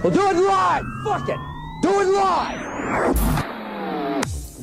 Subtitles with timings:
[0.00, 0.84] We'll do it live.
[1.04, 1.38] Fuck it.
[1.82, 2.60] Do it live.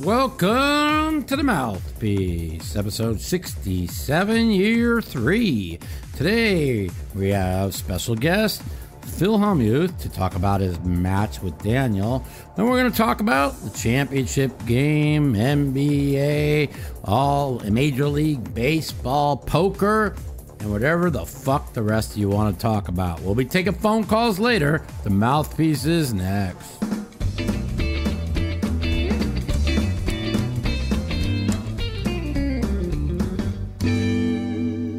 [0.03, 5.79] Welcome to the Mouthpiece, episode 67, year three.
[6.17, 8.63] Today we have special guest
[9.01, 12.25] Phil Hellmuth to talk about his match with Daniel.
[12.57, 16.73] Then we're going to talk about the championship game, NBA,
[17.03, 20.15] all Major League Baseball, poker,
[20.59, 23.21] and whatever the fuck the rest of you want to talk about.
[23.21, 24.85] We'll be taking phone calls later.
[25.03, 26.77] The Mouthpiece is next.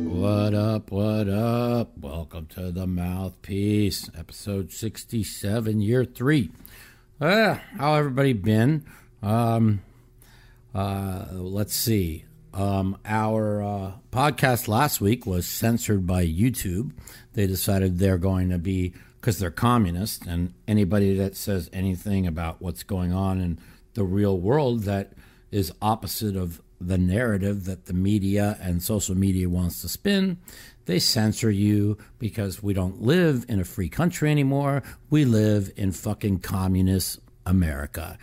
[0.08, 0.90] What up?
[0.90, 1.98] What up?
[1.98, 6.50] Welcome to the Mouthpiece, episode 67, year three.
[7.20, 8.84] Uh, how everybody been?
[9.22, 9.82] Um,
[10.74, 12.24] uh, let's see.
[12.52, 16.92] Um, our uh, podcast last week was censored by YouTube.
[17.34, 22.62] They decided they're going to be because they're communist, and anybody that says anything about
[22.62, 23.58] what's going on in
[23.94, 25.12] the real world that
[25.50, 30.38] is opposite of the narrative that the media and social media wants to spin.
[30.86, 34.82] They censor you because we don't live in a free country anymore.
[35.10, 38.18] We live in fucking communist America.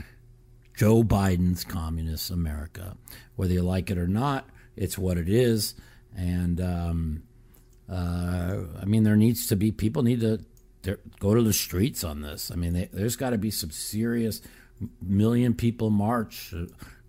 [0.78, 2.95] Joe Biden's communist America.
[3.36, 5.73] Whether you like it or not, it's what it is.
[6.16, 7.23] And um,
[7.92, 10.39] uh, I mean, there needs to be people need to
[11.19, 12.52] go to the streets on this.
[12.52, 14.42] I mean, they, there's got to be some serious
[15.02, 16.53] million people march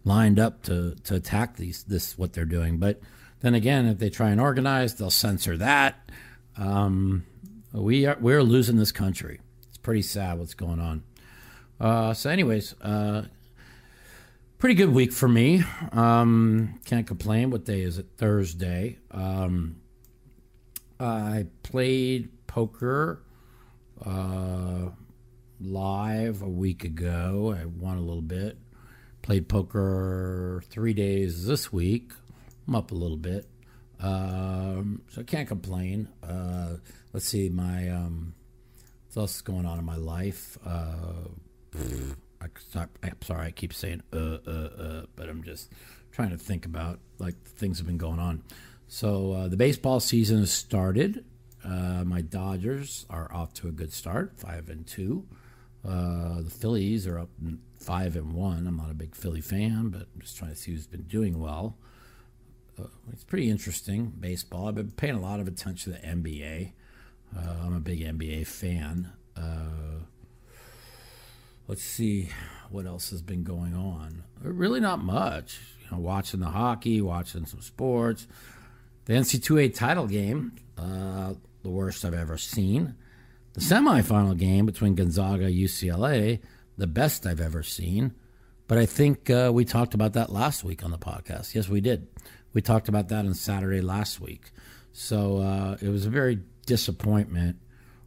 [0.03, 2.79] lined up to, to attack these this what they're doing.
[2.79, 3.01] But
[3.41, 6.11] then again, if they try and organize, they'll censor that.
[6.57, 7.27] Um,
[7.73, 9.41] we are we're losing this country.
[9.69, 11.03] It's pretty sad what's going on.
[11.79, 13.25] Uh, so, anyways, uh,
[14.59, 15.63] pretty good week for me.
[15.93, 17.51] Um, can't complain.
[17.51, 18.07] What day is it?
[18.17, 18.99] Thursday.
[19.11, 19.77] Um,
[20.99, 23.23] I played poker
[24.05, 24.91] uh,
[25.61, 27.57] live a week ago.
[27.57, 28.59] I won a little bit.
[29.23, 32.13] Played poker three days this week.
[32.67, 33.49] I'm up a little bit.
[34.01, 36.09] Um, so I can't complain.
[36.23, 36.77] Uh,
[37.13, 38.35] let's see, my um,
[39.13, 40.59] what else is going on in my life?
[40.65, 41.29] Uh,
[42.41, 42.47] I,
[43.03, 45.73] am sorry, I keep saying uh, uh, uh, but I'm just
[46.13, 48.43] trying to think about like things have been going on.
[48.87, 51.25] So uh, the baseball season has started.
[51.65, 55.27] Uh, my Dodgers are off to a good start, five and two.
[55.87, 57.31] Uh, the Phillies are up
[57.79, 58.67] five and one.
[58.67, 61.39] I'm not a big Philly fan, but I'm just trying to see who's been doing
[61.39, 61.77] well.
[62.79, 64.69] Uh, it's pretty interesting baseball.
[64.69, 66.73] I've been paying a lot of attention to the NBA.
[67.37, 69.13] Uh, I'm a big NBA fan.
[71.69, 72.31] Let's see
[72.71, 74.25] what else has been going on.
[74.41, 75.61] Really, not much.
[75.83, 78.27] You know, watching the hockey, watching some sports.
[79.05, 82.95] The NC2A title game, uh, the worst I've ever seen.
[83.53, 86.41] The semifinal game between Gonzaga UCLA,
[86.79, 88.15] the best I've ever seen.
[88.67, 91.55] But I think uh, we talked about that last week on the podcast.
[91.55, 92.07] Yes, we did.
[92.55, 94.53] We talked about that on Saturday last week.
[94.93, 97.59] So uh, it was a very disappointment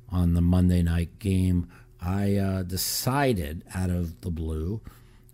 [0.10, 1.70] on the Monday night game.
[2.02, 4.82] I uh, decided out of the blue,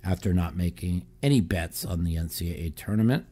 [0.03, 3.25] after not making any bets on the NCAA tournament,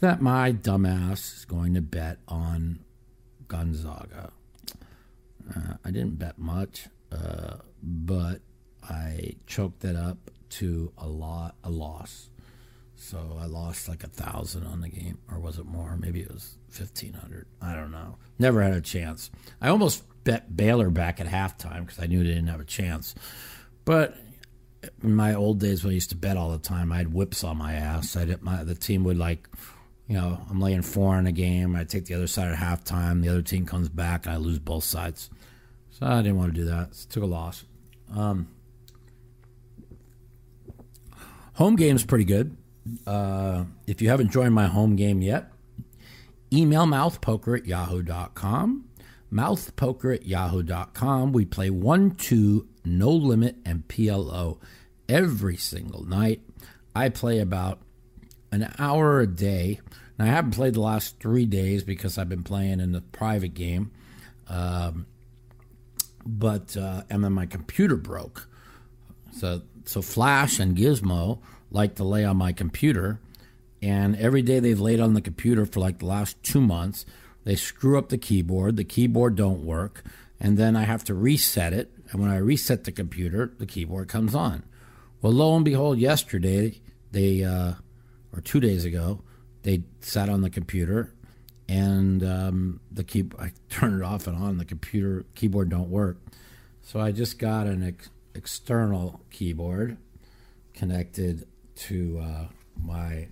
[0.00, 2.80] that my dumbass is going to bet on
[3.48, 4.32] Gonzaga.
[5.54, 8.40] Uh, I didn't bet much, uh, but
[8.82, 12.30] I choked that up to a lot, a loss.
[13.04, 15.94] So I lost like a thousand on the game, or was it more?
[15.94, 17.46] Maybe it was fifteen hundred.
[17.60, 18.16] I don't know.
[18.38, 19.30] Never had a chance.
[19.60, 23.14] I almost bet Baylor back at halftime because I knew they didn't have a chance.
[23.84, 24.16] But
[25.02, 27.44] in my old days when I used to bet all the time, I had whips
[27.44, 28.16] on my ass.
[28.16, 29.50] I did my the team would like,
[30.08, 31.76] you know, I'm laying four in a game.
[31.76, 33.20] I take the other side at halftime.
[33.20, 35.28] The other team comes back, and I lose both sides.
[35.90, 36.94] So I didn't want to do that.
[36.94, 37.66] So took a loss.
[38.16, 38.48] Um,
[41.52, 42.56] home game's pretty good.
[43.06, 45.50] Uh, if you haven't joined my home game yet,
[46.52, 48.88] email mouthpoker at yahoo.com.
[49.32, 51.32] Mouthpoker at yahoo.com.
[51.32, 54.58] We play 1 2, no limit, and PLO
[55.08, 56.40] every single night.
[56.94, 57.80] I play about
[58.52, 59.80] an hour a day.
[60.18, 63.54] Now, I haven't played the last three days because I've been playing in the private
[63.54, 63.90] game.
[64.48, 65.06] Um,
[66.24, 68.48] but uh, and then my computer broke.
[69.32, 71.40] So so Flash and Gizmo
[71.74, 73.20] like to lay on my computer,
[73.82, 77.04] and every day they've laid on the computer for like the last two months.
[77.44, 78.76] They screw up the keyboard.
[78.76, 80.02] The keyboard don't work,
[80.40, 81.90] and then I have to reset it.
[82.10, 84.62] And when I reset the computer, the keyboard comes on.
[85.20, 86.80] Well, lo and behold, yesterday
[87.10, 87.74] they uh,
[88.32, 89.20] or two days ago
[89.62, 91.12] they sat on the computer
[91.68, 94.58] and um, the key I turn it off and on.
[94.58, 96.18] The computer keyboard don't work.
[96.82, 99.96] So I just got an ex- external keyboard
[100.74, 102.46] connected to uh,
[102.82, 103.28] my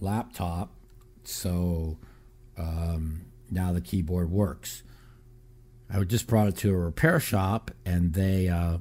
[0.00, 0.74] laptop.
[1.24, 1.98] So
[2.58, 4.82] um, now the keyboard works.
[5.90, 8.78] I just brought it to a repair shop, and they, uh,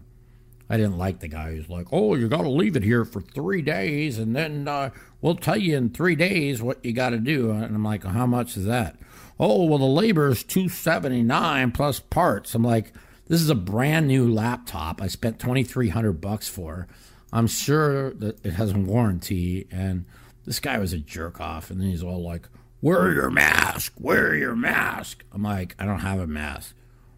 [0.69, 3.19] I didn't like the guy who's like, "Oh, you got to leave it here for
[3.19, 7.17] three days, and then uh, we'll tell you in three days what you got to
[7.17, 8.97] do." And I'm like, "How much is that?"
[9.39, 12.55] Oh, well, the labor is two seventy nine plus parts.
[12.55, 12.93] I'm like,
[13.27, 15.01] "This is a brand new laptop.
[15.01, 16.87] I spent twenty three hundred bucks for.
[17.31, 20.05] I'm sure that it has a warranty." And
[20.45, 22.49] this guy was a jerk off, and then he's all like,
[22.81, 23.93] "Wear your mask.
[23.99, 26.75] Wear your mask." I'm like, "I don't have a mask."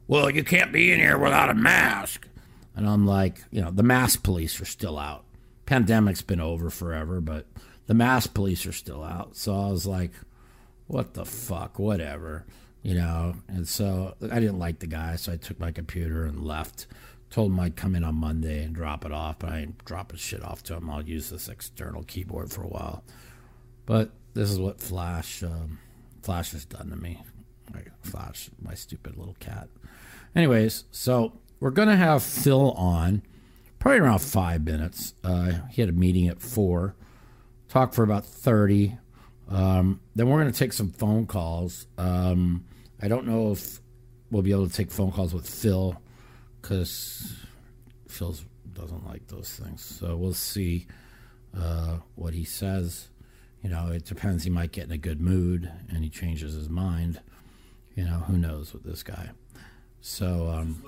[0.07, 2.27] well, you can't be in here without a mask.
[2.75, 5.25] And I'm like, you know, the mask police are still out.
[5.65, 7.47] Pandemic's been over forever, but
[7.87, 9.35] the mask police are still out.
[9.35, 10.11] So I was like,
[10.87, 12.45] what the fuck, whatever,
[12.81, 13.35] you know.
[13.47, 16.87] And so I didn't like the guy, so I took my computer and left.
[17.33, 20.19] Told him I'd come in on Monday and drop it off, but I ain't dropping
[20.19, 20.87] shit off to him.
[20.87, 23.03] I'll use this external keyboard for a while.
[23.87, 25.79] But this is what Flash, um,
[26.21, 27.23] Flash has done to me.
[28.03, 29.67] Flash, my stupid little cat.
[30.35, 33.23] Anyways, so we're to have Phil on
[33.79, 35.15] probably around five minutes.
[35.23, 36.95] Uh, he had a meeting at four,
[37.67, 38.95] talk for about 30.
[39.49, 41.87] Um, then we're to take some phone calls.
[41.97, 42.65] Um,
[43.01, 43.79] I don't know if
[44.29, 45.99] we'll be able to take phone calls with Phil
[46.63, 47.35] because
[48.07, 48.35] Phil
[48.71, 49.83] doesn't like those things.
[49.83, 50.87] So we'll see
[51.55, 53.09] uh, what he says.
[53.61, 54.45] You know, it depends.
[54.45, 57.19] He might get in a good mood and he changes his mind.
[57.95, 59.29] You know, who knows with this guy.
[60.01, 60.83] So um,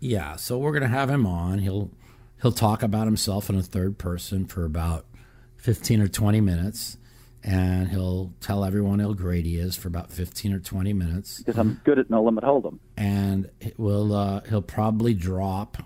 [0.00, 1.60] yeah, so we're gonna have him on.
[1.60, 1.90] He'll
[2.42, 5.06] he'll talk about himself in a third person for about
[5.56, 6.98] fifteen or twenty minutes,
[7.44, 11.38] and he'll tell everyone how great he is for about fifteen or twenty minutes.
[11.38, 12.78] Because I'm good at no limit hold'em.
[12.96, 15.76] And will uh, he'll probably drop.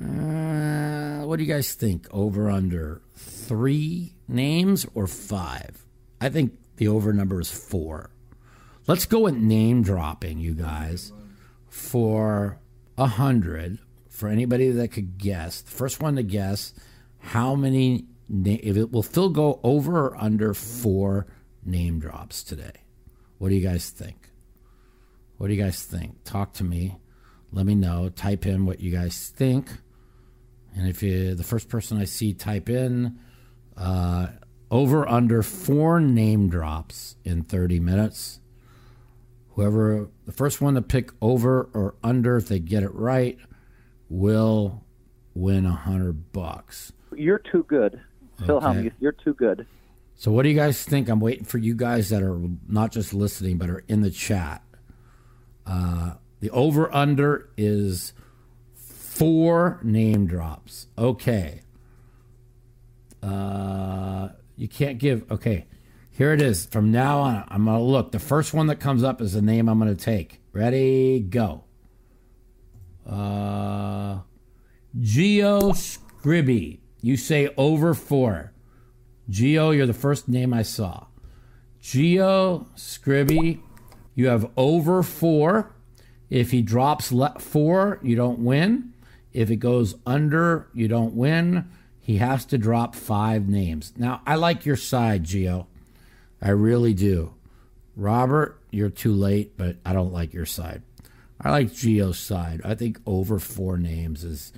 [0.00, 2.06] Uh, what do you guys think?
[2.10, 5.84] Over under three names or five?
[6.20, 8.10] I think the over number is four.
[8.86, 11.12] Let's go with name dropping, you guys,
[11.68, 12.58] for
[12.96, 13.78] a hundred.
[14.08, 16.74] For anybody that could guess, the first one to guess
[17.20, 21.26] how many, if it will Phil go over or under four
[21.64, 22.84] name drops today.
[23.38, 24.30] What do you guys think?
[25.36, 26.24] What do you guys think?
[26.24, 26.96] Talk to me.
[27.52, 28.08] Let me know.
[28.08, 29.68] Type in what you guys think.
[30.74, 33.18] And if you, the first person I see type in,
[33.76, 34.28] uh,
[34.70, 38.40] over under four name drops in 30 minutes
[39.58, 43.36] Whoever the first one to pick over or under, if they get it right,
[44.08, 44.84] will
[45.34, 46.92] win a hundred bucks.
[47.16, 48.00] You're too good,
[48.44, 48.56] Phil.
[48.56, 48.92] Okay.
[49.00, 49.66] You're too good.
[50.14, 51.08] So, what do you guys think?
[51.08, 54.62] I'm waiting for you guys that are not just listening but are in the chat.
[55.66, 58.12] Uh, the over under is
[58.74, 60.86] four name drops.
[60.96, 61.62] Okay.
[63.22, 65.30] Uh, you can't give.
[65.30, 65.66] Okay.
[66.10, 66.66] Here it is.
[66.66, 68.10] From now on, I'm going to look.
[68.10, 70.40] The first one that comes up is the name I'm going to take.
[70.52, 71.62] Ready, go.
[73.08, 74.18] Uh,
[74.98, 76.77] Geo Scribby.
[77.00, 78.52] You say over four.
[79.28, 81.06] Geo, you're the first name I saw.
[81.80, 83.60] Geo Scribby,
[84.14, 85.74] you have over four.
[86.30, 88.92] If he drops le- four, you don't win.
[89.32, 91.70] If it goes under, you don't win.
[92.00, 93.92] He has to drop five names.
[93.96, 95.66] Now, I like your side, Geo.
[96.40, 97.34] I really do.
[97.96, 100.82] Robert, you're too late, but I don't like your side.
[101.40, 102.60] I like Geo's side.
[102.64, 104.52] I think over four names is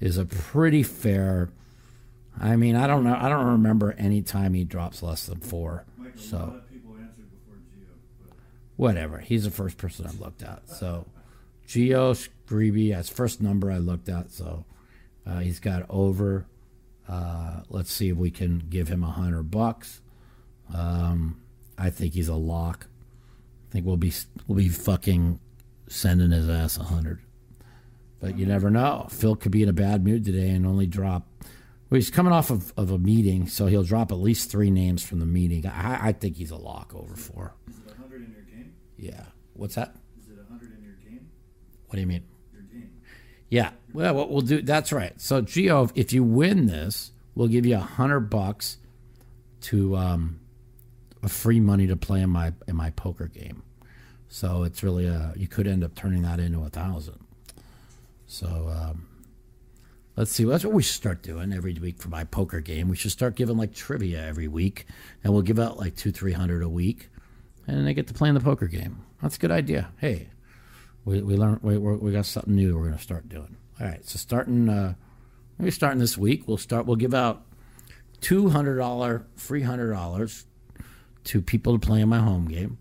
[0.00, 1.50] is a pretty fair.
[2.40, 3.16] I mean, I don't know.
[3.18, 5.84] I don't remember any time he drops less than four.
[5.96, 7.94] Michael, so Geo,
[8.76, 9.18] whatever.
[9.18, 10.68] He's the first person I've looked at.
[10.68, 11.06] So
[11.66, 14.30] Geo Screeby, that's first number I looked at.
[14.30, 14.64] So
[15.26, 16.46] uh, he's got over.
[17.08, 20.00] Uh, let's see if we can give him a hundred bucks.
[20.74, 21.40] Um,
[21.78, 22.86] I think he's a lock.
[23.68, 24.12] I think we'll be
[24.46, 25.40] we'll be fucking
[25.88, 27.20] sending his ass a hundred.
[28.20, 29.06] But you never know.
[29.10, 31.26] Phil could be in a bad mood today and only drop.
[31.90, 35.04] Well, he's coming off of, of a meeting, so he'll drop at least three names
[35.04, 35.66] from the meeting.
[35.66, 37.54] I, I think he's a lock over four.
[37.68, 38.74] Is it 100 in your game?
[38.96, 39.24] Yeah.
[39.52, 39.94] What's that?
[40.18, 41.28] Is it 100 in your game?
[41.86, 42.24] What do you mean?
[42.52, 42.90] Your game.
[43.50, 43.70] Yeah.
[43.92, 45.18] Well, what we'll do, that's right.
[45.20, 48.78] So, Geo, if you win this, we'll give you a hundred bucks
[49.62, 50.40] to um,
[51.22, 53.62] a free money to play in my in my poker game.
[54.28, 57.18] So it's really a you could end up turning that into a thousand.
[58.26, 59.06] So um,
[60.16, 60.44] let's see.
[60.44, 62.88] That's what we should start doing every week for my poker game.
[62.88, 64.86] We should start giving like trivia every week,
[65.22, 67.10] and we'll give out like two three hundred a week,
[67.66, 69.02] and then they get to play in the poker game.
[69.22, 69.90] That's a good idea.
[69.98, 70.28] Hey,
[71.04, 73.56] We we learned we we got something new we're to start doing.
[73.80, 74.94] All right, so starting uh,
[75.58, 76.86] maybe starting this week, we'll start.
[76.86, 77.42] We'll give out
[78.20, 80.46] two hundred dollar, three hundred dollars
[81.24, 82.78] to people to play in my home game,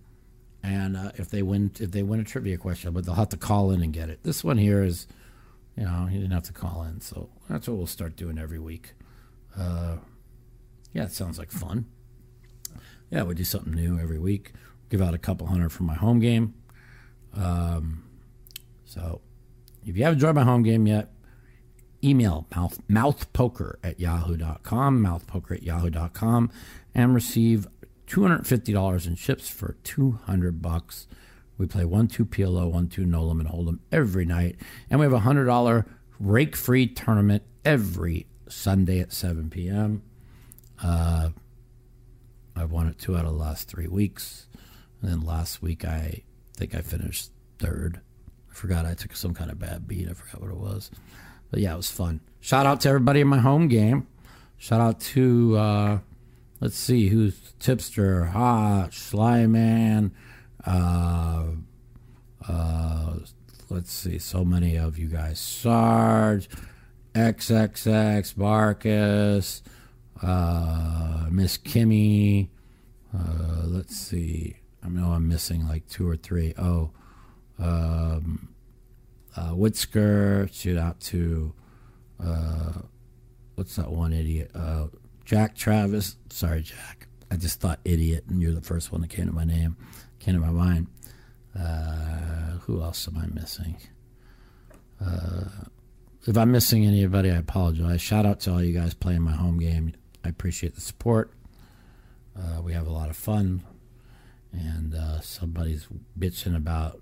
[0.62, 3.38] and uh, if they win if they win a trivia question, but they'll have to
[3.38, 4.20] call in and get it.
[4.24, 5.08] This one here is,
[5.78, 8.60] you know, he didn't have to call in, so that's what we'll start doing every
[8.60, 8.94] week.
[9.58, 9.98] Uh,
[10.94, 11.86] yeah, it sounds like fun.
[13.10, 14.54] Yeah, we do something new every week.
[14.90, 16.54] Give out a couple hundred for my home game.
[17.36, 18.04] Um,
[18.86, 19.22] so
[19.86, 21.12] if you haven't joined my home game yet,
[22.04, 26.52] email mouth, mouthpoker at yahoo.com, mouthpoker at yahoo.com,
[26.94, 27.68] and receive
[28.08, 31.08] $250 in chips for 200 bucks.
[31.58, 34.58] We play 1 2 PLO, 1 2 No Limit Hold'em every night.
[34.90, 35.86] And we have a $100
[36.20, 40.04] rake free tournament every Sunday at 7 p.m.
[40.82, 41.30] Uh,
[42.56, 44.48] I've won it two out of the last three weeks.
[45.02, 46.24] And then last week, I
[46.56, 48.00] think I finished third.
[48.52, 50.10] I forgot I took some kind of bad beat.
[50.10, 50.92] I forgot what it was.
[51.50, 52.22] But yeah, it was fun.
[52.42, 54.08] Shout out to everybody in my home game.
[54.58, 56.00] Shout out to, uh,
[56.60, 60.12] let's see, who's Tipster, Ha, Slyman,
[60.66, 61.46] uh,
[62.48, 63.14] uh,
[63.70, 65.40] let's see, so many of you guys.
[65.40, 66.50] Sarge,
[67.14, 69.62] XXX, Marcus,
[70.22, 72.50] uh, Miss Kimmy.
[73.14, 74.58] Uh, let's see.
[74.84, 76.54] I know I'm missing like two or three.
[76.58, 76.92] Oh,
[77.60, 78.50] um,
[79.36, 79.54] uh.
[80.52, 81.54] Shoot out to
[82.24, 82.74] uh,
[83.56, 84.52] what's that one idiot?
[84.54, 84.88] Uh,
[85.26, 86.18] Jack Travis.
[86.30, 87.08] Sorry, Jack.
[87.32, 89.76] I just thought idiot, and you're the first one that came to my name,
[90.24, 90.88] came to my mind.
[91.58, 93.78] Uh, who else am I missing?
[95.04, 95.46] Uh,
[96.26, 98.02] if I'm missing anybody, I apologize.
[98.02, 99.94] Shout out to all you guys playing my home game.
[100.24, 101.34] I appreciate the support.
[102.38, 103.64] Uh, we have a lot of fun,
[104.52, 105.88] and uh, somebody's
[106.18, 107.02] bitching about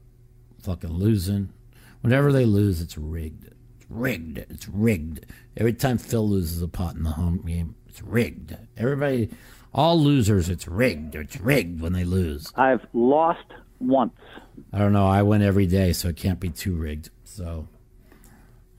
[0.64, 1.54] fucking losing.
[2.02, 3.46] Whenever they lose, it's rigged.
[3.46, 4.40] It's rigged.
[4.40, 5.26] It's rigged.
[5.56, 8.58] Every time Phil loses a pot in the home game, it's rigged.
[8.76, 9.30] Everybody,
[9.74, 11.16] all losers, it's rigged.
[11.16, 12.52] It's rigged when they lose.
[12.56, 13.46] I've lost
[13.80, 14.14] once.
[14.74, 15.08] I don't know.
[15.08, 17.10] I win every day, so it can't be too rigged.
[17.24, 17.68] So,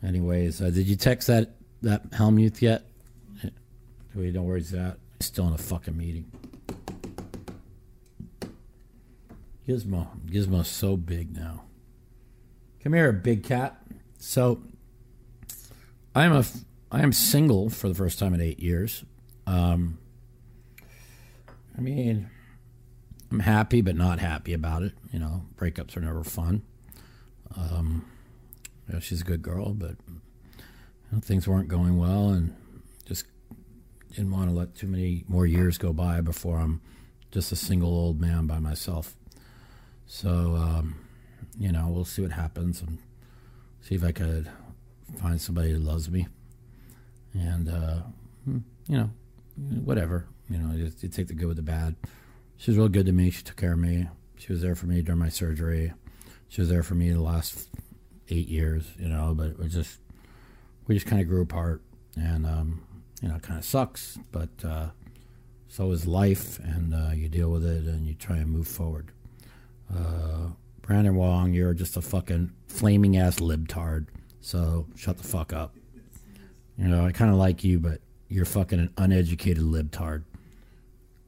[0.03, 1.51] anyways, uh, did you text that
[1.83, 2.85] that Hellmuth yet?
[4.15, 4.99] We know where he's at?
[5.19, 6.31] He's still in a fucking meeting.
[9.67, 11.63] Gizmo, Gizmo's so big now.
[12.83, 13.81] Come here, big cat.
[14.19, 14.63] So,
[16.15, 16.45] I am a
[16.91, 19.05] I am single for the first time in eight years.
[19.47, 19.99] Um,
[21.77, 22.29] I mean,
[23.31, 24.93] I'm happy but not happy about it.
[25.13, 26.63] You know, breakups are never fun.
[27.57, 28.05] Um,
[28.87, 30.15] you know, she's a good girl, but you
[31.13, 32.55] know, things weren't going well, and
[33.05, 33.27] just
[34.11, 36.81] didn't want to let too many more years go by before I'm
[37.31, 39.17] just a single old man by myself.
[40.07, 40.97] So, um,
[41.59, 42.99] you know, we'll see what happens and
[43.81, 44.51] see if I could
[45.19, 46.27] find somebody who loves me.
[47.33, 48.03] And, uh,
[48.47, 48.63] you
[48.99, 49.11] know,
[49.85, 50.27] whatever.
[50.53, 51.97] You know, you, you take the good with the bad.
[52.57, 53.31] She was real good to me.
[53.31, 54.09] She took care of me.
[54.37, 55.93] She was there for me during my surgery.
[56.49, 57.69] She was there for me the last
[58.29, 59.99] eight years, you know, but it was just,
[60.87, 61.83] we just kind of grew apart.
[62.17, 62.83] And, um,
[63.23, 64.89] you know, it kind of sucks, but uh,
[65.69, 69.11] so is life, and uh, you deal with it and you try and move forward.
[69.93, 70.49] Uh,
[70.83, 74.07] Brandon Wong, you're just a fucking flaming ass libtard.
[74.41, 75.75] So shut the fuck up.
[76.77, 80.25] You know, I kind of like you, but you're fucking an uneducated libtard.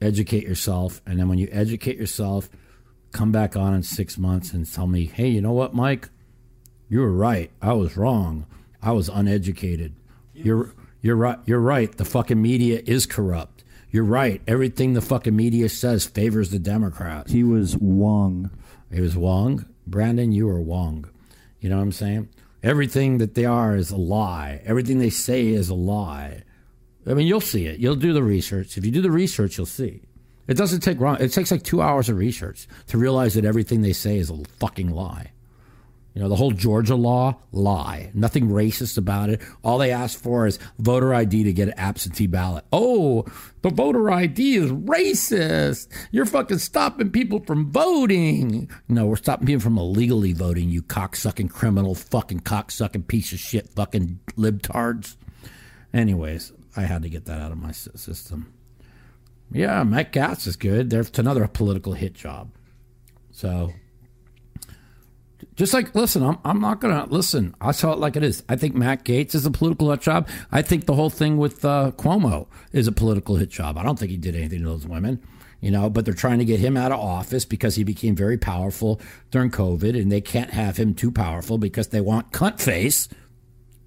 [0.01, 2.49] Educate yourself, and then when you educate yourself,
[3.11, 6.09] come back on in six months and tell me, hey, you know what, Mike?
[6.89, 7.49] You were right.
[7.61, 8.45] I was wrong.
[8.81, 9.95] I was uneducated.
[10.33, 11.39] You're you're right.
[11.45, 11.95] You're right.
[11.95, 13.63] The fucking media is corrupt.
[13.89, 14.41] You're right.
[14.47, 17.31] Everything the fucking media says favors the Democrats.
[17.31, 18.51] He was Wong.
[18.91, 19.65] It was Wong.
[19.87, 21.09] Brandon, you are Wong.
[21.59, 22.29] You know what I'm saying?
[22.61, 24.61] Everything that they are is a lie.
[24.65, 26.43] Everything they say is a lie.
[27.07, 27.79] I mean, you'll see it.
[27.79, 28.77] You'll do the research.
[28.77, 30.01] If you do the research, you'll see.
[30.47, 31.17] It doesn't take long.
[31.19, 34.37] It takes like two hours of research to realize that everything they say is a
[34.59, 35.31] fucking lie.
[36.15, 38.09] You know, the whole Georgia law, lie.
[38.13, 39.41] Nothing racist about it.
[39.65, 42.63] All they ask for is voter ID to get an absentee ballot.
[42.71, 43.25] Oh,
[43.63, 45.89] the voter ID is racist.
[46.11, 48.69] You're fucking stopping people from voting.
[48.87, 53.67] No, we're stopping people from illegally voting, you cocksucking criminal, fucking cocksucking piece of shit,
[53.75, 55.17] fucking libtards.
[55.93, 58.53] Anyways, I had to get that out of my system.
[59.51, 60.89] Yeah, Matt Gaetz is good.
[60.89, 62.51] There's another political hit job.
[63.31, 63.71] So
[65.55, 67.55] just like, listen, I'm, I'm not going to listen.
[67.61, 68.43] I saw it like it is.
[68.49, 70.27] I think Matt Gaetz is a political hit job.
[70.51, 73.77] I think the whole thing with uh, Cuomo is a political hit job.
[73.77, 75.21] I don't think he did anything to those women.
[75.61, 78.37] you know, but they're trying to get him out of office because he became very
[78.37, 79.01] powerful
[79.31, 83.07] during COVID, and they can't have him too powerful because they want cunt face,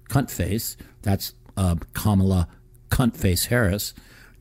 [0.09, 0.75] cunt face.
[1.03, 2.47] That's uh, Kamala
[2.89, 3.93] cunt face Harris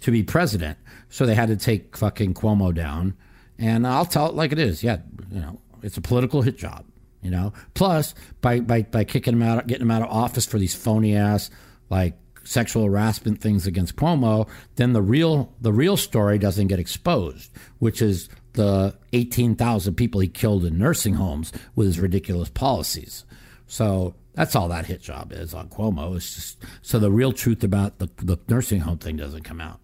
[0.02, 0.78] to be president.
[1.10, 3.14] So they had to take fucking Cuomo down,
[3.58, 4.82] and I'll tell it like it is.
[4.82, 4.98] Yeah,
[5.30, 6.84] you know, it's a political hit job.
[7.22, 10.58] You know, plus by by by kicking him out, getting him out of office for
[10.58, 11.50] these phony ass
[11.90, 12.14] like
[12.44, 18.00] sexual harassment things against Cuomo, then the real the real story doesn't get exposed, which
[18.00, 23.24] is the 18,000 people he killed in nursing homes with his ridiculous policies.
[23.66, 26.14] So that's all that hit job is on Cuomo.
[26.14, 29.80] It's just so the real truth about the, the nursing home thing doesn't come out.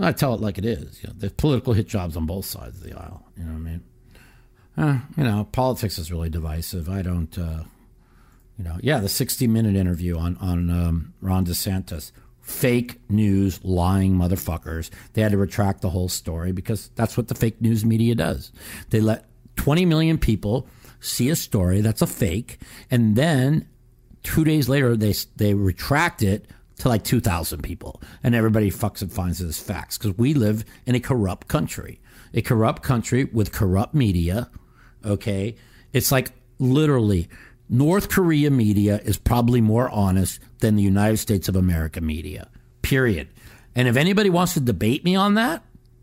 [0.00, 1.00] I tell it like it is.
[1.00, 3.24] You know, there's political hit jobs on both sides of the aisle.
[3.36, 3.84] You know what I mean?
[4.76, 6.88] Uh, you know, politics is really divisive.
[6.88, 7.38] I don't.
[7.38, 7.62] Uh,
[8.58, 12.10] you know, yeah, the 60 minute interview on, on um, Ron DeSantis.
[12.40, 14.90] Fake news, lying motherfuckers.
[15.12, 18.50] They had to retract the whole story because that's what the fake news media does.
[18.90, 20.66] They let 20 million people
[20.98, 22.58] see a story that's a fake,
[22.90, 23.68] and then
[24.24, 26.46] two days later, they, they retract it
[26.78, 30.64] to like 2,000 people, and everybody fucks and finds it as facts because we live
[30.86, 32.00] in a corrupt country.
[32.32, 34.50] A corrupt country with corrupt media,
[35.04, 35.54] okay?
[35.92, 37.28] It's like literally
[37.68, 42.50] North Korea media is probably more honest than the United States of America media.
[42.82, 43.28] Period.
[43.76, 45.62] And if anybody wants to debate me on that,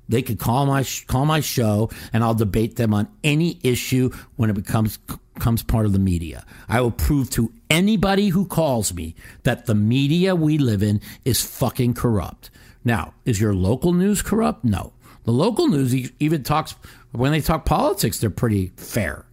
[0.10, 4.50] they could call my call my show and I'll debate them on any issue when
[4.50, 5.00] it becomes
[5.34, 6.46] becomes part of the media.
[6.68, 11.42] I will prove to anybody who calls me that the media we live in is
[11.42, 12.50] fucking corrupt.
[12.84, 14.64] Now, is your local news corrupt?
[14.64, 14.94] No.
[15.24, 16.76] The local news even talks
[17.12, 19.26] when they talk politics, they're pretty fair.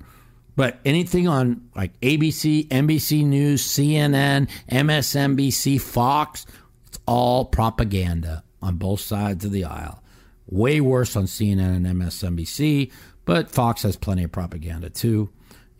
[0.56, 6.46] But anything on like ABC, NBC News, CNN, MSNBC, Fox,
[6.88, 10.02] it's all propaganda on both sides of the aisle.
[10.48, 12.90] Way worse on CNN and MSNBC,
[13.24, 15.30] but Fox has plenty of propaganda too.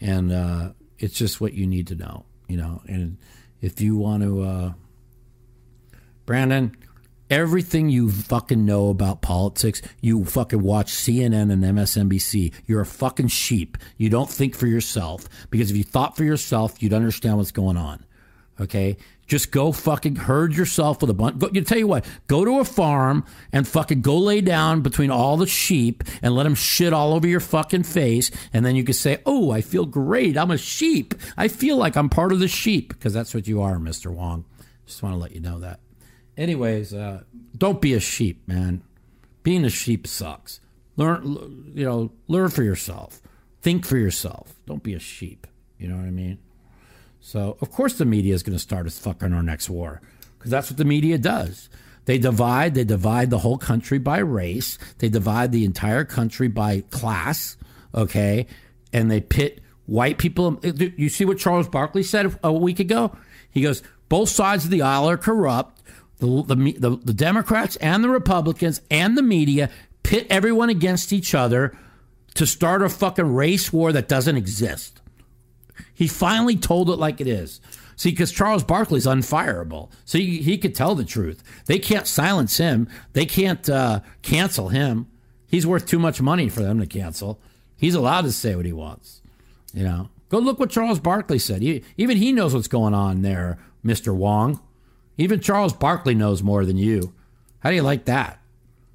[0.01, 2.83] And uh, it's just what you need to know, you know.
[2.87, 3.19] And
[3.61, 4.73] if you want to, uh,
[6.27, 6.77] Brandon,
[7.31, 12.53] everything you fucking know about politics, you fucking watch CNN and MSNBC.
[12.67, 13.79] You're a fucking sheep.
[13.97, 17.77] You don't think for yourself because if you thought for yourself, you'd understand what's going
[17.77, 18.05] on.
[18.61, 18.97] Okay?
[19.29, 21.39] Just go fucking herd yourself with a bunch.
[21.39, 25.11] Go, you tell you what, go to a farm and fucking go lay down between
[25.11, 28.31] all the sheep and let them shit all over your fucking face.
[28.55, 30.39] And then you can say, oh, I feel great.
[30.39, 31.15] I'm a sheep.
[31.37, 34.11] I feel like I'm part of the sheep because that's what you are, Mr.
[34.11, 34.47] Wong.
[34.87, 35.81] Just want to let you know that.
[36.39, 37.25] Anyways, uh,
[37.57, 38.83] don't be a sheep, man.
[39.43, 40.61] Being a sheep sucks.
[40.97, 43.21] Learn, you know, learn for yourself.
[43.61, 44.55] Think for yourself.
[44.67, 45.47] Don't be a sheep.
[45.77, 46.39] You know what I mean?
[47.29, 50.01] So, of course, the media is going to start us fucking our next war
[50.39, 51.69] because that's what the media does.
[52.07, 52.75] They divide.
[52.75, 54.79] They divide the whole country by race.
[54.97, 57.59] They divide the entire country by class.
[57.95, 58.47] Okay,
[58.95, 60.59] and they pit white people.
[60.63, 63.15] You see what Charles Barkley said a week ago?
[63.51, 65.83] He goes, both sides of the aisle are corrupt
[66.21, 66.45] the,
[66.79, 69.69] the, the, Democrats and the Republicans and the media
[70.03, 71.77] pit everyone against each other
[72.37, 74.98] to start a fucking race war that doesn't exist.
[75.95, 77.61] He finally told it like it is.
[77.97, 79.91] See, because Charles Barkley's unfireable.
[80.05, 81.43] So he, he could tell the truth.
[81.67, 85.09] They can't silence him, they can't uh, cancel him.
[85.49, 87.41] He's worth too much money for them to cancel.
[87.77, 89.23] He's allowed to say what he wants.
[89.73, 91.63] You know, go look what Charles Barkley said.
[91.63, 94.15] He, even he knows what's going on there, Mr.
[94.15, 94.61] Wong.
[95.17, 97.15] Even Charles Barkley knows more than you.
[97.61, 98.41] How do you like that?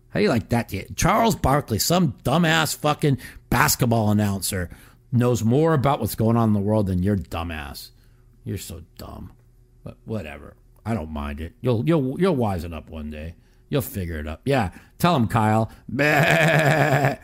[0.10, 0.72] How do you like that?
[0.96, 3.18] Charles Barkley, some dumbass fucking
[3.50, 4.70] basketball announcer,
[5.14, 7.92] knows more about what's going on in the world than your dumbass.
[8.44, 9.32] You're so dumb.
[9.84, 10.56] But whatever.
[10.86, 11.54] I don't mind it.
[11.62, 13.36] You'll you'll you'll wisen up one day.
[13.70, 14.42] You'll figure it up.
[14.46, 14.72] Yeah.
[14.98, 15.72] Tell him, Kyle.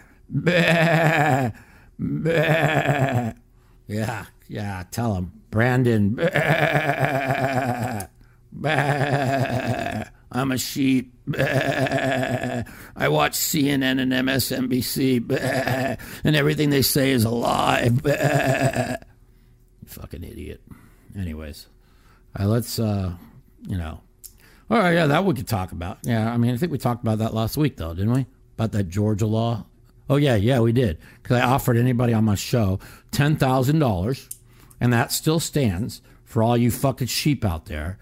[3.90, 4.84] Yeah, yeah.
[4.92, 6.20] Tell him, Brandon.
[10.32, 11.14] I'm a sheep.
[11.38, 12.64] I
[13.08, 17.90] watch CNN and MSNBC, and everything they say is a lie.
[19.86, 20.62] Fucking idiot.
[21.18, 21.68] Anyways,
[22.40, 23.14] uh, let's, uh,
[23.68, 24.02] you know.
[24.70, 25.98] All right, yeah, that we could talk about.
[26.04, 28.28] Yeah, I mean, I think we talked about that last week, though, didn't we?
[28.56, 29.66] About that Georgia law.
[30.10, 31.00] Oh yeah, yeah, we did.
[31.22, 32.80] Because I offered anybody on my show
[33.12, 34.30] ten thousand dollars,
[34.80, 37.98] and that still stands for all you fucking sheep out there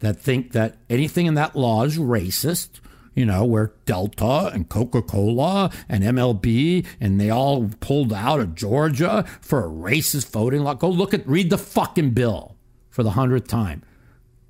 [0.00, 2.80] that think that anything in that law is racist.
[3.14, 8.54] You know, where Delta and Coca Cola and MLB and they all pulled out of
[8.54, 10.74] Georgia for a racist voting law.
[10.74, 12.56] Go look at, read the fucking bill
[12.90, 13.82] for the hundredth time.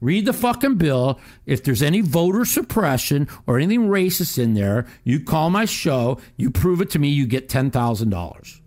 [0.01, 1.19] Read the fucking bill.
[1.47, 6.51] If there's any voter suppression or anything racist in there, you call my show, you
[6.51, 8.61] prove it to me, you get $10,000.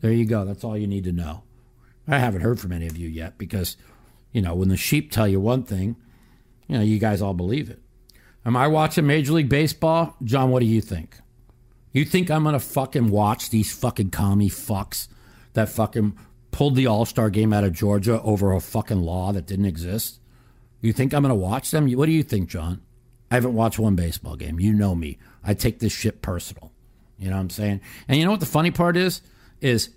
[0.00, 0.44] There you go.
[0.44, 1.42] That's all you need to know.
[2.08, 3.76] I haven't heard from any of you yet because,
[4.32, 5.96] you know, when the sheep tell you one thing,
[6.70, 7.80] you know, you guys all believe it.
[8.46, 10.14] Am I watching Major League Baseball?
[10.22, 11.16] John, what do you think?
[11.92, 15.08] You think I'm going to fucking watch these fucking commie fucks
[15.54, 16.16] that fucking
[16.52, 20.20] pulled the All Star game out of Georgia over a fucking law that didn't exist?
[20.80, 21.90] You think I'm going to watch them?
[21.90, 22.80] What do you think, John?
[23.32, 24.60] I haven't watched one baseball game.
[24.60, 25.18] You know me.
[25.42, 26.70] I take this shit personal.
[27.18, 27.80] You know what I'm saying?
[28.06, 29.22] And you know what the funny part is?
[29.60, 29.90] Is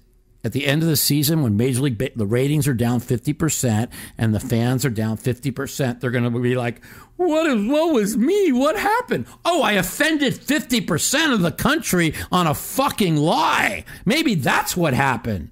[0.43, 3.89] at the end of the season when Major League ba- the ratings are down 50%
[4.17, 6.83] and the fans are down 50%, they're going to be like,
[7.15, 8.51] "What is what was me?
[8.51, 9.25] What happened?
[9.45, 13.85] Oh, I offended 50% of the country on a fucking lie.
[14.05, 15.49] Maybe that's what happened."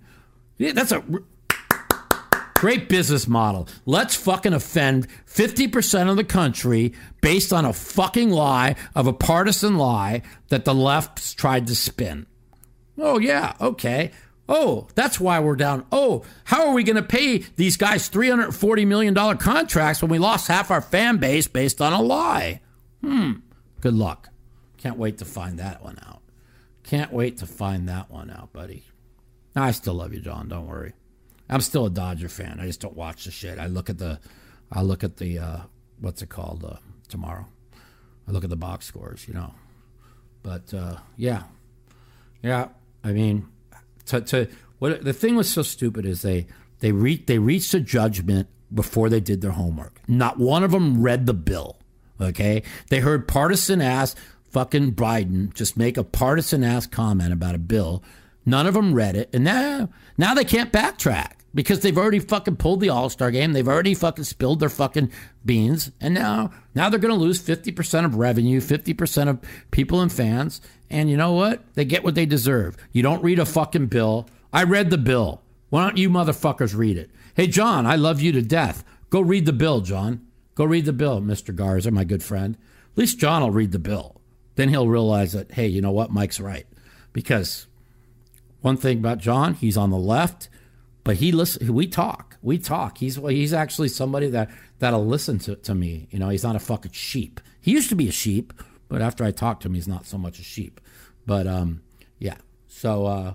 [0.58, 1.04] Yeah, that's a
[2.62, 3.68] Great business model.
[3.88, 9.80] Let's fucking offend 50% of the country based on a fucking lie of a partisan
[9.80, 12.28] lie that the left's tried to spin.
[13.00, 14.12] Oh, yeah, okay.
[14.54, 15.86] Oh, that's why we're down.
[15.94, 20.50] Oh, how are we going to pay these guys $340 million contracts when we lost
[20.50, 22.60] half our fan base based on a lie?
[23.00, 23.36] Hmm.
[23.80, 24.28] Good luck.
[24.78, 26.20] Can't wait to find that one out.
[26.84, 28.84] Can't wait to find that one out, buddy.
[29.56, 30.50] I still love you, John.
[30.50, 30.92] Don't worry.
[31.50, 32.60] I'm still a Dodger fan.
[32.60, 33.58] I just don't watch the shit.
[33.58, 34.20] I look at the,
[34.70, 35.60] I look at the, uh,
[36.02, 36.76] what's it called uh,
[37.08, 37.46] tomorrow.
[38.28, 39.54] I look at the box scores, you know.
[40.44, 41.44] But uh, yeah,
[42.44, 42.68] yeah.
[43.02, 43.48] I mean,
[44.08, 44.48] to, to
[44.80, 46.48] what the thing was so stupid is they
[46.80, 50.02] they re- they reached a judgment before they did their homework.
[50.08, 51.78] Not one of them read the bill.
[52.20, 54.16] Okay, they heard partisan ass
[54.50, 58.04] fucking Biden just make a partisan ass comment about a bill.
[58.46, 62.56] None of them read it, and now now they can't backtrack because they've already fucking
[62.56, 63.54] pulled the All Star game.
[63.54, 65.12] They've already fucking spilled their fucking
[65.46, 69.40] beans, and now now they're going to lose fifty percent of revenue, fifty percent of
[69.72, 70.62] people and fans.
[70.92, 71.64] And you know what?
[71.74, 72.78] They get what they deserve.
[72.92, 74.28] You don't read a fucking bill.
[74.54, 75.42] I read the bill.
[75.70, 77.10] Why don't you motherfuckers read it?
[77.36, 78.84] Hey, John, I love you to death.
[79.10, 80.28] Go read the bill, John.
[80.56, 81.56] Go read the bill, Mr.
[81.56, 82.58] Garza, my good friend.
[82.92, 84.22] At least John will read the bill.
[84.56, 86.12] Then he'll realize that, hey, you know what?
[86.12, 86.68] Mike's right.
[87.14, 87.68] Because
[88.60, 90.50] one thing about John, he's on the left
[91.04, 91.74] but he listen.
[91.74, 92.38] We talk.
[92.42, 93.00] We talk.
[93.00, 94.50] He's he's actually somebody that
[94.80, 96.08] that'll listen to, to me.
[96.12, 97.40] You know, he's not a fucking sheep.
[97.60, 98.54] He used to be a sheep,
[98.92, 100.82] but after I talked to him, he's not so much a sheep.
[101.26, 101.82] But um,
[102.20, 102.36] yeah.
[102.68, 103.34] So uh,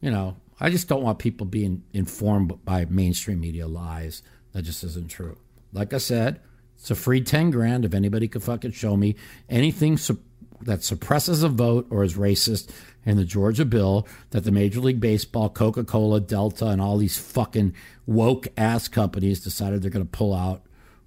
[0.00, 4.22] you know, I just don't want people being informed by mainstream media lies.
[4.52, 5.38] That just isn't true.
[5.72, 6.40] Like I said,
[6.76, 9.16] it's a free ten grand if anybody could fucking show me
[9.48, 10.22] anything su-
[10.60, 12.70] that suppresses a vote or is racist
[13.04, 17.18] in the Georgia bill that the Major League Baseball, Coca Cola, Delta, and all these
[17.18, 17.74] fucking
[18.06, 20.62] woke ass companies decided they're going to pull out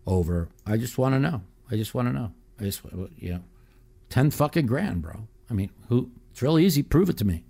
[0.06, 0.50] over.
[0.66, 1.44] I just want to know.
[1.72, 2.34] I just want to know.
[2.60, 2.82] I just,
[3.18, 3.42] you know,
[4.10, 5.28] 10 fucking grand, bro.
[5.50, 6.12] I mean, who?
[6.32, 6.84] It's real easy.
[6.84, 7.46] Prove it to me.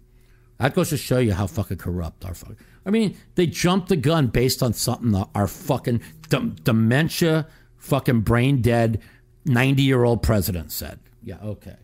[0.59, 2.57] That goes to show you how fucking corrupt our fucking.
[2.85, 8.61] I mean, they jumped the gun based on something that our fucking dementia, fucking brain
[8.61, 9.01] dead,
[9.45, 10.99] 90 year old president said.
[11.23, 11.75] Yeah, okay.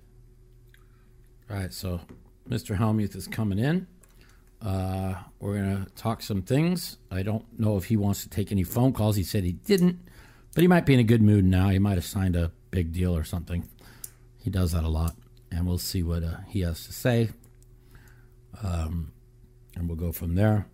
[1.49, 2.01] All right, so
[2.47, 2.77] Mr.
[2.77, 3.87] Hellmuth is coming in.
[4.61, 6.97] Uh, we're going to talk some things.
[7.09, 9.15] I don't know if he wants to take any phone calls.
[9.15, 9.99] He said he didn't,
[10.53, 11.69] but he might be in a good mood now.
[11.69, 13.67] He might have signed a big deal or something.
[14.41, 15.15] He does that a lot,
[15.51, 17.29] and we'll see what uh, he has to say.
[18.63, 19.11] Um,
[19.75, 20.67] and we'll go from there.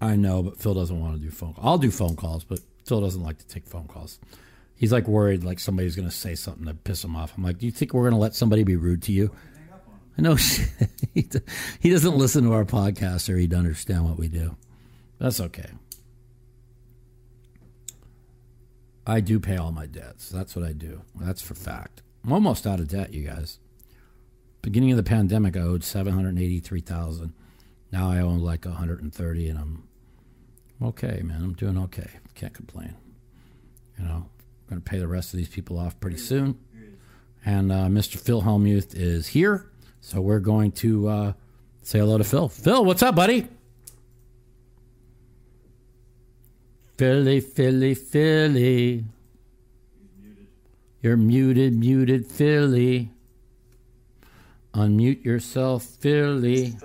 [0.00, 1.66] I know, but Phil doesn't want to do phone calls.
[1.66, 4.18] I'll do phone calls, but Phil doesn't like to take phone calls
[4.82, 7.34] he's like worried like somebody's going to say something to piss him off.
[7.36, 9.30] I'm like, do you think we're going to let somebody be rude to you?
[10.18, 10.34] I know
[11.14, 14.56] he doesn't listen to our podcast or he'd understand what we do.
[15.20, 15.70] That's okay.
[19.06, 20.28] I do pay all my debts.
[20.28, 21.02] That's what I do.
[21.14, 22.02] That's for fact.
[22.24, 23.58] I'm almost out of debt, you guys.
[24.62, 27.32] Beginning of the pandemic, I owed seven hundred eighty-three thousand.
[27.90, 29.88] Now I owe like 130, and I'm
[30.82, 31.42] okay, man.
[31.42, 32.08] I'm doing okay.
[32.34, 32.94] Can't complain.
[33.98, 36.58] You know, I'm going to pay the rest of these people off pretty soon.
[37.44, 38.18] And uh, Mr.
[38.18, 39.70] Phil Hellmuth is here.
[40.00, 41.32] So we're going to uh,
[41.82, 42.48] say hello to Phil.
[42.48, 43.48] Phil, what's up, buddy?
[47.02, 49.04] Philly, Philly, Philly.
[51.00, 53.10] You're muted, muted, Philly.
[54.72, 56.76] Unmute yourself, Philly.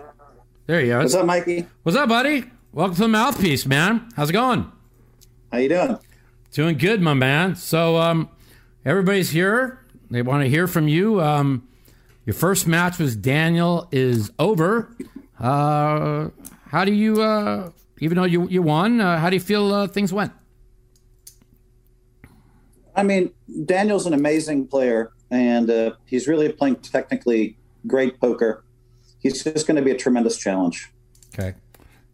[0.65, 1.01] There you are.
[1.01, 1.67] What's up, Mikey?
[1.83, 2.45] What's up, buddy?
[2.71, 4.09] Welcome to the mouthpiece, man.
[4.15, 4.71] How's it going?
[5.51, 5.99] How you doing?
[6.51, 7.55] Doing good, my man.
[7.55, 8.27] So um,
[8.83, 9.85] everybody's here.
[10.09, 11.21] They want to hear from you.
[11.21, 11.67] Um,
[12.25, 14.95] your first match with Daniel is over.
[15.39, 16.29] Uh,
[16.69, 19.87] how do you, uh, even though you you won, uh, how do you feel uh,
[19.87, 20.31] things went?
[22.95, 23.31] I mean,
[23.65, 28.63] Daniel's an amazing player, and uh, he's really playing technically great poker.
[29.19, 30.91] He's just going to be a tremendous challenge.
[31.33, 31.53] Okay.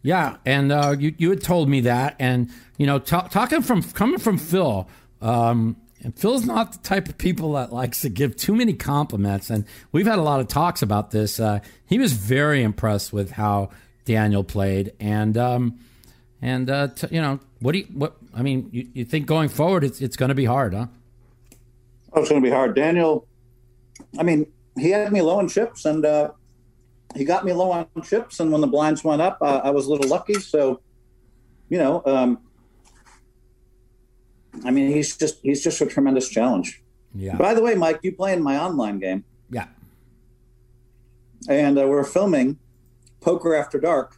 [0.01, 3.81] Yeah, and uh, you you had told me that, and you know, ta- talking from
[3.81, 4.89] coming from Phil,
[5.21, 9.49] um, and Phil's not the type of people that likes to give too many compliments,
[9.49, 11.39] and we've had a lot of talks about this.
[11.39, 13.69] Uh, he was very impressed with how
[14.05, 15.79] Daniel played, and um,
[16.41, 18.17] and uh, t- you know, what do you what?
[18.33, 20.87] I mean, you, you think going forward, it's it's going to be hard, huh?
[22.13, 22.75] Oh, it's going to be hard.
[22.75, 23.27] Daniel,
[24.19, 24.45] I mean,
[24.77, 26.31] he had me low on chips, and uh,
[27.15, 28.39] he got me low on chips.
[28.39, 30.35] And when the blinds went up, uh, I was a little lucky.
[30.35, 30.81] So,
[31.69, 32.39] you know, um,
[34.65, 36.81] I mean, he's just he's just a tremendous challenge.
[37.15, 37.35] Yeah.
[37.35, 39.67] By the way, Mike, you play in my online game, Yeah.
[41.47, 42.57] and uh, we're filming
[43.23, 44.17] Poker After Dark,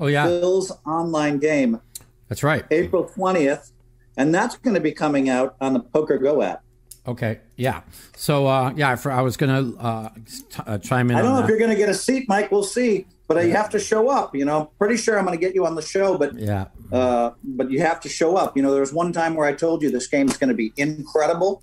[0.00, 0.26] Oh yeah.
[0.26, 1.80] Phil's online game,
[2.28, 2.64] That's right.
[2.70, 3.72] April twentieth,
[4.16, 6.62] and that's going to be coming out on the Poker Go app.
[7.06, 7.40] Okay.
[7.56, 7.82] Yeah.
[8.16, 11.16] So uh, yeah, I, for- I was gonna uh, t- uh, chime in.
[11.16, 12.50] I don't on know if you're going to get a seat, Mike.
[12.50, 14.34] We'll see, but uh, you have to show up.
[14.34, 16.66] You know, pretty sure I'm going to get you on the show, but Yeah.
[16.92, 18.56] uh, but you have to show up.
[18.56, 20.72] You know, there was one time where I told you this game's going to be
[20.76, 21.62] incredible,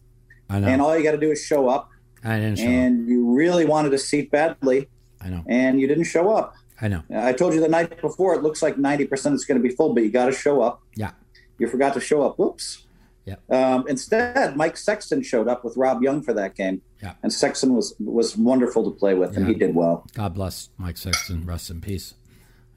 [0.50, 0.68] I know.
[0.68, 1.90] and all you got to do is show up.
[2.24, 2.66] I didn't show.
[2.66, 2.70] up.
[2.70, 5.44] And you really wanted a seat badly, I know.
[5.50, 6.54] and you didn't show up.
[6.82, 7.04] I know.
[7.16, 9.94] I told you the night before it looks like 90% is going to be full,
[9.94, 10.82] but you got to show up.
[10.96, 11.12] Yeah.
[11.60, 12.40] You forgot to show up.
[12.40, 12.86] Whoops.
[13.26, 13.36] Yeah.
[13.50, 16.82] Um, instead, Mike Sexton showed up with Rob Young for that game.
[17.04, 17.14] Yeah.
[17.22, 20.06] And Sexton was was wonderful to play with, and he did well.
[20.16, 21.46] God bless Mike Sexton.
[21.46, 22.16] Rest in peace.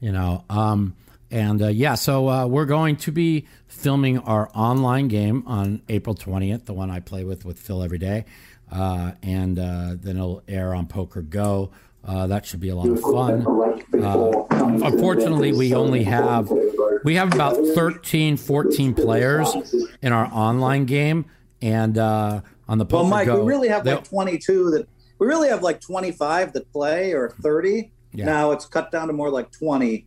[0.01, 0.45] You know.
[0.51, 0.97] Um,
[1.31, 6.15] and uh, yeah, so uh, we're going to be filming our online game on April
[6.15, 8.27] twentieth, the one I play with with Phil every day,
[8.71, 11.71] uh, and uh, then it'll air on Poker Go.
[12.05, 13.43] Uh, that should be a lot of fun.
[14.03, 16.51] Uh, unfortunately, we only have
[17.05, 19.55] we have about 13, 14 players
[20.03, 21.27] in our online game,
[21.63, 24.89] and uh, on the Poker Well, Mike, Go, we really have they'll- like 22 that
[25.19, 27.91] we really have like 25 that play or 30.
[28.13, 28.25] Yeah.
[28.27, 30.07] Now it's cut down to more like 20.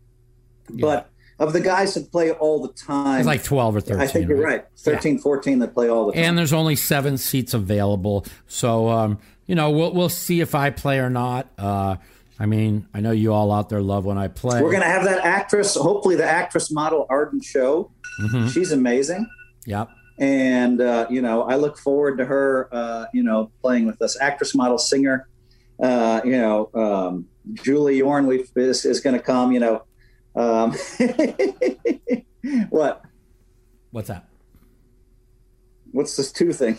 [0.70, 4.02] But of the guys that play all the time, it's like twelve or thirteen.
[4.02, 4.66] I think you're right.
[4.80, 6.24] 13, 14 that play all the time.
[6.24, 8.26] and there's only seven seats available.
[8.48, 11.48] So um, you know, we'll we'll see if I play or not.
[11.58, 11.98] Uh,
[12.40, 14.62] I mean, I know you all out there love when I play.
[14.62, 17.92] We're going to have that actress, hopefully the actress model Arden Cho.
[18.22, 18.48] Mm-hmm.
[18.50, 19.28] She's amazing.
[19.66, 19.90] Yep.
[20.20, 24.20] And, uh, you know, I look forward to her, uh, you know, playing with us.
[24.20, 25.28] Actress, model, singer.
[25.82, 29.84] Uh, you know, um, Julie Yorn we is, is going to come, you know.
[30.36, 30.76] Um,
[32.70, 33.04] what?
[33.92, 34.28] What's that?
[35.92, 36.78] What's this two thing?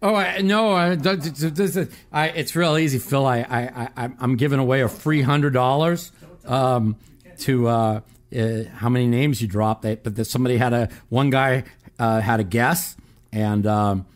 [0.00, 0.72] Oh I, no!
[0.72, 3.26] I, this, this, I, it's real easy, Phil.
[3.26, 6.12] I, I, I, I'm giving away a free hundred dollars
[6.44, 6.96] um,
[7.38, 8.00] to uh,
[8.36, 9.82] uh, how many names you drop.
[9.82, 11.64] They, but somebody had a one guy
[11.98, 12.96] uh, had a guess,
[13.32, 14.06] and um,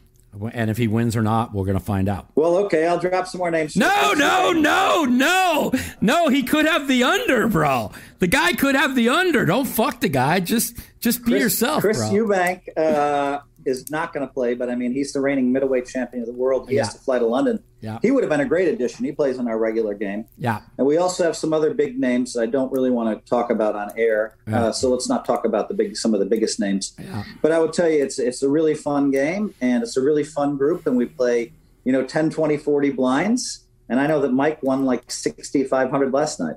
[0.52, 2.28] and if he wins or not, we're gonna find out.
[2.36, 3.76] Well, okay, I'll drop some more names.
[3.76, 6.28] No, no, no, no, no.
[6.28, 7.90] He could have the under, bro.
[8.20, 9.44] The guy could have the under.
[9.44, 10.40] Don't fuck the guy.
[10.40, 12.10] Just, just be Chris, yourself, Chris bro.
[12.10, 16.22] Eubank uh, is not going to play, but I mean, he's the reigning middleweight champion
[16.22, 16.68] of the world.
[16.68, 16.84] He Yeah.
[16.84, 17.62] has to fly to London.
[17.80, 17.98] Yeah.
[18.02, 19.04] He would have been a great addition.
[19.04, 20.26] He plays in our regular game.
[20.38, 23.28] yeah, And we also have some other big names that I don't really want to
[23.28, 24.36] talk about on air.
[24.46, 24.64] Yeah.
[24.66, 26.92] Uh, so let's not talk about the big, some of the biggest names.
[26.98, 27.24] Yeah.
[27.42, 30.24] But I would tell you, it's it's a really fun game, and it's a really
[30.24, 31.52] fun group, and we play,
[31.84, 33.64] you know, 10, 20, 40 blinds.
[33.88, 36.56] And I know that Mike won like 6,500 last night.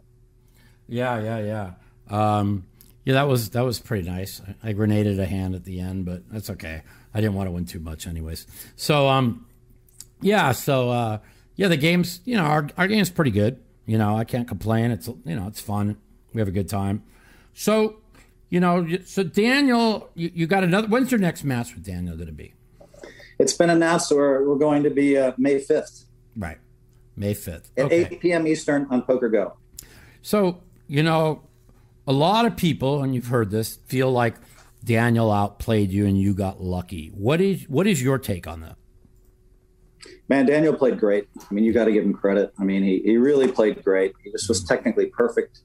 [0.87, 2.37] yeah, yeah, yeah.
[2.37, 2.65] Um,
[3.05, 4.41] yeah, that was that was pretty nice.
[4.63, 6.81] I, I grenaded a hand at the end, but that's okay.
[7.13, 8.45] I didn't want to win too much, anyways.
[8.75, 9.45] So, um,
[10.21, 11.17] yeah, so uh,
[11.55, 13.59] yeah, the game's you know our our game's pretty good.
[13.85, 14.91] You know, I can't complain.
[14.91, 15.97] It's you know it's fun.
[16.33, 17.03] We have a good time.
[17.53, 17.97] So,
[18.49, 20.87] you know, so Daniel, you, you got another.
[20.89, 22.53] When's your next match with Daniel going to be?
[23.39, 26.03] It's been announced we're, we're going to be uh, May 5th
[26.37, 26.57] Right,
[27.15, 27.71] May fifth.
[27.77, 28.07] at Okay.
[28.11, 28.47] 8 p.m.
[28.47, 29.53] Eastern on Poker Go.
[30.21, 31.43] So, you know,
[32.07, 34.35] a lot of people, and you've heard this, feel like
[34.83, 37.07] Daniel outplayed you and you got lucky.
[37.13, 38.77] What is what is your take on that?
[40.27, 41.27] Man, Daniel played great.
[41.49, 42.51] I mean, you got to give him credit.
[42.59, 44.13] I mean, he, he really played great.
[44.23, 45.59] He just was technically perfect.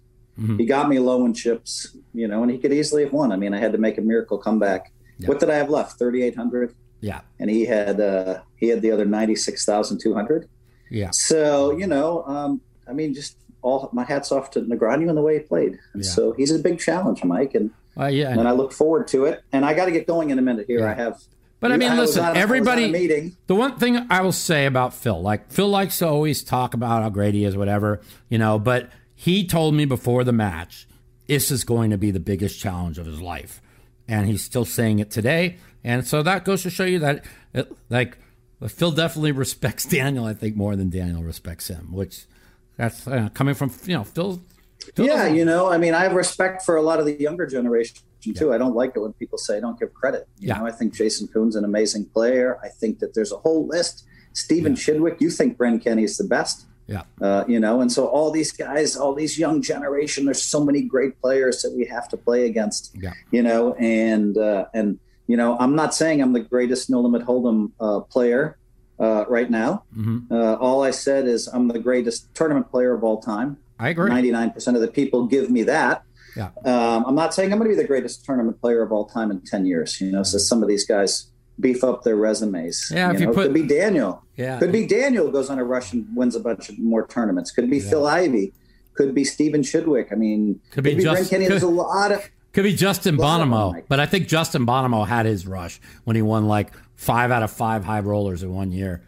[0.56, 3.30] He got me low in chips, you know, and he could easily have won.
[3.30, 4.90] I mean, I had to make a miracle comeback.
[5.18, 5.28] Yeah.
[5.28, 5.98] What did I have left?
[5.98, 9.98] Thirty eight hundred, Yeah, and he had uh, he had the other ninety six thousand
[10.00, 10.48] two hundred.
[10.90, 15.16] yeah, So you know, um, I mean, just all my hats off to Negreanu and
[15.16, 15.78] the way he played.
[15.92, 16.10] And Yeah.
[16.10, 18.28] so he's a big challenge, Mike, and uh, yeah.
[18.28, 18.48] I and.
[18.48, 19.42] I look forward to it.
[19.52, 20.80] And I got to get going in a minute here.
[20.80, 20.90] Yeah.
[20.90, 21.20] I have.
[21.60, 23.36] But I mean, listen, I was on everybody.
[23.46, 27.02] The one thing I will say about Phil, like Phil likes to always talk about
[27.02, 30.88] how great he is, whatever, you know, but he told me before the match,
[31.26, 33.60] this is going to be the biggest challenge of his life.
[34.08, 35.58] and he's still saying it today.
[35.84, 38.16] And so that goes to show you that, it, like,
[38.66, 40.24] Phil definitely respects Daniel.
[40.24, 42.24] I think more than Daniel respects him, which
[42.80, 44.30] that's uh, coming from you know Phil.
[44.94, 47.14] Phil yeah, doesn't- you know, I mean, I have respect for a lot of the
[47.26, 47.96] younger generation
[48.38, 48.48] too.
[48.54, 50.22] I don't like it when people say I don't give credit.
[50.38, 50.58] You Yeah.
[50.58, 52.58] know, I think Jason Koon's an amazing player.
[52.62, 54.04] I think that there's a whole list.
[54.32, 56.56] Stephen Chidwick, you think Bryn Kenney is the best.
[56.86, 60.60] yeah, Uh, you know, and so all these guys, all these young generation, there's so
[60.68, 62.82] many great players that we have to play against.
[63.04, 63.12] Yeah.
[63.30, 64.98] You know, and uh, and
[65.30, 68.42] you know, I'm not saying I'm the greatest no limit hold'em uh, player
[69.00, 69.84] uh, right now.
[69.96, 70.30] Mhm.
[70.30, 73.56] Uh, all I said is I'm the greatest tournament player of all time.
[73.78, 74.10] I agree.
[74.10, 76.02] 99% of the people give me that.
[76.36, 76.50] Yeah.
[76.64, 79.30] Um, I'm not saying I'm going to be the greatest tournament player of all time
[79.30, 80.00] in 10 years.
[80.00, 81.26] You know, so some of these guys
[81.58, 82.90] beef up their resumes.
[82.94, 84.22] Yeah, if you put- could be Daniel.
[84.36, 84.58] Yeah.
[84.58, 87.50] Could be Daniel goes on a rush and wins a bunch of more tournaments.
[87.50, 88.52] Could be Phil Ivey.
[88.94, 90.12] Could be Stephen Chidwick.
[90.12, 91.48] I mean, Could be Bryn just- Kenney.
[91.48, 92.28] There's a lot of.
[92.52, 95.80] Could be Justin lot of them, Bonomo, but I think Justin Bonomo had his rush
[96.04, 99.02] when he won like five out of five high rollers in one year.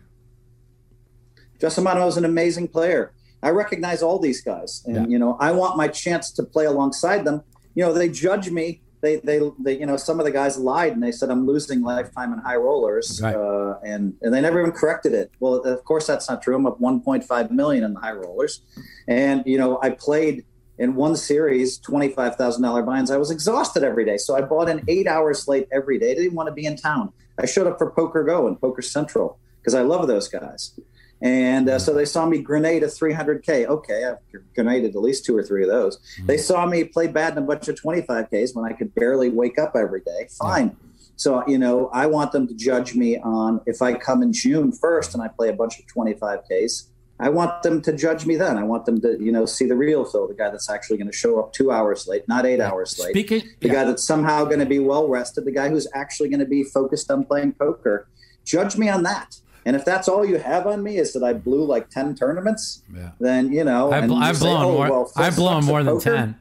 [1.61, 3.13] Justin Bonomo is an amazing player.
[3.43, 5.07] I recognize all these guys, and Yeah.
[5.09, 7.43] you know, I want my chance to play alongside them.
[7.75, 8.83] You know, they judge me.
[9.01, 11.83] They, they, they, you know, some of the guys lied and they said I'm losing
[11.83, 13.35] lifetime in high rollers, Right.
[13.35, 15.33] uh, and and they never even corrected it.
[15.41, 16.55] Well, of course that's not true.
[16.55, 18.61] I'm up 1.5 million in the high rollers,
[19.09, 20.45] and you know, I played
[20.79, 23.11] in one series twenty-five thousand dollar binds.
[23.11, 26.13] I was exhausted every day, so I bought an eight hour slate every day.
[26.13, 27.13] I didn't want to be in town.
[27.39, 30.79] I showed up for PokerGO and Poker Central because I love those guys.
[31.23, 33.67] And uh, so they saw me grenade a 300K.
[33.67, 34.17] Okay, I've
[34.55, 36.01] grenaded at least two or three of those.
[36.27, 39.57] They saw me play bad in a bunch of 25Ks when I could barely wake
[39.57, 40.27] up every day.
[40.37, 40.77] Fine.
[41.15, 44.73] So, you know, I want them to judge me on if I come in June
[44.73, 46.89] 1st and I play a bunch of 25Ks.
[47.23, 48.59] I want them to judge me then.
[48.59, 51.11] I want them to, you know, see the real Phil, the guy that's actually going
[51.11, 53.75] to show up two hours late, not eight hours late Speaking, the yeah.
[53.75, 56.65] guy that's somehow going to be well rested, the guy who's actually going to be
[56.65, 58.09] focused on playing poker.
[58.45, 59.37] Judge me on that.
[59.65, 62.83] And if that's all you have on me is that I blew like ten tournaments,
[62.93, 63.11] Yeah.
[63.21, 64.91] then you know I've, and I've blown "Oh, more.
[64.91, 66.37] well, I've blown more than poker." ten.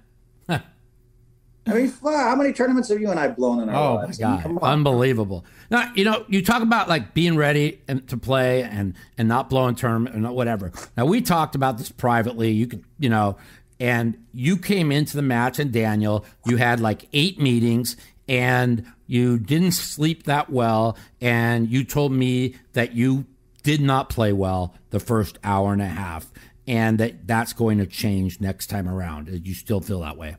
[1.67, 4.21] I mean, how many tournaments have you and I blown in our Oh my lives?
[4.21, 5.45] I god, unbelievable!
[5.69, 9.50] Now you know you talk about like being ready and to play and and not
[9.50, 10.71] blowing tournament and whatever.
[10.97, 12.52] Now we talked about this privately.
[12.52, 13.38] You could you know,
[13.80, 17.95] and you came into the match and Daniel, you had like eight meetings
[18.28, 23.26] and you didn't sleep that well, and you told me that you
[23.62, 26.32] did not play well the first hour and a half,
[26.65, 29.26] and that that's going to change next time around.
[29.26, 30.38] Do you still feel that way?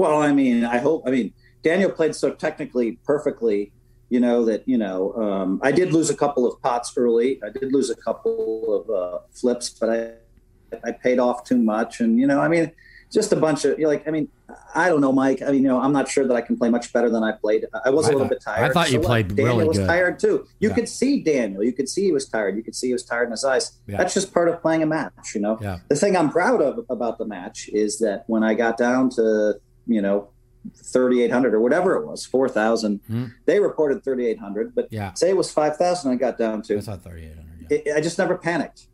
[0.00, 1.02] Well, I mean, I hope.
[1.06, 3.70] I mean, Daniel played so technically perfectly,
[4.08, 5.12] you know that you know.
[5.14, 7.38] Um, I did lose a couple of pots early.
[7.44, 8.40] I did lose a couple
[8.76, 9.98] of uh, flips, but I
[10.88, 12.72] I paid off too much, and you know, I mean,
[13.12, 14.08] just a bunch of you're like.
[14.08, 14.28] I mean,
[14.74, 15.42] I don't know, Mike.
[15.42, 17.32] I mean, you know, I'm not sure that I can play much better than I
[17.32, 17.66] played.
[17.84, 18.70] I was a little thought- bit tired.
[18.70, 19.06] I thought you what?
[19.06, 19.86] played Daniel really was good.
[19.86, 20.46] tired too.
[20.60, 20.76] You Yeah.
[20.76, 21.62] could see Daniel.
[21.62, 22.56] You could see he was tired.
[22.56, 23.72] You could see he was tired in his eyes.
[23.86, 23.98] Yeah.
[23.98, 25.58] That's just part of playing a match, you know.
[25.60, 25.80] Yeah.
[25.88, 29.60] The thing I'm proud of about the match is that when I got down to
[29.86, 30.28] you know
[30.76, 33.24] 3800 or whatever it was 4000 Hmm.
[33.46, 35.12] they reported 3800 but Yeah.
[35.14, 37.66] say it was 5000 i got down to I thought thirty-eight hundred.
[37.70, 37.78] Yeah.
[37.92, 38.86] it, i just never panicked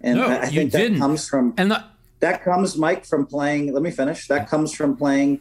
[0.00, 0.98] and No, I, I think that didn't.
[0.98, 1.84] comes from And the,
[2.20, 5.40] that comes mike from playing let me finish that comes from playing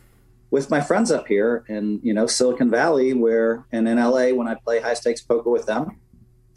[0.51, 4.47] with my friends up here in you know silicon valley where and in la when
[4.47, 5.97] i play high stakes poker with them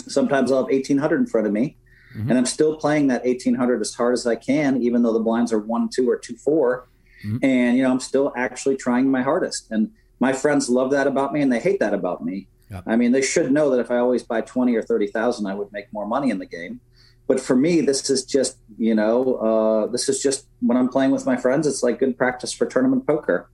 [0.06, 1.76] sometimes i'll have 1800 in front of me
[2.16, 2.28] Mhm.
[2.28, 5.52] and i'm still playing that 1800 as hard as i can even though the blinds
[5.52, 6.86] are 1 2 or 2 4
[7.24, 7.38] Mhm.
[7.42, 11.32] and you know i'm still actually trying my hardest and my friends love that about
[11.32, 12.84] me and they hate that about me Yep.
[12.86, 15.72] i mean they should know that if i always buy 20 or 30000 i would
[15.72, 16.80] make more money in the game
[17.26, 21.10] but for me this is just you know uh, this is just when i'm playing
[21.10, 23.48] with my friends it's like good practice for tournament poker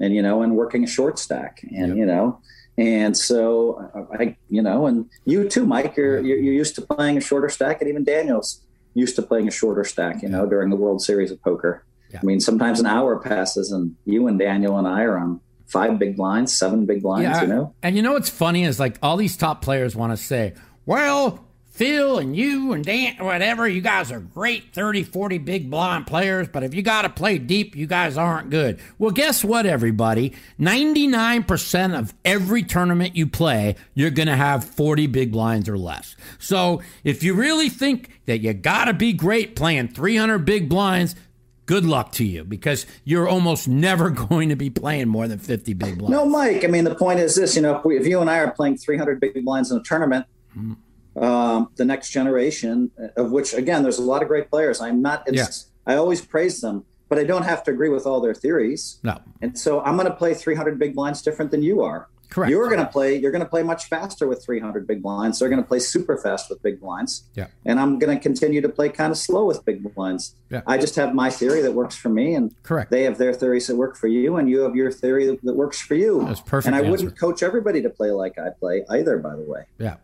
[0.00, 1.96] and you know and working a short stack and Yep.
[1.96, 2.38] you know
[2.78, 6.82] and so uh, i you know and you too mike you're you're you're used to
[6.82, 8.60] playing a shorter stack and even daniel's
[8.94, 12.20] used to playing a shorter stack you know during the world series of poker Yeah.
[12.22, 15.98] i mean sometimes an hour passes and you and daniel and i are on five
[15.98, 18.98] big blinds seven big blinds Yeah, you know And you know what's funny is like
[19.02, 20.54] all these top players want to say,
[20.86, 26.06] well, Phil and you and Dan, whatever, you guys are great 30, 40 big blind
[26.06, 28.78] players, but if you got to play deep, you guys aren't good.
[28.98, 30.32] Well, guess what, everybody?
[30.58, 36.16] 99% of every tournament you play, you're going to have 40 big blinds or less.
[36.38, 41.14] So if you really think that you got to be great playing 300 big blinds,
[41.66, 45.74] good luck to you because you're almost never going to be playing more than 50
[45.74, 46.10] big blinds.
[46.10, 46.64] No, Mike.
[46.64, 48.50] I mean, the point is this: you know, if, we, if you and I are
[48.50, 50.26] playing 300 big blinds in a tournament,
[51.16, 54.80] um, the next generation, of which again, there's a lot of great players.
[54.80, 55.24] I'm not.
[55.26, 55.92] It's, Yeah.
[55.92, 58.98] I always praise them, but I don't have to agree with all their theories.
[59.04, 59.20] No.
[59.40, 62.08] And so I'm going to play 300 big blinds different than you are.
[62.30, 62.50] Correct.
[62.50, 63.16] You're going to play.
[63.16, 65.38] You're going to play much faster with 300 big blinds.
[65.38, 67.24] They're going to play super fast with big blinds.
[67.34, 67.46] Yeah.
[67.64, 70.34] And I'm going to continue to play kind of slow with big blinds.
[70.50, 70.62] Yeah.
[70.66, 72.90] I just have my theory that works for me, and Correct.
[72.90, 75.54] they have their theories that work for you, and you have your theory that, that
[75.54, 76.24] works for you.
[76.24, 76.90] That's perfect And I answer.
[76.90, 79.18] wouldn't coach everybody to play like I play either.
[79.18, 79.64] By the way.
[79.78, 79.96] Yeah.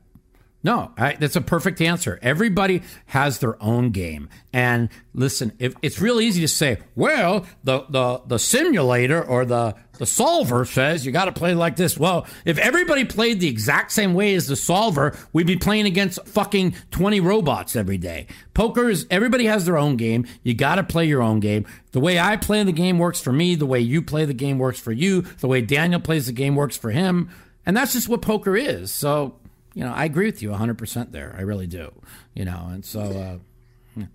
[0.64, 2.20] No, I, that's a perfect answer.
[2.22, 7.84] Everybody has their own game, and listen, if, it's real easy to say, "Well, the
[7.88, 12.26] the the simulator or the the solver says you got to play like this." Well,
[12.44, 16.76] if everybody played the exact same way as the solver, we'd be playing against fucking
[16.92, 18.28] twenty robots every day.
[18.54, 20.26] Poker is everybody has their own game.
[20.44, 21.66] You got to play your own game.
[21.90, 23.56] The way I play the game works for me.
[23.56, 25.22] The way you play the game works for you.
[25.22, 27.30] The way Daniel plays the game works for him,
[27.66, 28.92] and that's just what poker is.
[28.92, 29.40] So
[29.74, 31.34] you know, I agree with you 100% there.
[31.38, 31.92] I really do.
[32.34, 33.38] You know, and so, uh,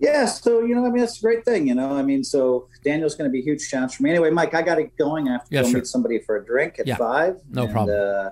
[0.00, 1.68] Yeah, so you know, I mean, that's a great thing.
[1.68, 4.10] You know, I mean, so Daniel's going to be a huge challenge for me.
[4.10, 5.28] Anyway, Mike, I got to get going.
[5.28, 5.78] I have to Yeah, go sure.
[5.78, 7.36] meet somebody for a drink at Yeah, five.
[7.50, 8.26] no and, problem.
[8.26, 8.30] Uh,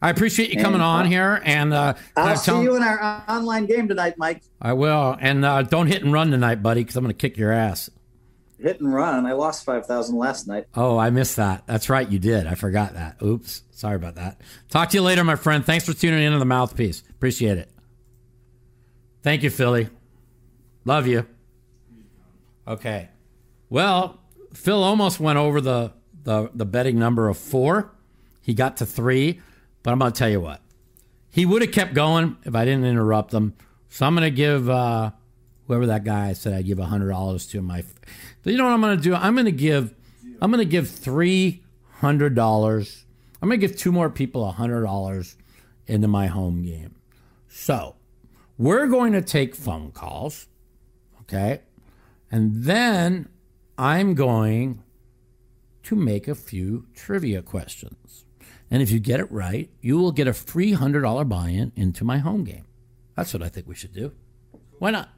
[0.00, 1.40] I appreciate you coming on uh, here.
[1.44, 4.42] And uh, I'll see tell- you in our online game tonight, Mike.
[4.60, 5.16] I will.
[5.20, 7.88] And uh, don't hit and run tonight, buddy, because I'm going to kick your ass.
[8.62, 9.26] Hit and run.
[9.26, 10.66] I lost five thousand last night.
[10.74, 11.66] Oh, I missed that.
[11.66, 12.08] That's right.
[12.08, 12.46] You did.
[12.46, 13.20] I forgot that.
[13.20, 13.62] Oops.
[13.72, 14.40] Sorry about that.
[14.70, 15.64] Talk to you later, my friend.
[15.64, 17.02] Thanks for tuning into the mouthpiece.
[17.10, 17.68] Appreciate it.
[19.22, 19.88] Thank you, Philly.
[20.84, 21.26] Love you.
[22.66, 23.08] Okay.
[23.68, 24.20] Well,
[24.52, 25.92] Phil almost went over the,
[26.22, 27.92] the, the betting number of four.
[28.40, 29.40] He got to three,
[29.82, 30.60] but I'm going to tell you what.
[31.30, 33.54] He would have kept going if I didn't interrupt him.
[33.88, 35.12] So I'm going to give uh,
[35.72, 37.82] whoever that guy said I'd give $100 to my.
[38.44, 39.14] You know what I'm going to do?
[39.14, 39.94] I'm going to give.
[40.40, 41.62] I'm going to give three
[42.00, 43.06] hundred dollars.
[43.40, 45.36] I'm going to give two more people hundred dollars
[45.86, 46.96] into my home game.
[47.48, 47.94] So
[48.58, 50.46] we're going to take phone calls,
[51.22, 51.62] okay,
[52.30, 53.28] and then
[53.78, 54.82] I'm going
[55.84, 58.24] to make a few trivia questions.
[58.70, 62.04] And if you get it right, you will get a free $100 buy in into
[62.04, 62.64] my home game.
[63.16, 64.12] That's what I think we should do.
[64.78, 65.10] Why not?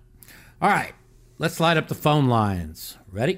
[0.62, 0.94] All right,
[1.38, 2.96] let's light up the phone lines.
[3.10, 3.34] Ready?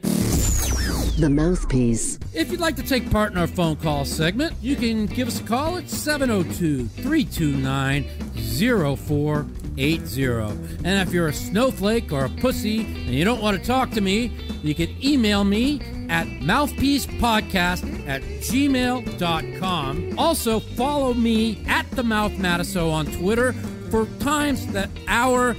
[1.19, 2.19] The Mouthpiece.
[2.35, 5.41] If you'd like to take part in our phone call segment, you can give us
[5.41, 8.05] a call at 702 329
[8.97, 10.33] 0480.
[10.85, 14.03] And if you're a snowflake or a pussy and you don't want to talk to
[14.03, 14.31] me,
[14.63, 20.19] you can email me at mouthpiecepodcast at gmail.com.
[20.19, 23.55] Also, follow me at the Mouth Matusow on Twitter
[23.91, 25.57] for times that our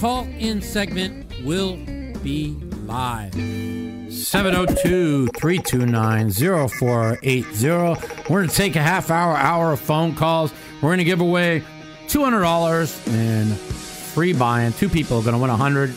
[0.00, 1.76] call in segment will
[2.22, 3.34] be live.
[4.10, 7.68] 702 329 0480.
[7.68, 10.54] We're going to take a half hour, hour of phone calls.
[10.76, 11.62] We're going to give away
[12.06, 14.72] $200 in free buy-in.
[14.72, 15.94] Two people are going to win 100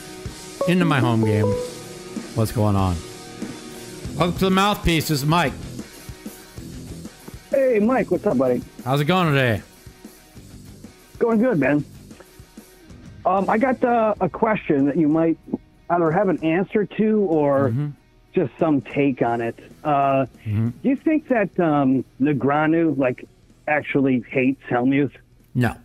[0.67, 1.45] into my home game.
[2.35, 2.97] What's going on?
[4.17, 5.07] Welcome to the Mouthpiece.
[5.07, 5.53] This is Mike.
[7.51, 8.61] Hey, Mike, what's up, buddy?
[8.83, 9.61] How's it going today?
[11.19, 11.85] Going good, man.
[13.25, 15.37] Um, I got uh, a question that you might
[15.89, 17.73] either have an answer to or
[18.33, 19.57] just some take on it.
[19.83, 23.25] Uh, Do you think that um, Negreanu like
[23.67, 25.11] actually hates Hellmuth?
[25.53, 25.75] No.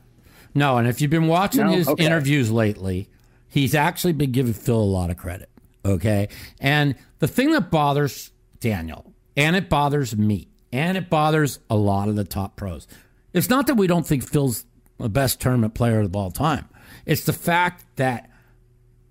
[0.55, 1.73] No, and if you've been watching No?
[1.73, 2.05] his Okay.
[2.05, 3.09] interviews lately,
[3.49, 5.49] he's actually been giving Phil a lot of credit.
[5.85, 6.29] Okay.
[6.61, 12.09] And the thing that bothers Daniel, and it bothers me, and it bothers a lot
[12.09, 12.89] of the top pros,
[13.33, 14.65] it's not that we don't think Phil's
[14.99, 16.69] the best tournament player of all time.
[17.09, 18.31] It's the fact that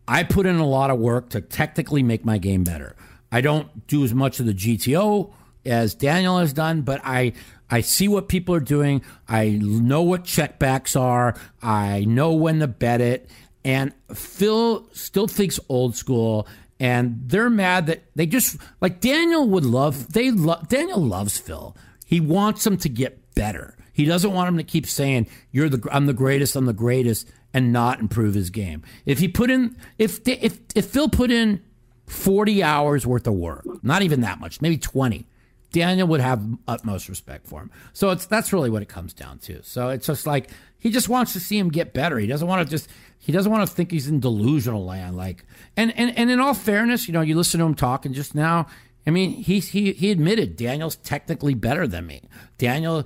[0.08, 2.96] I put in a lot of work to technically make my game better.
[3.32, 5.34] I don't do as much of the GTO
[5.66, 7.34] as Daniel has done, but I
[7.72, 9.02] I see what people are doing.
[9.28, 11.36] I know what checkbacks are.
[11.62, 13.30] I know when to bet it.
[13.66, 16.48] And Phil still thinks old school,
[16.80, 20.14] and they're mad that they just like Daniel would love.
[20.14, 21.76] They love Daniel loves Phil.
[22.06, 23.76] He wants him to get better.
[23.92, 27.28] He doesn't want him to keep saying you're the I'm the greatest, I'm the greatest,
[27.58, 28.84] and not improve his game.
[29.08, 31.64] If he put in if if if Phil put in
[32.06, 35.26] 40 hours worth of work, not even that much, maybe 20,
[35.72, 37.72] Daniel would have utmost respect for him.
[37.94, 39.64] So it's that's really what it comes down to.
[39.64, 42.20] So it's just like he just wants to see him get better.
[42.20, 45.18] He doesn't want to just he doesn't want to think he's in delusional land.
[45.18, 45.44] Like
[45.76, 48.68] and and and in all fairness, you know, you listen to him talking just now.
[49.08, 52.22] I mean, he he he admitted Daniel's technically better than me.
[52.60, 53.04] Daniel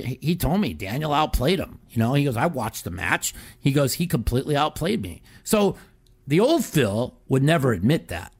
[0.00, 1.78] he, he told me Daniel outplayed him.
[1.90, 3.34] You know, he goes, I watched the match.
[3.60, 5.22] He goes, he completely outplayed me.
[5.44, 5.76] So
[6.26, 8.32] the old Phil would never admit that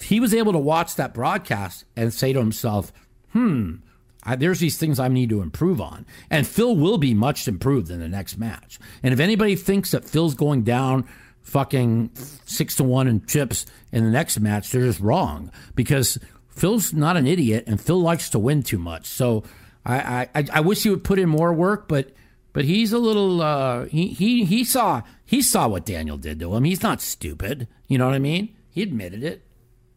[0.00, 2.92] he was able to watch that broadcast and say to himself,
[3.32, 3.76] hmm,
[4.22, 6.06] I, there's these things I need to improve on.
[6.30, 8.78] And Phil will be much improved in the next match.
[9.02, 11.08] And if anybody thinks that Phil's going down
[11.42, 12.10] fucking
[12.44, 16.18] six to one in chips in the next match, they're just wrong because
[16.48, 19.06] Phil's not an idiot and Phil likes to win too much.
[19.06, 19.44] So
[19.88, 22.12] I I, I wish he would put in more work, but
[22.52, 26.54] but he's a little uh, he he he saw he saw what Daniel did to
[26.54, 26.64] him.
[26.64, 27.68] He's not stupid.
[27.86, 28.54] You know what I mean?
[28.70, 29.42] He admitted it.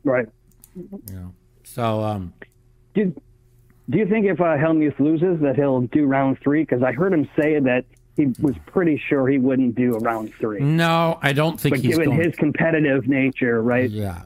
[0.04, 0.28] Right.
[0.76, 1.34] You know.
[1.64, 2.34] So um,
[2.94, 3.14] Do,
[3.90, 6.64] do you think if uh, Hellmuth loses that he'll do round three?
[6.64, 7.86] Because I heard him say that
[8.18, 10.60] he was pretty sure he wouldn't do a round three.
[10.60, 12.24] no, I don't think but he's given going.
[12.24, 13.90] his competitive nature, right?
[13.90, 14.24] Yeah.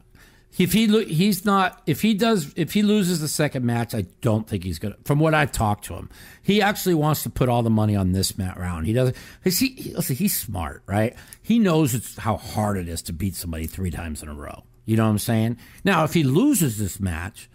[0.57, 4.47] If he he's not if he does if he loses the second match, I don't
[4.47, 4.95] think he's gonna.
[5.03, 6.09] From what I've talked to him,
[6.41, 8.85] he actually wants to put all the money on this mat round.
[8.87, 9.17] He doesn't.
[9.43, 11.13] Cause he, he listen, he's smart, right?
[11.41, 14.63] He knows it's how hard it is to beat somebody three times in a row.
[14.85, 15.57] You know what I'm saying?
[15.83, 17.49] Now, if he loses this match,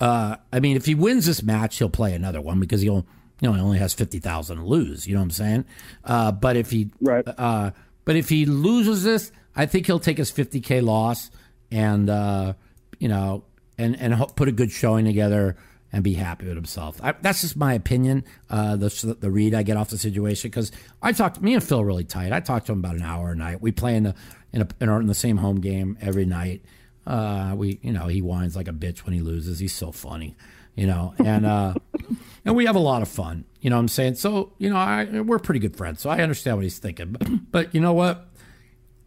[0.00, 3.06] uh, I mean, if he wins this match, he'll play another one because he'll,
[3.40, 5.06] you know, he only has fifty thousand to lose.
[5.06, 5.64] You know what I'm saying?
[6.04, 7.24] Uh, but if he, Right.
[7.26, 7.70] uh,
[8.04, 11.30] but if he loses this, I think he'll take his fifty k loss
[11.70, 12.54] and, uh,
[12.98, 13.44] you know,
[13.78, 15.56] and and put a good showing together
[15.92, 17.00] and be happy with himself.
[17.02, 18.24] I, that's just my opinion.
[18.50, 21.84] Uh, the the read I get off the situation because I talked me and Phil
[21.84, 22.32] really tight.
[22.32, 23.60] I talked to him about an hour a night.
[23.60, 24.14] We play in the
[24.52, 26.62] in, a, in, our, in the same home game every night.
[27.06, 29.58] Uh, we, you know, he whines like a bitch when he loses.
[29.58, 30.36] He's so funny,
[30.74, 31.74] you know, and uh,
[32.44, 33.44] and we have a lot of fun.
[33.60, 34.16] You know what I'm saying?
[34.16, 36.00] So, you know, I, we're pretty good friends.
[36.00, 37.12] So I understand what he's thinking.
[37.12, 38.28] But, but you know what?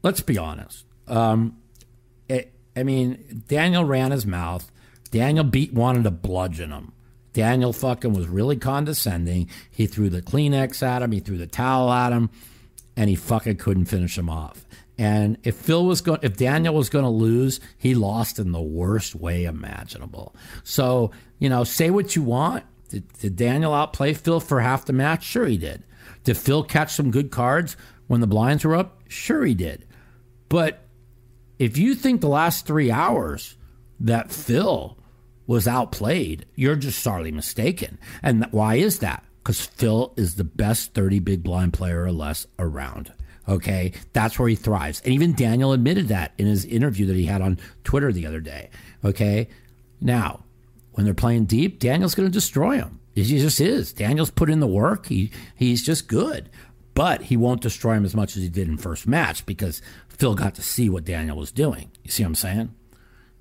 [0.02, 0.86] Let's be honest.
[1.08, 1.58] Um,
[2.76, 4.72] I mean, Daniel ran his mouth.
[5.12, 6.94] Daniel beat wanted to bludgeon him.
[7.34, 9.50] Daniel fucking was really condescending.
[9.70, 11.12] He threw the Kleenex at him.
[11.12, 12.30] He threw the towel at him,
[12.96, 14.66] and he fucking couldn't finish him off.
[14.98, 18.62] And if Phil was going, if Daniel was going to lose, he lost in the
[18.62, 20.36] worst way imaginable.
[20.64, 22.66] So you know, say what you want.
[22.90, 25.24] Did, did Daniel outplay Phil for half the match?
[25.24, 25.84] Sure, he did.
[26.24, 29.02] Did Phil catch some good cards when the blinds were up?
[29.08, 29.86] Sure, he did.
[30.50, 30.84] But
[31.60, 33.56] if you think the last three hours
[34.00, 34.98] that Phil
[35.46, 38.00] was outplayed, you're just sorely mistaken.
[38.24, 39.24] And why is that?
[39.40, 43.12] Because Phil is the best 30 big blind player or less around.
[43.48, 43.94] Okay.
[44.14, 45.02] That's where he thrives.
[45.02, 48.40] And even Daniel admitted that in his interview that he had on Twitter the other
[48.40, 48.70] day.
[49.04, 49.50] Okay.
[50.00, 50.44] Now,
[50.94, 53.00] when they're playing deep, Daniel's going to destroy him.
[53.16, 53.92] He just is.
[53.92, 55.08] Daniel's put in the work.
[55.08, 56.50] He he's just good,
[56.94, 59.82] but he won't destroy him as much as he did in first match because
[60.20, 61.90] Phil got to see what Daniel was doing.
[62.04, 62.76] You see what I'm saying?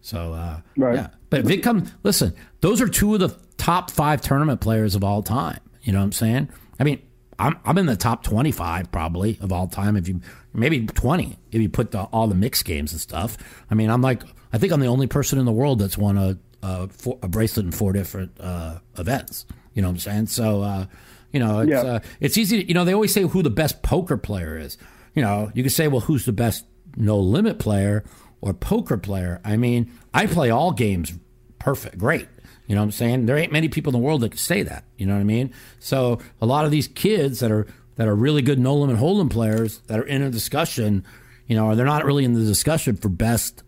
[0.00, 0.94] So uh, Right.
[0.94, 1.08] yeah.
[1.28, 5.04] But if it comes, listen, those are two of the top five tournament players of
[5.04, 5.58] all time.
[5.82, 6.48] You know what I'm saying?
[6.80, 7.02] I mean,
[7.38, 9.96] I'm I'm in the top 25 probably of all time.
[9.96, 10.20] If you
[10.54, 13.36] maybe 20 if you put the, all the mixed games and stuff.
[13.70, 14.22] I mean, I'm like
[14.52, 17.28] I think I'm the only person in the world that's won a a, four, a
[17.28, 19.46] bracelet in four different uh, events.
[19.74, 20.26] You know what I'm saying?
[20.28, 20.86] So uh,
[21.32, 21.82] you know, it's Yeah.
[21.82, 22.62] uh, it's easy.
[22.62, 24.78] To, you know, they always say who the best poker player is.
[25.18, 26.64] You know, you can say, well, who's the best
[26.96, 28.04] no limit player
[28.40, 29.40] or poker player?
[29.44, 31.12] I mean, I play all games
[31.58, 32.28] perfect, great.
[32.68, 33.26] You know what I'm saying?
[33.26, 34.84] There ain't many people in the world that can say that.
[34.96, 35.52] You know what I mean?
[35.80, 37.66] So a lot of these kids that are
[37.96, 41.04] that are really good no limit hold'em players that are in a discussion,
[41.48, 43.64] you know, they're not really in the discussion for best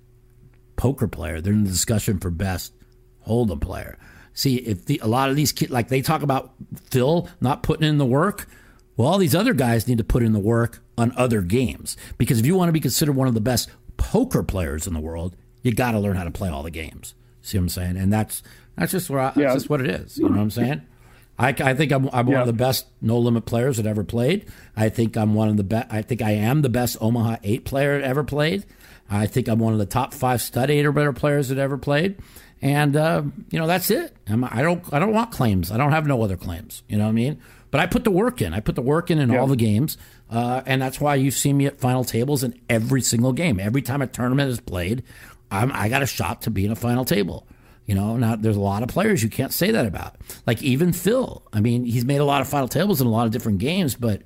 [0.76, 1.40] poker player.
[1.40, 2.72] They're in the discussion for best
[3.26, 3.98] hold'em player.
[4.34, 6.52] See, if the, a lot of these kids, like they talk about
[6.90, 8.46] Phil not putting in the work,
[8.96, 12.38] well, all these other guys need to put in the work on other games because
[12.38, 15.36] if you want to be considered one of the best poker players in the world,
[15.62, 17.14] you got to learn how to play all the games.
[17.42, 17.96] See what I'm saying?
[17.96, 18.42] And that's
[18.76, 19.44] that's just where I, Yeah.
[19.48, 20.16] that's just what it is.
[20.18, 20.82] You know what I'm saying?
[21.38, 24.46] I, I think I'm, I'm one of the best no limit players that ever played.
[24.76, 25.88] I think I'm one of the best.
[25.90, 28.66] I think I am the best Omaha eight player that ever played.
[29.08, 31.78] I think I'm one of the top five stud eight or better players that ever
[31.78, 32.16] played.
[32.62, 34.14] And uh, you know that's it.
[34.28, 35.72] I'm, I don't I don't want claims.
[35.72, 36.82] I don't have no other claims.
[36.88, 37.40] You know what I mean?
[37.70, 38.52] But I put the work in.
[38.52, 39.96] I put the work in in all the games,
[40.30, 43.58] uh, and that's why you've seen me at final tables in every single game.
[43.60, 45.02] Every time a tournament is played,
[45.50, 47.46] I'm, I got a shot to be in a final table.
[47.86, 50.14] You know, now there's a lot of players you can't say that about.
[50.46, 51.42] Like even Phil.
[51.52, 53.96] I mean, he's made a lot of final tables in a lot of different games,
[53.96, 54.22] but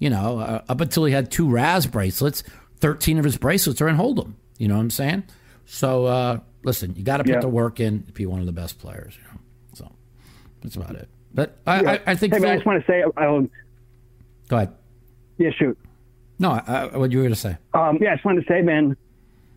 [0.00, 2.42] you know, uh, up until he had two Razz bracelets,
[2.80, 4.34] 13 of his bracelets are in Hold'em.
[4.58, 5.22] You know what I'm saying?
[5.66, 7.40] So uh, listen, you got to put Yeah.
[7.40, 9.16] the work in to be one of the best players.
[9.16, 9.40] You know,
[9.74, 9.92] so
[10.62, 11.08] that's about it.
[11.32, 13.48] But I, I, I think Hey, man, I just want to say, um,
[14.48, 14.74] go ahead.
[15.38, 15.76] Yeah, shoot.
[16.38, 17.56] No, I, I, what you were going to say?
[17.74, 18.96] Um, yeah, I just wanted to say, man,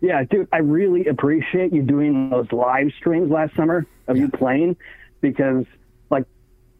[0.00, 4.76] yeah, dude, I really appreciate you doing those live streams last summer of you playing
[5.20, 5.64] because,
[6.10, 6.24] like,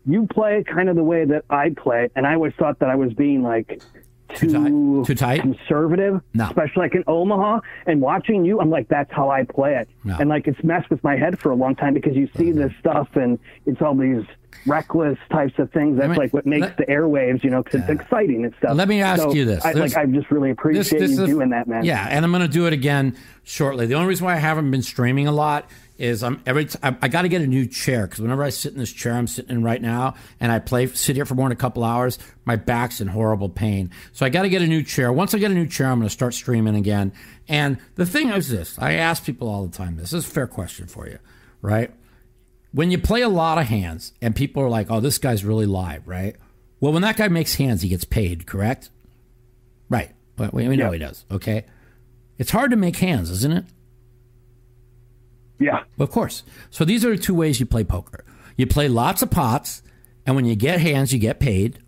[0.07, 2.95] you play kind of the way that I play, and I always thought that I
[2.95, 3.83] was being like
[4.35, 5.07] Too tight?
[5.07, 5.41] Too tight?
[5.41, 6.45] conservative, No.
[6.47, 7.61] especially like in Omaha.
[7.87, 10.17] And watching you, I'm like, that's how I play it, No.
[10.21, 12.73] and like it's messed with my head for a long time because you see this
[12.79, 14.25] stuff and it's all these
[14.67, 15.97] reckless types of things.
[15.99, 18.77] That's mean, like what makes let- the airwaves, you know, 'cause it's exciting and stuff.
[18.77, 19.65] Let me ask So you this.
[19.65, 21.85] I, like, I just really appreciate you doing that, man.
[21.85, 23.87] Yeah, and I'm going to do it again shortly.
[23.87, 26.95] The only reason why I haven't been streaming a lot is I'm every t- I,
[27.03, 29.27] I got to get a new chair because whenever I sit in this chair I'm
[29.27, 32.19] sitting in right now and I play sit here for more than a couple hours,
[32.45, 33.91] my back's in horrible pain.
[34.13, 35.13] So I got to get a new chair.
[35.13, 37.13] Once I get a new chair, I'm going to start streaming again.
[37.49, 39.97] And the thing is this: I ask people all the time.
[39.97, 41.19] This is a fair question for you,
[41.63, 41.91] right?
[42.73, 45.67] When you play a lot of hands and people are like, oh, this guy's really
[45.67, 46.37] live, right?
[46.81, 48.91] Well, when that guy makes hands, he gets paid, correct?
[49.89, 50.13] Right.
[50.37, 50.93] Well, We, we know Yeah.
[50.93, 51.65] he does, okay?
[52.37, 53.65] It's hard to make hands, isn't it?
[55.59, 55.83] Yeah.
[55.99, 56.45] Of course.
[56.71, 58.25] So these are the two ways you play poker.
[58.57, 59.83] You play lots of pots,
[60.25, 61.79] and when you get hands, you get paid,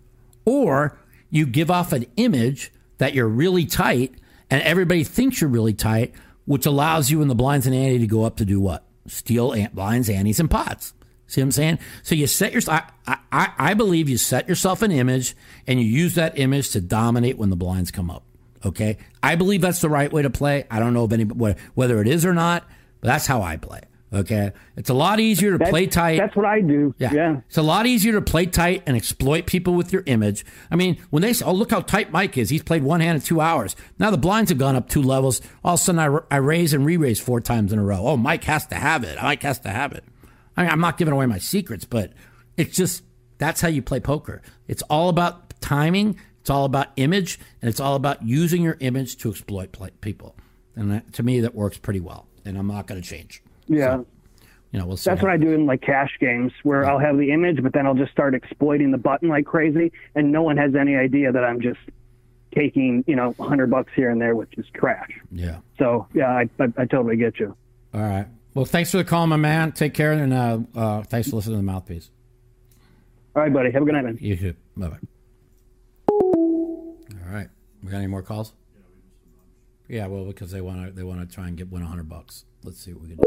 [0.44, 0.98] or
[1.30, 4.14] you give off an image that you're really tight,
[4.50, 6.14] and everybody thinks you're really tight,
[6.46, 8.84] which allows you in the blinds and ante to go up to do what?
[9.10, 10.94] Steal ant- blinds, antes, and pots.
[11.26, 11.78] See what I'm saying?
[12.02, 12.62] So you set your.
[12.68, 15.36] I, I, I believe you set yourself an image,
[15.66, 18.24] and you use that image to dominate when the blinds come up.
[18.64, 20.66] Okay, I believe that's the right way to play.
[20.70, 22.68] I don't know if any whether it is or not,
[23.00, 23.80] but that's how I play.
[24.12, 26.18] Okay, it's a lot easier to That's, play tight.
[26.18, 26.92] That's what I do.
[26.98, 27.12] Yeah.
[27.12, 27.40] Yeah.
[27.46, 30.44] It's a lot easier to play tight and exploit people with your image.
[30.68, 32.50] I mean, when they say, oh, look how tight Mike is.
[32.50, 33.76] He's played one hand in two hours.
[34.00, 35.40] Now the blinds have gone up two levels.
[35.64, 38.04] All of a sudden, I, I raise and re raise four times in a row.
[38.04, 39.16] Oh, Mike has to have it.
[39.22, 40.02] Mike has to have it.
[40.56, 42.12] I mean, I'm not giving away my secrets, but
[42.56, 43.04] it's just
[43.38, 44.42] that's how you play poker.
[44.66, 49.18] It's all about timing, it's all about image, and it's all about using your image
[49.18, 50.34] to exploit people.
[50.74, 52.26] And that, to me, that works pretty well.
[52.44, 53.42] And I'm not going to change.
[53.70, 54.02] Yeah.
[54.72, 55.10] You know, we'll see.
[55.10, 57.86] That's what I do in like cash games where I'll have the image, but then
[57.86, 61.44] I'll just start exploiting the button like crazy, and no one has any idea that
[61.44, 61.80] I'm just
[62.54, 65.10] taking you know 100 bucks here and there, which is trash.
[65.32, 65.58] Yeah.
[65.78, 67.56] So yeah, I, I, I totally get you.
[67.94, 68.26] All right.
[68.54, 69.72] Well, thanks for the call, my man.
[69.72, 72.10] Take care, and uh, uh, thanks for listening to the mouthpiece.
[73.34, 73.70] All right, buddy.
[73.72, 74.18] Have a good night, man.
[74.20, 74.54] You too.
[74.76, 74.98] Bye bye.
[76.10, 77.48] All right.
[77.82, 78.52] We got any more calls?
[79.88, 82.44] Yeah, well, because they want to they want to try and get win hundred bucks.
[82.62, 83.22] Let's see what we can do.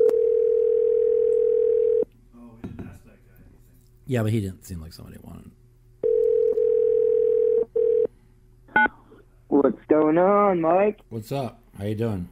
[2.37, 3.59] Oh, we didn't ask that guy anything.
[4.05, 5.51] Yeah, but he didn't seem like somebody wanted.
[9.47, 10.99] What's going on, Mike?
[11.09, 11.61] What's up?
[11.77, 12.27] How you doing?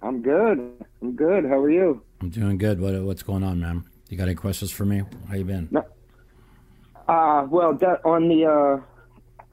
[0.00, 0.84] I'm good.
[1.02, 1.44] I'm good.
[1.44, 2.02] How are you?
[2.20, 2.80] I'm doing good.
[2.80, 3.84] What what's going on, man?
[4.08, 5.02] You got any questions for me?
[5.28, 5.68] How you been?
[5.70, 5.84] No.
[7.08, 8.80] Uh, well, that, on the, uh,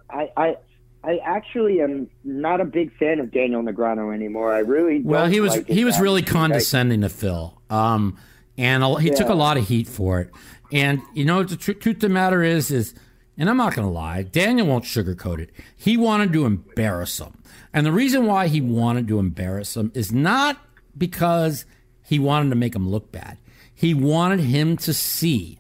[0.10, 0.58] I, I,
[1.04, 4.54] I actually am not a big fan of Daniel Negreanu anymore.
[4.54, 8.18] I really don't Well, he was like he was really condescending to Phil, um,
[8.58, 10.32] and a, he took a lot of heat for it.
[10.72, 12.94] And you know, the tr- truth of the matter is, is,
[13.38, 15.52] and I'm not going to lie, Daniel won't sugarcoat it.
[15.76, 17.38] He wanted to embarrass him,
[17.74, 20.58] and the reason why he wanted to embarrass him is not
[20.98, 21.66] because
[22.04, 23.38] he wanted to make him look bad.
[23.74, 25.60] He wanted him to see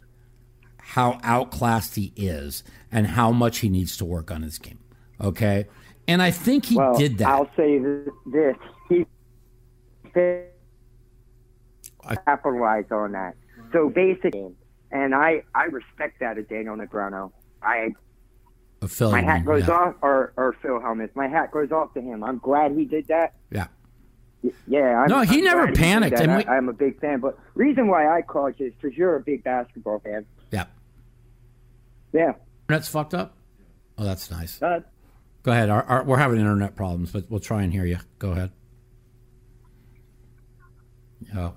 [0.77, 4.79] how outclassed he is and how much he needs to work on his game.
[5.19, 5.65] Okay,
[6.07, 7.27] and I think he well, did that.
[7.27, 7.79] I'll say
[8.25, 8.55] this:
[8.89, 9.05] he
[12.05, 13.35] I- capitalized on that.
[13.71, 14.53] So basically,
[14.91, 17.31] and I, I respect that of Daniel Negreanu.
[17.61, 17.89] I
[18.87, 19.73] Phil, my hat goes yeah.
[19.73, 21.15] off, or or Phil Hellmuth.
[21.15, 22.23] My hat goes off to him.
[22.23, 23.33] I'm glad he did that.
[23.49, 23.67] Yeah.
[24.67, 24.99] Yeah.
[24.99, 27.21] I'm, No, he I'm never panicked, we- I, I'm a big fan.
[27.21, 30.25] But reason why I called you is because you're a big basketball fan.
[30.51, 30.65] Yeah.
[32.11, 32.33] Yeah.
[32.63, 33.37] Internet's fucked up?
[33.97, 34.61] Oh, that's nice.
[34.61, 34.81] Uh,
[35.43, 35.69] Go ahead.
[35.69, 37.97] Our, our, we're having internet problems, but we'll try and hear you.
[38.19, 38.51] Go ahead.
[41.33, 41.51] Yeah.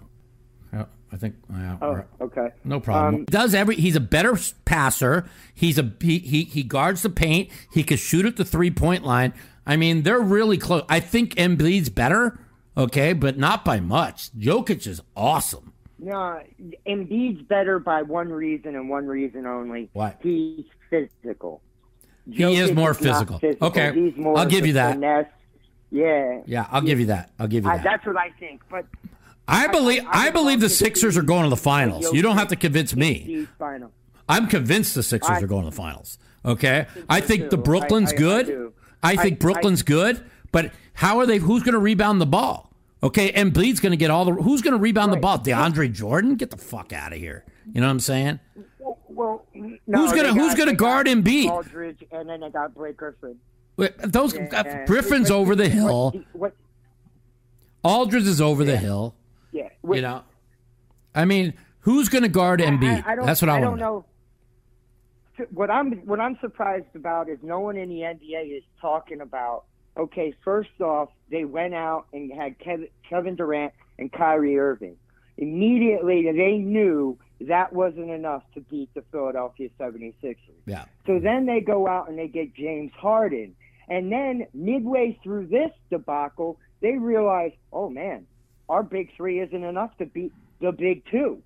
[1.11, 1.35] Yeah, I think.
[1.51, 2.49] Yeah, oh, okay.
[2.65, 3.15] no problem.
[3.15, 3.77] Um, Does every?
[3.77, 5.29] He's a better passer.
[5.55, 7.51] He's a he, he he guards the paint.
[7.73, 9.33] He can shoot at the three point line.
[9.67, 10.85] I mean, they're really close.
[10.89, 12.39] I think Embiid's better.
[12.77, 14.31] Okay, but not by much.
[14.39, 15.73] Jokic is awesome.
[15.99, 16.41] No,
[16.87, 19.89] Embiid's better by one reason and one reason only.
[19.95, 20.19] What?
[20.23, 21.63] He's physical.
[22.31, 23.39] He is more not physical.
[23.39, 23.69] physical.
[23.69, 24.95] Okay, He's more I'll give you that.
[24.95, 25.27] finesse.
[25.91, 26.43] Yeah.
[26.47, 27.31] Yeah, I'll give you that.
[27.39, 27.83] I'll give you that.
[27.83, 28.61] that's what I think.
[28.69, 28.85] But
[29.49, 32.13] I believe I- I believe the would love to Sixers are going to the finals.
[32.13, 33.47] You don't have to convince me.
[34.29, 36.19] I'm convinced the Sixers are going to the finals.
[36.45, 37.57] Okay, I think the.
[37.57, 38.73] Brooklyn's good.
[39.03, 41.39] I think Brooklyn's good, but how are they?
[41.39, 42.73] Who's going to rebound the ball?
[43.03, 44.33] Okay, Embiid's going to get all the.
[44.33, 45.39] Who's going to rebound the ball?
[45.39, 46.35] DeAndre Jordan?
[46.37, 47.45] Get the fuck out of here.
[47.73, 48.41] You know what I'm saying?
[49.09, 51.49] Well, no, Who's gonna- who's got- gonna guard Embiid?
[51.49, 53.37] Aldridge, and then they got Blake Griffin.
[54.05, 56.15] Those Yeah, uh, Griffin's over the hill.
[56.33, 56.55] What,
[57.83, 59.15] Aldridge is over the hill.
[59.57, 59.95] Yeah.
[59.97, 60.23] You know,
[61.15, 63.05] I mean, who's going to guard Embiid?
[63.07, 64.05] I, I don't, That's what I, I don't know.
[65.39, 65.47] know.
[65.51, 69.65] What I'm what I'm surprised about is no one in the NBA is talking about.
[69.97, 74.97] Okay, first off, they went out and had Kevin, Kevin Durant and Kyrie Irving.
[75.39, 80.37] Immediately, they knew that wasn't enough to beat the Philadelphia 76ers.
[80.67, 80.85] Yeah.
[81.07, 83.55] So then they go out and they get James Harden.
[83.89, 88.27] And then midway through this debacle, they realize, oh man,
[88.69, 91.43] our big three isn't enough to beat the big 2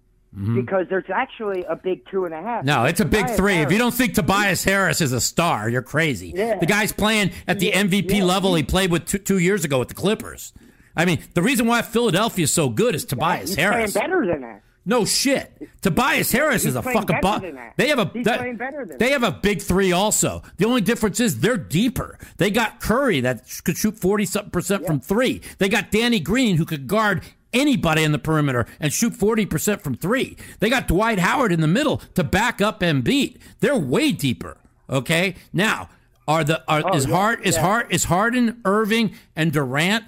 [0.55, 2.59] because there's actually a big two and a half.
[2.59, 2.67] Mm-hmm.
[2.69, 3.55] No, it's a big Tobias three.
[3.57, 6.33] If you don't think Tobias Harris is a star, you're crazy.
[6.37, 6.57] Yeah.
[6.61, 8.25] The guy's playing at the Yeah, MVP yeah.
[8.25, 10.53] level he played with two, two years ago with the Clippers.
[10.97, 13.57] I mean, the reason why Philadelphia is so good is Tobias Harris.
[13.57, 13.93] he's Harris.
[13.93, 14.63] playing better than that.
[14.87, 15.53] No shit.
[15.83, 17.75] Tobias Harris He's is a fucking that.
[17.77, 20.43] They have a that- playing better than They have a big 3 also.
[20.57, 22.19] The only difference is they're deeper.
[22.39, 25.43] They got Curry that could shoot 40 something percent from 3.
[25.59, 27.23] They got Danny Green who could guard
[27.53, 30.37] anybody in the perimeter and shoot 40% from 3.
[30.61, 33.41] They got Dwight Howard in the middle to back up and beat.
[33.61, 34.57] They're way deeper.
[34.89, 35.35] Okay?
[35.53, 35.89] Now,
[36.27, 37.63] are the are, Oh, is yeah, Hard is yeah.
[37.63, 40.05] Hard is Harden, Irving and Durant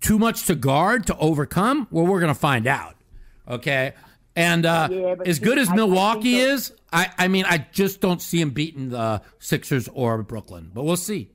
[0.00, 1.88] too much to guard to overcome?
[1.90, 2.95] Well, we're going to find out.
[3.48, 3.94] Okay.
[4.34, 8.20] And uh, Yeah, as good as I- Milwaukee is, I, I mean, I just don't
[8.20, 10.70] see him beating the Sixers or Brooklyn.
[10.74, 11.30] But we'll see.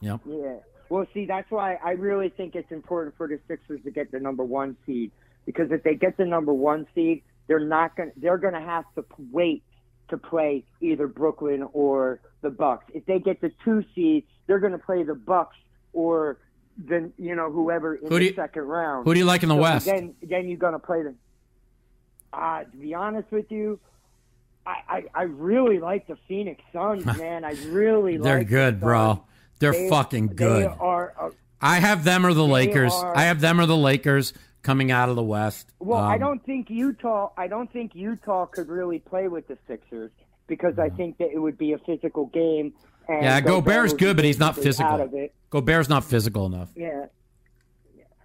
[0.00, 0.18] Yeah.
[0.26, 0.56] Yeah.
[0.88, 4.20] Well, see, that's why I really think it's important for the Sixers to get the
[4.20, 5.10] number one seed
[5.44, 8.12] because if they get the number one seed, they're not going.
[8.16, 9.62] They're going to have to wait
[10.08, 12.84] to play either Brooklyn or the Bucks.
[12.94, 15.56] If they get the two seed, they're going to play the Bucks
[15.92, 16.38] or
[16.78, 19.06] then you know whoever in Who do the you- second round.
[19.06, 19.86] Who do you like in the So West?
[19.86, 21.16] Then, then you're going to play them.
[22.32, 23.80] Uh, to be honest with you,
[24.66, 27.44] I, I, I really like the Phoenix Suns, man.
[27.44, 29.24] I really like They're like the good, bro.
[29.58, 30.66] They're They- fucking They good.
[30.78, 31.14] are.
[31.18, 32.92] Uh, I have them or the Lakers.
[32.92, 35.72] are- I have them or the Lakers coming out of the West.
[35.78, 37.30] well, I Um, don't think Utah.
[37.36, 40.10] I don't think Utah could really play with the Sixers
[40.46, 42.72] because I think that it would be a physical game.
[43.08, 45.00] And Yeah, Gobert's good, but he's not Out physical.
[45.00, 45.34] of it.
[45.50, 46.70] Gobert's not physical enough.
[46.74, 47.06] Yeah.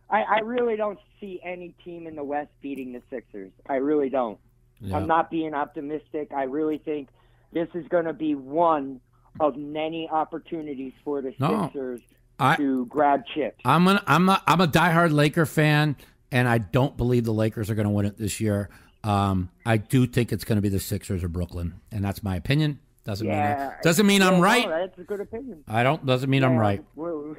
[0.10, 3.52] I, I really don't see any team in the West beating the Sixers.
[3.70, 4.38] I really don't.
[4.82, 4.98] Yeah.
[4.98, 6.32] I'm not being optimistic.
[6.36, 7.10] I really think
[7.54, 9.00] this is going to be one
[9.40, 11.66] of many opportunities for the No.
[11.66, 12.02] Sixers
[12.40, 13.62] I- to grab chips.
[13.64, 15.96] I'm an, I'm a, I'm a diehard Laker fan,
[16.32, 18.70] and I don't believe the Lakers are going to win it this year.
[19.04, 22.36] Um, I do think it's going to be the Sixers or Brooklyn, and that's my
[22.36, 22.80] opinion.
[23.04, 24.70] Doesn't yeah, mean doesn't mean Yeah, I'm no, right.
[24.70, 25.64] that's a good opinion.
[25.68, 26.84] I don't doesn't mean I'm right.
[26.96, 27.36] We're, All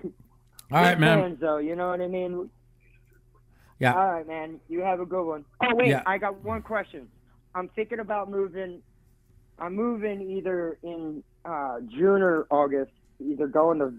[0.71, 1.21] right, man.
[1.21, 2.51] Fans, though, you know what I mean.
[3.79, 3.95] Yeah.
[3.95, 4.59] All right, man.
[4.69, 5.45] You have a good one.
[5.63, 6.03] Oh wait, Yeah.
[6.05, 7.07] I got one question.
[7.55, 8.83] I'm thinking about moving.
[9.59, 12.93] I'm moving either in uh, June or August.
[13.21, 13.93] Either going to.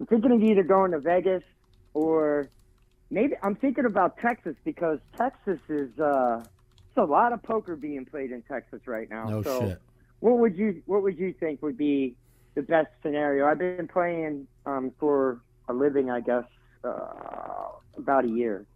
[0.00, 1.42] I'm thinking of either going to Vegas
[1.92, 2.48] or
[3.10, 5.90] maybe I'm thinking about Texas because Texas is.
[5.98, 6.44] Uh,
[6.98, 9.28] a lot of poker being played in Texas right now.
[9.28, 9.82] No so shit.
[10.20, 12.16] what would you What would you think would be
[12.54, 13.46] the best scenario?
[13.46, 16.44] I've been playing um, for a living, I guess,
[16.84, 18.66] uh, about a year.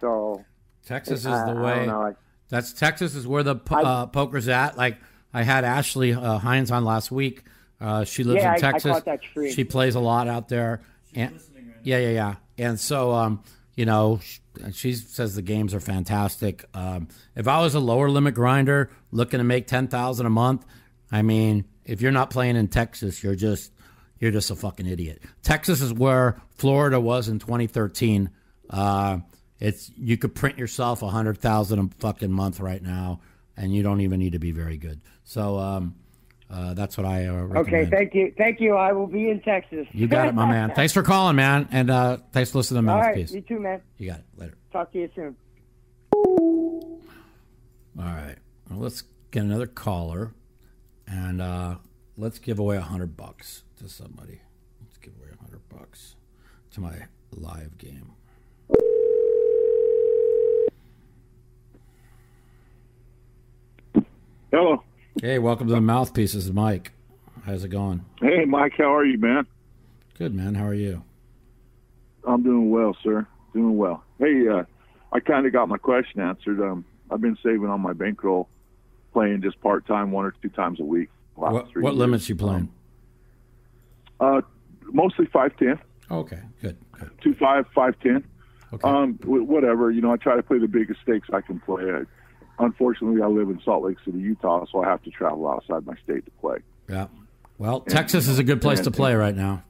[0.00, 0.44] So
[0.86, 1.74] Texas is I- the I way.
[1.76, 2.02] don't know.
[2.02, 2.14] I-
[2.48, 4.76] That's Texas is where the po- I- uh, poker's at.
[4.76, 4.96] Like
[5.34, 7.42] I had Ashley uh, Hines on last week.
[7.80, 8.92] Uh, she lives Yeah, I- in I Texas.
[8.92, 9.20] caught that.
[9.52, 10.80] She plays a lot out there.
[11.14, 11.38] And,
[11.82, 12.34] yeah, yeah, yeah.
[12.58, 13.42] And so, um,
[13.78, 14.18] you know,
[14.72, 16.64] she says the games are fantastic.
[16.74, 17.06] Um,
[17.36, 20.66] if I was a lower limit grinder looking to make ten thousand a month,
[21.12, 23.72] I mean, if you're not playing in Texas, you're just
[24.18, 25.22] you're just a fucking idiot.
[25.44, 28.30] Texas is where Florida was in 2013.
[28.68, 29.18] Uh,
[29.60, 33.20] it's you could print yourself a hundred thousand a fucking month right now,
[33.56, 35.00] and you don't even need to be very good.
[35.22, 35.94] So um,
[36.50, 37.56] uh, that's what I uh, recommend.
[37.56, 38.74] Okay, thank you, thank you.
[38.74, 39.86] I will be in Texas.
[39.92, 40.70] You got it, my man.
[40.74, 43.32] Thanks for calling, man, and uh, thanks for listening to All right, Mouthpiece.
[43.32, 43.82] you too, man.
[43.98, 44.24] You got it.
[44.36, 44.54] Later.
[44.72, 45.36] Talk to you soon.
[47.98, 48.36] All right.
[48.70, 50.32] Well, let's get another caller,
[51.06, 51.76] and uh,
[52.16, 54.40] let's give away a hundred bucks to somebody.
[54.80, 56.16] Let's give away a hundred bucks
[56.72, 56.94] to my
[57.32, 58.12] live game.
[64.50, 64.82] Hello.
[65.20, 66.34] Hey, welcome to the Mouthpiece.
[66.34, 66.92] This is Mike.
[67.44, 68.04] How's it going?
[68.20, 68.74] Hey, Mike.
[68.78, 69.46] How are you, man?
[70.16, 70.54] Good, man.
[70.54, 71.02] How are you?
[72.26, 73.26] I'm doing well, sir.
[73.52, 74.04] Doing well.
[74.18, 74.64] Hey, uh,
[75.12, 76.60] I kind of got my question answered.
[76.60, 78.48] Um, I've been saving on my bankroll,
[79.12, 81.08] playing just part time, one or two times a week.
[81.34, 82.68] What, what limits you playing?
[84.20, 84.42] Uh,
[84.92, 85.78] mostly five ten,
[86.10, 87.10] Okay, good, good.
[87.22, 88.24] two five, five ten.
[88.72, 88.88] Okay.
[88.88, 89.90] Um, whatever.
[89.90, 91.84] You know, I try to play the biggest stakes I can play.
[91.84, 92.02] I,
[92.58, 95.94] unfortunately, I live in Salt Lake City, Utah, so I have to travel outside my
[96.04, 96.58] state to play.
[96.88, 97.06] Yeah.
[97.58, 99.64] Well, Texas is a good place to play right now.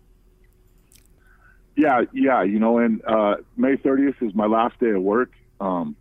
[1.76, 5.30] Yeah, yeah, you know, and uh, May 30th is my last day of work.
[5.60, 5.94] Um,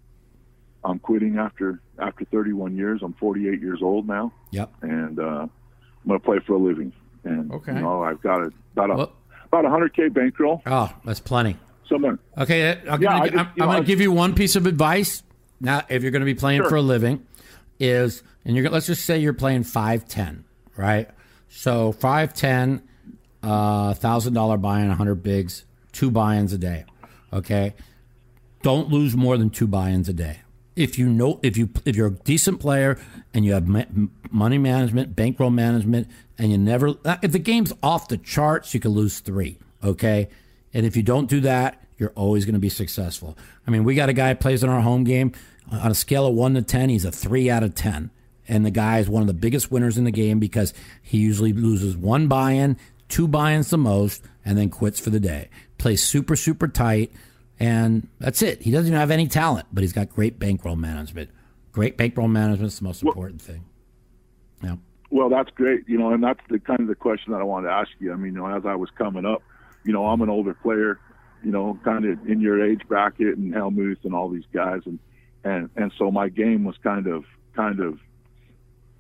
[0.84, 3.02] I'm quitting after after 31 years.
[3.04, 4.72] I'm 48 years old now, Yep.
[4.82, 5.50] and uh, I'm
[6.08, 6.94] going to play for a living.
[7.24, 7.74] And Okay.
[7.74, 9.14] you know, I've got a, about a Well-
[9.52, 10.62] about a 100k bankroll.
[10.66, 11.56] Oh, that's plenty.
[11.88, 14.12] Someone, Okay, I'm Yeah, gonna, I just- I'm, you I'm know, gonna I- give you
[14.12, 15.24] one piece of advice.
[15.60, 16.70] Now if you're going to be playing Sure.
[16.70, 17.26] for a living,
[17.80, 20.44] is and you're let's just say you're playing five ten,
[20.76, 21.10] right?
[21.50, 22.82] So five ten,
[23.44, 26.86] uh, thousand dollar buy-in, hundred bigs, two buy-ins a day.
[27.34, 27.74] Okay,
[28.62, 30.40] don't lose more than two buy-ins a day.
[30.76, 33.00] If you know, if you if you're a decent player
[33.34, 33.86] and you have ma-
[34.30, 36.94] money management, bankroll management, and you never,
[37.24, 39.58] if the game's off the charts, you can lose three.
[39.84, 40.30] Okay,
[40.74, 43.38] and if you don't do that, you're always going to be successful.
[43.66, 45.32] I mean, we got a guy plays in our home game
[45.72, 46.90] on a scale of one to ten.
[46.90, 48.12] He's a three out of ten,
[48.48, 51.54] and the guy is one of the biggest winners in the game because he usually
[51.54, 52.78] loses one buy-in,
[53.10, 55.50] two buy-ins the most, and then quits for the day.
[55.78, 57.12] Plays super super tight.
[57.60, 58.62] And that's it.
[58.62, 61.32] He doesn't even have any talent, but he's got great bankroll management.
[61.72, 63.66] Great bankroll management is the most important thing.
[64.62, 64.76] Yeah.
[65.10, 67.70] Well, that's great, you know, and that's the kind of the question that I wanted
[67.70, 68.14] to ask you.
[68.14, 69.42] I mean, you know, as I was coming up,
[69.84, 71.00] you know, I'm an older player,
[71.44, 75.00] you know, kind of in your age bracket and Hellmuth and all these guys, and
[75.44, 77.24] and and so my game was kind of
[77.56, 78.00] kind of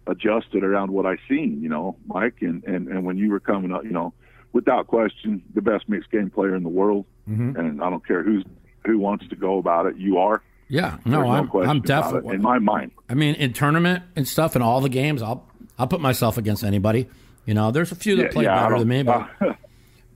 [0.07, 3.71] adjusted around what I seen, you know, Mike, and and and when you were coming
[3.73, 4.13] up, you know,
[4.53, 7.59] without question, the best mixed game player in the world, Mm-hmm.
[7.59, 8.45] and I don't care who's
[8.85, 10.41] who wants to go about it, you are.
[10.69, 10.97] Yeah.
[11.03, 12.35] No, There's I'm, I'm definitely.
[12.35, 12.91] in my mind.
[13.09, 15.45] I mean, in tournament and stuff and all the games, I'll
[15.77, 17.09] I'll put myself against anybody.
[17.45, 19.29] You know, there's a few that Yeah, play yeah, better than me, but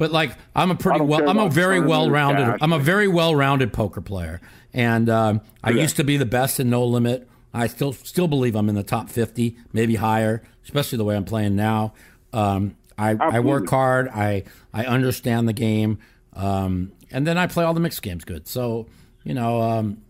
[0.02, 2.58] but like I'm a pretty well, I'm a very well-rounded cash.
[2.60, 4.42] I'm a very well rounded poker player,
[4.74, 5.84] and um, I Yeah.
[5.84, 7.30] used to be the best in no limit.
[7.54, 11.24] I still still believe I'm in the top 50, maybe higher, especially the way I'm
[11.24, 11.94] playing now.
[12.34, 14.08] Um, I, I work hard.
[14.10, 14.44] I
[14.74, 16.00] I understand the game,
[16.34, 18.48] um, and then I play all the mixed games good.
[18.48, 18.88] So
[19.24, 20.02] you know, um,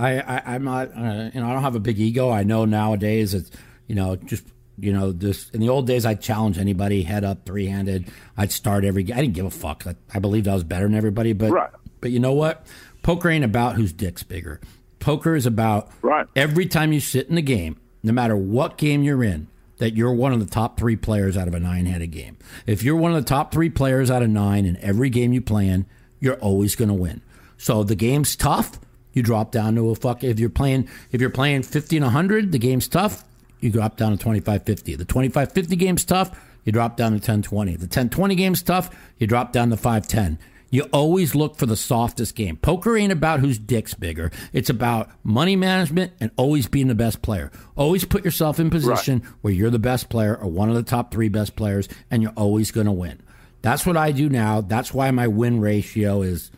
[0.00, 2.28] I, I I'm not uh, you know I don't have a big ego.
[2.28, 3.52] I know nowadays it's
[3.86, 4.42] you know just
[4.78, 8.08] you know this in the old days I'd challenge anybody head up three handed.
[8.36, 9.02] I'd start every.
[9.12, 9.84] I didn't give a fuck.
[9.86, 11.70] I, I believed I was better than everybody, but Right.
[12.00, 12.66] but you know what?
[13.02, 14.60] Poker ain't about whose dick's bigger.
[15.00, 16.26] Poker is about Right.
[16.36, 19.48] every time you sit in the game, no matter what game you're in,
[19.78, 22.36] that you're one of the top three players out of a nine headed game.
[22.66, 25.40] If you're one of the top three players out of nine in every game you
[25.40, 25.86] play in,
[26.20, 27.20] you're always going to win.
[27.58, 28.78] So the game's tough,
[29.12, 30.22] you drop down to a fuck.
[30.22, 33.24] If you're playing, if you're playing 50 and 100, the game's tough,
[33.62, 34.96] you drop down to 25 50.
[34.96, 37.76] The 25 50 game's tough, you drop down to 10 20.
[37.76, 40.38] The 10 20 game's tough, you drop down to 5 10.
[40.70, 42.56] You always look for the softest game.
[42.56, 44.30] Poker ain't about whose dick's bigger.
[44.54, 47.52] It's about money management and always being the best player.
[47.76, 51.12] Always put yourself in position where you're the best player or one of the top
[51.12, 53.20] three best players, and you're always going to win.
[53.60, 54.62] That's what I do now.
[54.62, 56.50] That's why my win ratio is.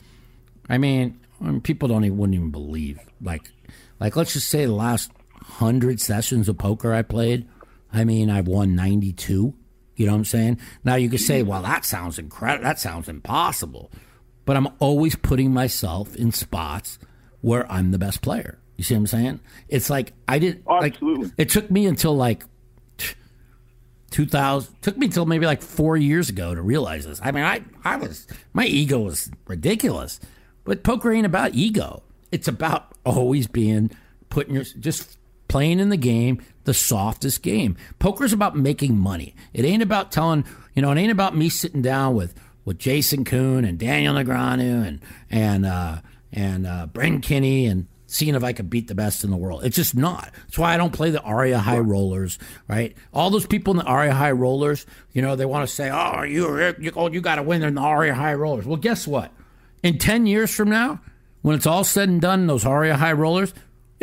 [0.69, 3.01] I mean, I mean, people don't even wouldn't even believe.
[3.21, 3.51] Like,
[3.99, 5.11] like let's just say the last
[5.59, 7.47] hundred sessions of poker I played.
[7.93, 9.55] I mean, I've won ninety two.
[9.97, 10.61] You know what I'm saying?
[10.83, 12.65] Now you could say, well, that sounds incredible.
[12.65, 13.93] That sounds impossible.
[14.45, 16.99] But I'm always putting myself in spots
[17.41, 18.59] where I'm the best player.
[18.77, 19.41] You see what I'm saying?
[19.69, 20.67] It's like I didn't.
[20.67, 21.31] like, Absolutely.
[21.39, 22.43] it took me until like
[24.11, 27.61] 2000 took me until maybe like four years ago to realize this i mean i
[27.85, 30.21] i was my ego was ridiculous
[30.63, 32.01] but poker ain't about ego
[32.31, 33.91] it's about always being
[34.31, 35.19] putting your just
[35.49, 40.45] playing in the game the softest game poker's about making money it ain't about telling
[40.75, 42.35] you know it ain't about me sitting down with
[42.65, 46.01] with jason Koon and daniel negreanu and and uh
[46.33, 49.65] and uh Bryn Kenney and seeing if I could beat the best in the world.
[49.65, 50.31] It's just not.
[50.45, 52.39] That's why I don't play the Aria High Rollers,
[52.69, 52.97] right?
[53.13, 56.23] All those people in the Aria High Rollers, you know, they want to say, "Oh,
[56.23, 59.33] you you, oh, you got to win in the Aria High Rollers." Well, guess what?
[59.83, 61.01] In ten years from now,
[61.43, 63.53] when it's all said and done, those Aria High Rollers,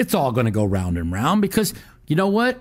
[0.01, 1.73] it's all going to go round and round because
[2.07, 2.59] you know what?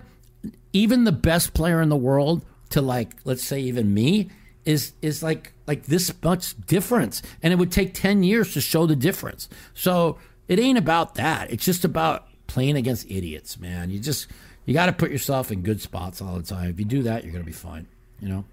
[0.72, 4.30] Even the best player in the world, to like, let's say, even me,
[4.64, 8.86] is is like like this much difference, and it would take ten years to show
[8.86, 9.48] the difference.
[9.74, 11.50] So it ain't about that.
[11.50, 13.90] It's just about playing against idiots, man.
[13.90, 14.28] You just
[14.66, 16.68] you got to put yourself in good spots all the time.
[16.70, 17.86] If you do that, you're gonna be fine.
[18.20, 18.44] You know.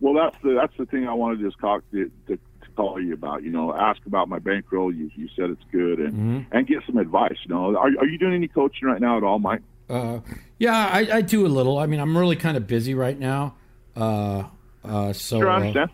[0.00, 2.40] Well, that's the that's the thing I wanted to just talk to, to, to
[2.80, 3.42] call you about.
[3.42, 4.92] You know, ask about my bankroll.
[4.94, 6.56] You you said it's good, and Mm-hmm.
[6.56, 7.36] and get some advice.
[7.44, 9.60] You know, are are you doing any coaching right now at all, Mike?
[9.88, 10.20] Uh,
[10.58, 11.78] yeah, I, I do a little.
[11.78, 13.56] I mean, I'm really kind of busy right now.
[13.96, 14.44] Uh,
[14.84, 15.86] uh, so Sure, I uh.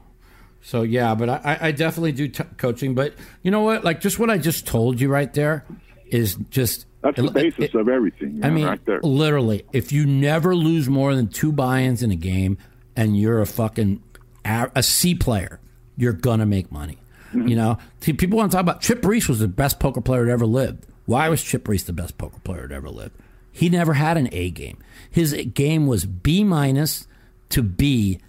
[0.60, 2.94] So yeah, but I, I definitely do t- coaching.
[2.94, 3.84] But you know what?
[3.84, 5.64] Like just what I just told you right there
[6.08, 8.40] is just That's the basis it- of everything.
[8.44, 9.00] I know, mean, right there.
[9.02, 12.58] literally, if you never lose more than two buy-ins in a game,
[12.96, 14.02] and you're a fucking
[14.44, 15.58] a C player,
[15.96, 16.98] you're gonna make money.
[17.32, 17.48] Mm-hmm.
[17.48, 20.26] You know, See, people want to talk about Chip Reese was the best poker player
[20.26, 20.86] that ever lived.
[21.06, 23.14] Why was Chip Reese the best poker player that ever lived?
[23.52, 24.78] He never had an A game.
[25.10, 27.06] His game was B minus
[27.50, 28.20] to B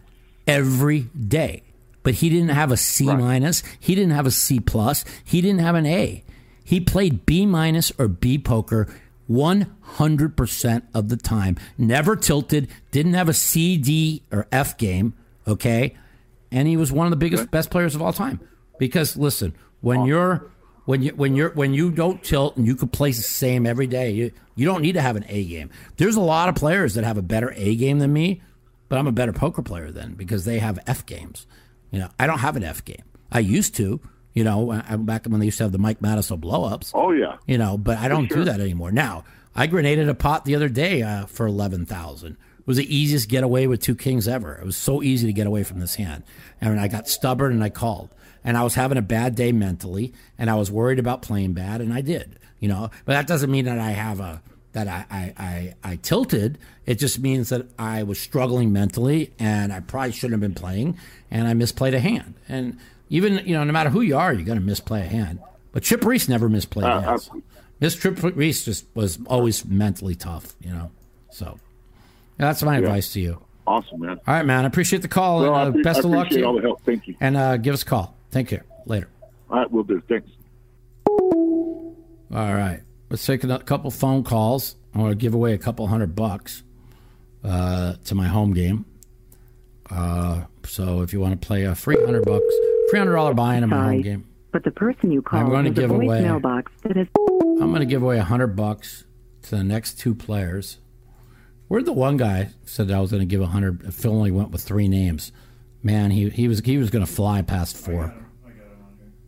[0.47, 1.63] every day.
[2.03, 3.61] But he didn't have a C minus.
[3.79, 5.03] He didn't have a C plus.
[5.25, 6.23] He didn't have an A.
[6.63, 8.87] he played B minus or B poker
[9.29, 11.57] 100% of the time.
[11.77, 15.13] Never tilted, didn't have a C, D, or F game,
[15.47, 15.97] okay?
[16.51, 18.39] And he was one of the biggest, best players of all time.
[18.79, 20.49] Because listen, when you're
[20.85, 23.87] when you when you're when you don't tilt and you can play the same every
[23.87, 25.69] day, you you don't need to have an A game.
[25.97, 28.41] There's a lot of players that have a better A game than me,
[28.87, 31.45] but I'm a better poker player than because they have F games.
[31.91, 33.03] You know, I don't have an F game.
[33.31, 33.99] I used to,
[34.33, 36.91] you know, I- back when they used to have the Mike Matusow blowups.
[36.93, 37.37] Oh yeah.
[37.45, 38.37] You know, but I don't sure.
[38.37, 38.91] do that anymore.
[38.91, 39.25] Now,
[39.55, 42.37] I grenaded a pot the other day uh, for eleven thousand.
[42.67, 44.55] It was the easiest getaway with two kings ever.
[44.55, 46.23] It was so easy to get away from this hand,
[46.59, 48.09] and I got stubborn and I called.
[48.43, 51.79] And I was having a bad day mentally, and I was worried about playing bad,
[51.79, 52.37] and I did.
[52.59, 54.41] You know, but that doesn't mean that I have a
[54.73, 56.57] that I I, I, I tilted.
[56.85, 60.97] It just means that I was struggling mentally, and I probably shouldn't have been playing,
[61.31, 62.33] and I misplayed a hand.
[62.49, 62.77] And
[63.09, 65.39] even you know, no matter who you are, you're going to misplay a hand.
[65.71, 67.29] But Chip Reese never misplayed Uh, hands.
[67.79, 70.91] Miss Trip Reese just was always mentally tough, you know.
[71.29, 71.59] So
[72.37, 73.41] that's my advice to you.
[73.65, 74.11] Awesome, man.
[74.25, 74.63] All right, man.
[74.63, 76.61] I appreciate the call Well, and uh, appre- best of luck to appreciate all the
[76.61, 76.81] help.
[76.83, 77.15] Thank you.
[77.19, 78.15] And uh, give us a call.
[78.31, 78.61] Thank you.
[78.85, 79.09] Later.
[79.49, 80.01] All right, we'll do.
[80.07, 80.29] Thanks.
[81.09, 82.81] All right.
[83.09, 84.75] Let's take a couple phone calls.
[84.93, 86.63] I want to give away a couple hundred bucks
[87.43, 88.85] uh, to my home game.
[89.89, 92.43] Uh, so if you want to play a free hundred bucks,
[92.89, 95.65] three hundred dollar buy-in in my home game, But the person you called I'm going
[95.65, 99.05] to give away- voicemail box that has I'm going to give away a hundred bucks
[99.43, 100.77] to the next two players.
[101.67, 103.93] Where'd the one guy said I was going to give a hundred?
[103.93, 105.31] Phil only went with three names.
[105.83, 108.13] Man, he he was he was going to fly past four.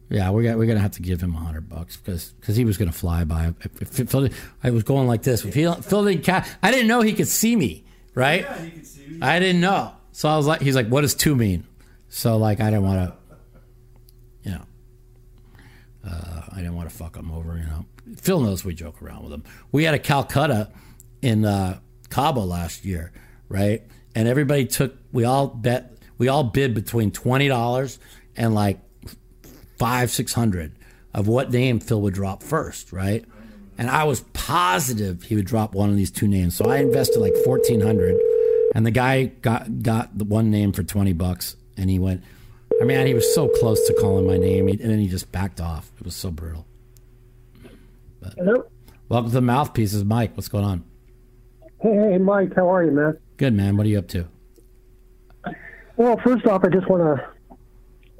[0.10, 2.66] Yeah, we got we're gonna have to give him a hundred bucks because because he
[2.66, 3.54] was gonna fly by.
[3.60, 4.30] If, if, if Phil,
[4.64, 5.46] I was going like this.
[5.46, 7.86] If he, Phil didn't ca- I didn't know he could see me,
[8.16, 8.42] right?
[8.42, 9.08] Yeah, you can see.
[9.08, 9.20] me.
[9.22, 11.64] I didn't know, so I was like, he's like, "What does two mean?"
[12.08, 13.38] So like, I didn't want to,
[14.50, 14.64] you know,
[16.10, 17.56] uh, I didn't want to fuck him over.
[17.56, 17.86] You know,
[18.18, 19.44] Phil knows we joke around with him.
[19.72, 20.72] We had a Calcutta
[21.22, 21.80] in uh,
[22.10, 23.12] Cabo last year,
[23.47, 23.84] right?
[24.16, 24.95] And everybody took.
[25.12, 25.97] We all bet.
[26.18, 27.99] We all bid between twenty dollars
[28.36, 28.80] and like
[29.78, 30.76] five, six hundred
[31.14, 33.26] of what name Phil would drop first, right?
[33.78, 36.55] And I was positive he would drop one of these two names.
[36.55, 38.20] So I invested like fourteen hundred,
[38.76, 42.24] and the guy got got the one name for twenty bucks, and he went.
[42.82, 45.60] I mean, he was so close to calling my name, and then he just backed
[45.60, 45.91] off.
[45.99, 46.66] It was so brutal.
[48.38, 48.66] Hello.
[49.10, 50.36] Welcome to the mouthpieces, Mike.
[50.36, 50.84] What's going on?
[51.82, 52.53] Hey, hey, Mike.
[52.55, 53.17] How are you, man?
[53.38, 53.77] Good man.
[53.77, 54.27] What are you up to?
[55.95, 57.27] Well, first off, I just want to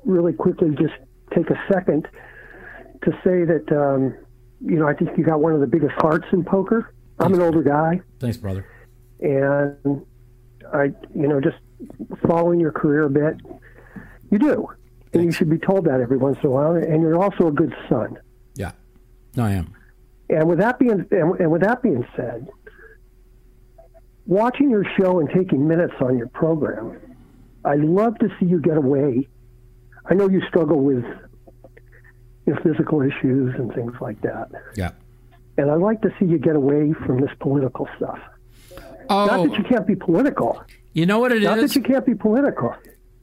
[0.06, 0.94] really quickly just
[1.36, 2.08] take a second
[3.04, 4.14] to say that um,
[4.62, 6.94] you know I think you got one of the biggest hearts in poker.
[7.20, 8.66] I'm an older guy, Thanks, brother.
[9.20, 10.06] and
[10.74, 10.86] I,
[11.16, 11.58] you know, just
[12.28, 13.36] following your career a bit,
[14.32, 14.68] you do,
[15.14, 16.76] and you should be told that every once in a while.
[16.76, 18.18] And you're also a good son.
[18.56, 18.72] Yeah.
[19.36, 19.74] No, I am.
[20.30, 22.48] And with that being and, and with that being said,
[24.30, 26.98] watching your show and taking minutes on your program,
[27.66, 29.28] I love to see you get away.
[30.06, 31.04] I know you struggle with
[32.46, 34.92] you know, physical issues and things like that, Yeah.
[35.58, 38.20] and I like to see you get away from this political stuff.
[39.10, 40.62] Not Oh, that you can't be political.
[40.94, 41.74] you know what it Not is?
[41.74, 42.74] that you can't be political.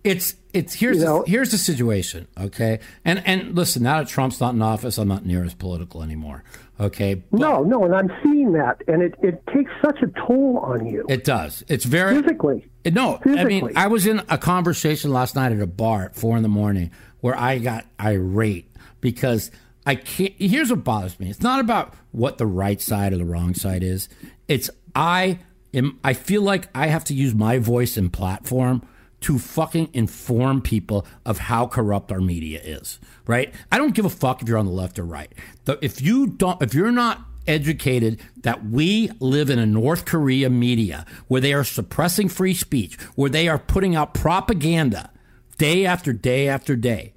[0.07, 2.81] It's it's here's You know- the, here's the situation, okay?
[3.05, 6.45] And and listen, now that Trump's not in office, I'm not near as political anymore,
[6.81, 7.15] okay?
[7.15, 10.87] But No, no, and I'm seeing that, and it, it takes such a toll on
[10.87, 11.65] you it does.
[11.69, 12.67] It's very physically.
[12.91, 16.37] No, I mean, I was in a conversation last night at a bar at four
[16.37, 19.51] in the morning where I got irate because
[19.85, 20.35] I can't.
[20.39, 23.83] Here's what bothers me: it's not about what the right side or the wrong side
[23.83, 24.09] is.
[24.47, 25.41] It's I
[25.75, 25.99] am.
[26.05, 28.87] I feel like I have to use my voice and platform
[29.23, 32.99] to fucking inform people of how corrupt our media is.
[33.27, 33.55] Right?
[33.73, 35.33] I don't give a fuck if you're on the left or right.
[35.81, 41.07] If you don't, if you're not educated that we live in a North Korea media
[41.29, 45.11] where they are suppressing free speech, where they are putting out propaganda
[45.59, 47.14] day after day after day.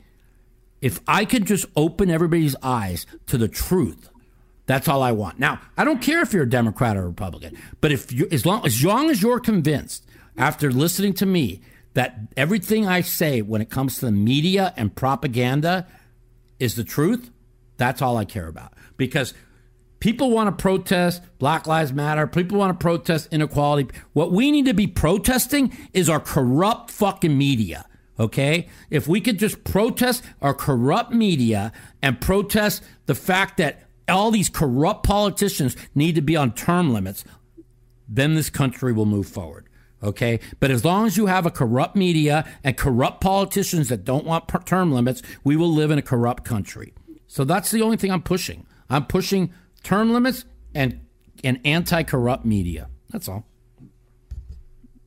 [0.81, 4.09] If I could just open everybody's eyes to the truth,
[4.65, 5.39] that's all I want.
[5.39, 8.65] Now, I don't care if you're a Democrat or Republican, but if you as long
[8.65, 10.05] as long as you're convinced
[10.37, 11.61] after listening to me
[11.93, 15.87] that everything I say when it comes to the media and propaganda
[16.59, 17.31] is the truth,
[17.77, 18.73] that's all I care about.
[18.97, 19.33] Because
[19.99, 23.89] people want to protest Black Lives Matter, people want to protest inequality.
[24.13, 27.85] What we need to be protesting is our corrupt fucking media.
[28.19, 28.67] Okay?
[28.89, 31.71] If we could just protest our corrupt media
[32.01, 37.23] and protest the fact that all these corrupt politicians need to be on term limits,
[38.07, 39.68] then this country will move forward.
[40.01, 40.39] Okay.
[40.59, 44.47] But as long as you have a corrupt media and corrupt politicians that don't want
[44.47, 46.93] per- term limits, we will live in a corrupt country.
[47.27, 48.65] So that's the only thing I'm pushing.
[48.89, 49.51] I'm pushing
[49.83, 51.01] term limits and
[51.43, 52.89] and anti-corrupt media.
[53.11, 53.45] That's all.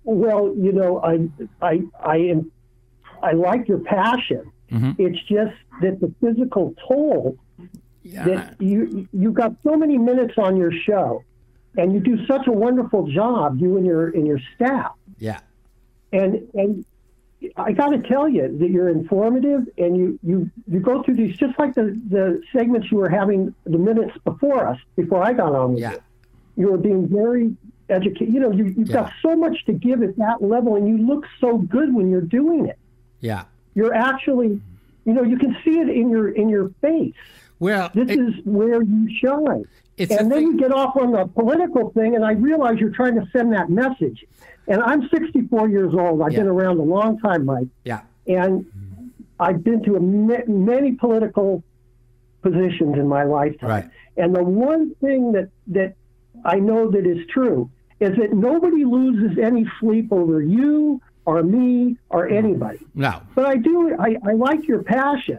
[0.05, 1.29] Well, you know, I
[1.65, 2.51] I I am
[3.23, 4.51] I like your passion.
[4.71, 4.97] Mhm.
[4.99, 7.37] It's just that the physical toll
[8.03, 8.25] Yeah.
[8.25, 11.23] that you you've got so many minutes on your show,
[11.77, 14.93] and you do such a wonderful job, you and your and your staff.
[15.19, 15.41] Yeah.
[16.13, 16.85] And and
[17.57, 21.37] I got to tell you that you're informative, and you you you go through these
[21.37, 25.55] just like the the segments you were having the minutes before us before I got
[25.55, 25.93] on with Yeah.
[25.93, 26.01] you.
[26.55, 27.57] You were being very
[27.89, 28.33] educated.
[28.35, 31.25] You know, you, you've got so much to give at that level, and you look
[31.41, 32.79] so good when you're doing it.
[33.21, 33.45] Yeah.
[33.75, 34.61] You're actually,
[35.07, 37.15] you know, you can see it in your in your face.
[37.63, 39.65] Well, this is where you shine.
[39.97, 43.15] It's and then you get off on the political thing, and I realize you're trying
[43.15, 44.25] to send that message.
[44.67, 46.23] And I'm 64 years old.
[46.23, 48.01] I've been around a long time, Mike, Yeah.
[48.27, 48.67] and
[49.39, 51.63] I've been to a, many political
[52.43, 53.71] positions in my lifetime.
[53.71, 53.91] Right.
[54.17, 55.95] And the one thing that that
[56.45, 61.97] I know that is true is that nobody loses any sleep over you or me
[62.11, 62.81] or anybody.
[62.97, 63.23] No.
[63.37, 63.95] But I do.
[64.01, 65.39] I, I like your passion.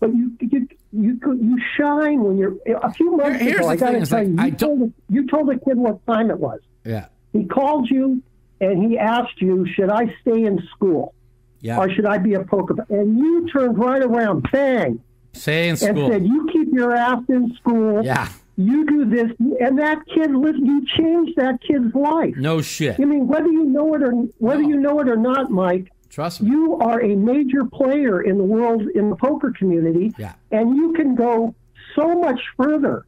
[0.00, 2.56] But you you you you shine when you're.
[2.82, 4.92] A few months Here- ago, I got to tell like, you, you I told, the,
[5.08, 6.60] you told the kid what time it was.
[6.84, 7.06] Yeah.
[7.32, 8.22] He called you
[8.60, 11.14] and he asked you, "Should I stay in school,
[11.60, 11.78] Yeah.
[11.78, 15.00] or should I be a poker?" And you turned right around, bang,
[15.32, 18.04] Say in and said, "You keep your ass in school.
[18.04, 18.28] Yeah.
[18.56, 19.30] You do this."
[19.60, 22.34] And that kid, you changed that kid's life.
[22.36, 22.98] No shit.
[23.00, 25.92] I mean, whether you know it or whether you know it or not, Mike.
[26.10, 26.50] Trust me.
[26.50, 30.34] You are a major player in the world in the poker community, Yeah.
[30.50, 31.54] and you can go
[31.94, 33.06] so much further.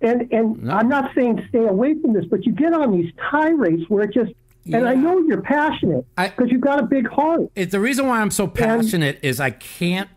[0.00, 3.50] And and I'm not saying stay away from this, but you get on these tie
[3.50, 4.32] tirades where it just.
[4.72, 7.50] And I know you're passionate because you've got a big heart.
[7.54, 10.08] It, the reason why I'm so passionate is I can't,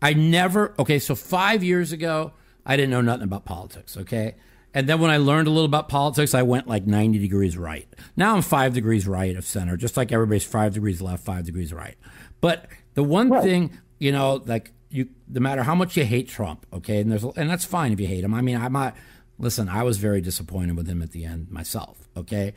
[0.00, 2.32] I never, okay, so five years ago,
[2.66, 4.34] I didn't know nothing about politics, okay?
[4.74, 7.86] And then when I learned a little about politics, I went like 90 degrees right.
[8.16, 11.72] Now I'm five degrees right of center, just like everybody's five degrees left, five degrees
[11.72, 11.96] right.
[12.40, 16.66] But the one thing, you know, like you, no matter how much you hate Trump,
[16.72, 18.34] okay, and there's, and that's fine if you hate him.
[18.34, 18.96] I mean, I'm not,
[19.38, 22.54] listen, I was very disappointed with him at the end myself, okay?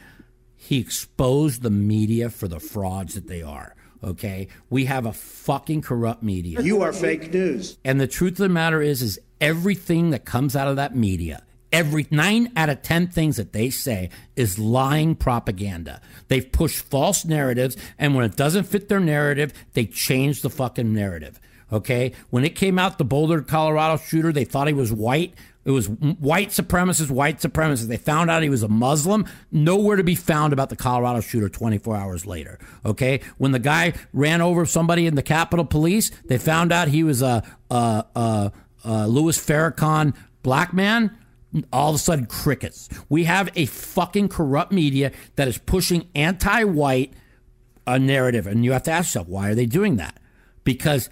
[0.55, 3.75] he exposed the media for the frauds that they are.
[4.03, 6.61] Okay, we have a fucking corrupt media.
[6.61, 7.77] You are fake news.
[7.83, 11.43] And the truth of the matter is, is everything that comes out of that media,
[11.75, 16.01] every nine out of ten things that they say is lying propaganda.
[16.29, 20.93] They've pushed false narratives, and when it doesn't fit their narrative, they change the fucking
[20.93, 21.37] narrative.
[21.73, 25.33] Okay, when it came out, the Boulder, Colorado shooter, they thought he was white.
[25.65, 27.87] It was white supremacist, white supremacist.
[27.87, 29.25] They found out he was a Muslim.
[29.51, 32.57] Nowhere to be found about the Colorado shooter 24 hours later.
[32.85, 37.03] Okay, when the guy ran over somebody in the Capitol Police, they found out he
[37.03, 38.51] was a, a, a,
[38.85, 41.17] a Louis Farrakhan black man.
[41.71, 42.89] All of a sudden, crickets.
[43.09, 47.13] We have a fucking corrupt media that is pushing anti-white
[47.87, 50.19] a narrative, and you have to ask yourself, why are they doing that?
[50.63, 51.09] Because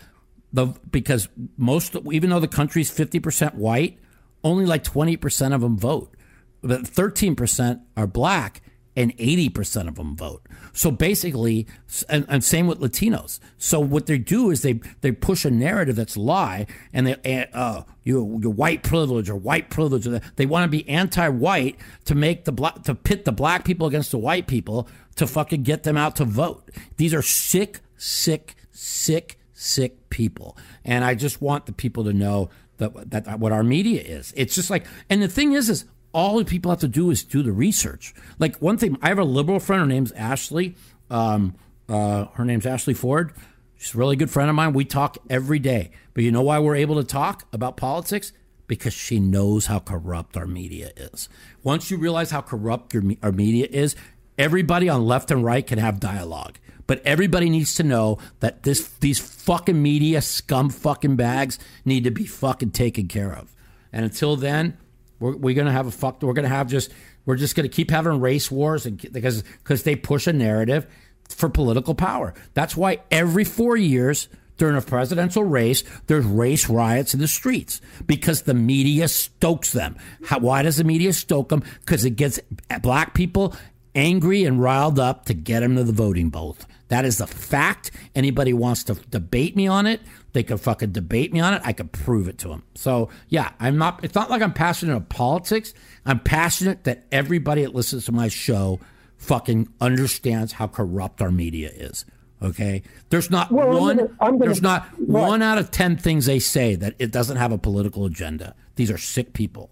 [0.53, 1.27] the because
[1.57, 3.97] most even though the country's 50% white
[4.43, 6.15] only like 20% of them vote
[6.61, 8.61] but 13% are black
[8.95, 11.67] and 80% of them vote so basically
[12.09, 15.95] and, and same with latinos so what they do is they they push a narrative
[15.95, 20.63] that's lie and they uh you your white privilege or white privilege or they want
[20.63, 24.47] to be anti-white to make the black to pit the black people against the white
[24.47, 30.57] people to fucking get them out to vote these are sick sick sick sick people.
[30.83, 34.33] And I just want the people to know that, that, that what our media is.
[34.35, 37.23] It's just like, and the thing is, is all the people have to do is
[37.23, 38.13] do the research.
[38.39, 39.81] Like one thing, I have a liberal friend.
[39.81, 40.75] Her name's Ashley.
[41.09, 41.55] Um,
[41.89, 43.33] uh, her name's Ashley Ford.
[43.77, 44.73] She's a really good friend of mine.
[44.73, 45.91] We talk every day.
[46.13, 48.31] But you know why we're able to talk about politics?
[48.67, 51.27] Because she knows how corrupt our media is.
[51.63, 53.95] Once you realize how corrupt your, our media is,
[54.37, 56.59] everybody on left and right can have dialogue.
[56.85, 62.11] But everybody needs to know that this these fucking media scum fucking bags need to
[62.11, 63.55] be fucking taken care of.
[63.91, 64.77] And until then,
[65.23, 66.21] we're, we're gonna have a fuck.
[66.21, 66.91] We're gonna have just
[67.25, 70.85] we're just gonna keep having race wars and because because they push a narrative
[71.29, 72.33] for political power.
[72.53, 74.27] That's why every four years
[74.57, 79.95] during a presidential race, there's race riots in the streets because the media stokes them.
[80.25, 81.63] How, why does the media stoke them?
[81.79, 82.39] Because it gets
[82.81, 83.55] black people
[83.95, 86.65] angry and riled up to get them to the voting booth.
[86.89, 87.91] That is a fact.
[88.13, 90.01] Anybody wants to debate me on it,
[90.33, 91.61] they could fucking debate me on it.
[91.63, 92.63] I could prove it to them.
[92.75, 94.03] So yeah, I'm not.
[94.03, 95.73] It's not like I'm passionate of politics.
[96.05, 98.79] I'm passionate that everybody that listens to my show
[99.17, 102.05] fucking understands how corrupt our media is.
[102.41, 103.95] Okay, there's not Well, I'm one.
[103.97, 105.29] gonna- I'm gonna- there's not right.
[105.29, 108.53] one out of ten things they say that it doesn't have a political agenda.
[108.75, 109.69] These are sick people.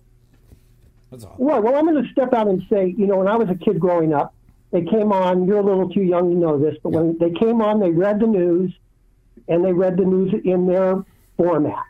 [1.09, 1.35] That's all.
[1.37, 1.61] Right.
[1.61, 3.77] Well, I'm going to step out and say, you know, when I was a kid
[3.81, 4.33] growing up,
[4.71, 5.45] they came on.
[5.45, 8.21] You're a little too young to know this, but when they came on, they read
[8.21, 8.73] the news,
[9.51, 11.03] and they read the news in their
[11.37, 11.83] format,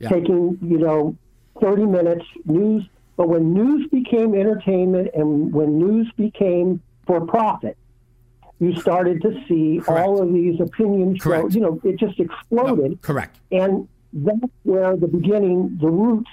[0.00, 0.08] Yeah.
[0.10, 1.16] taking you know
[1.60, 2.84] 30 minutes news.
[3.16, 7.76] But when news became entertainment and when news became for profit,
[8.58, 11.22] you started to see all of these opinion shows.
[11.22, 11.54] Correct.
[11.54, 13.00] You know, it just exploded.
[13.02, 13.38] Correct.
[13.52, 16.30] And that's where the beginning, the roots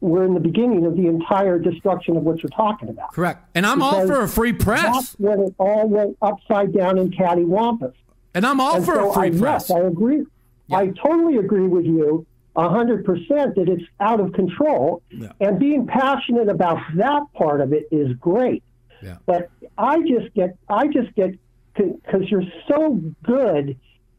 [0.00, 3.12] were in the beginning of the entire destruction of what you're talking about.
[3.12, 3.44] Correct.
[3.56, 4.82] And I'm all for a free press.
[4.82, 7.94] That's when it all went upside down in cattywampus.
[8.34, 9.68] And I'm all And for so a free I, press.
[9.68, 10.24] Yes, I agree.
[10.72, 12.26] I totally agree with you
[12.56, 15.02] a hundred percent that it's out of control.
[15.10, 15.32] Yeah.
[15.40, 18.62] And being passionate about that part of it is great.
[19.02, 19.16] Yeah.
[19.26, 21.34] But I just get, I just get,
[21.74, 23.76] because you're so good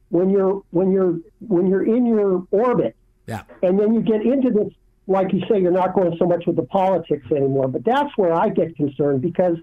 [0.09, 2.95] when you're when you're when you're in your orbit,
[3.27, 3.43] Yeah.
[3.61, 4.71] and then you get into this,
[5.07, 7.67] like you say, you're not going so much with the politics anymore.
[7.67, 9.57] But that's where I get concerned because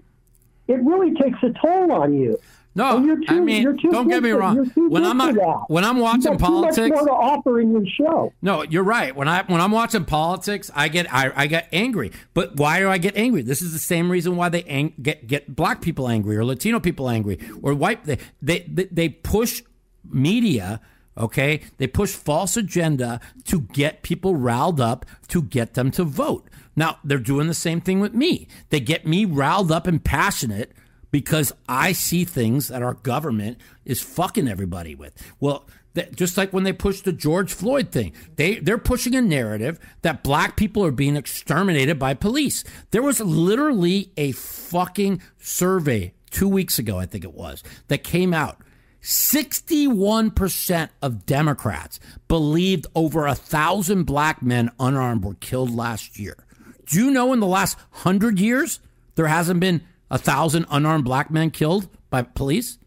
[0.67, 2.37] it really takes a toll on you.
[2.73, 4.65] No, too, I mean, don't get me wrong.
[4.75, 8.31] When I'm not- when I'm watching politics- too much more to offer in your show.
[8.41, 9.13] No, you're right.
[9.13, 12.11] When I when I'm watching politics, I get I, I get angry.
[12.33, 13.41] But why do I get angry?
[13.41, 16.79] This is the same reason why they ang- get get black people angry or Latino
[16.79, 18.05] people angry or white.
[18.05, 19.63] They they they, they push
[20.09, 20.79] media.
[21.17, 26.47] Okay, they push false agenda to get people riled up to get them to vote.
[26.73, 28.47] Now they're doing the same thing with me.
[28.69, 30.71] They get me riled up and passionate
[31.11, 35.13] because I see things that our government is fucking everybody with.
[35.39, 39.21] Well, th- just like when they pushed the George Floyd thing, they they're pushing a
[39.21, 42.63] narrative that black people are being exterminated by police.
[42.91, 48.33] There was literally a fucking survey 2 weeks ago, I think it was, that came
[48.33, 48.61] out
[49.01, 56.45] 61% of Democrats believed over a thousand black men unarmed were killed last year.
[56.85, 58.79] Do you know in the last hundred years
[59.15, 59.81] there hasn't been
[60.11, 62.77] a thousand unarmed black men killed by police?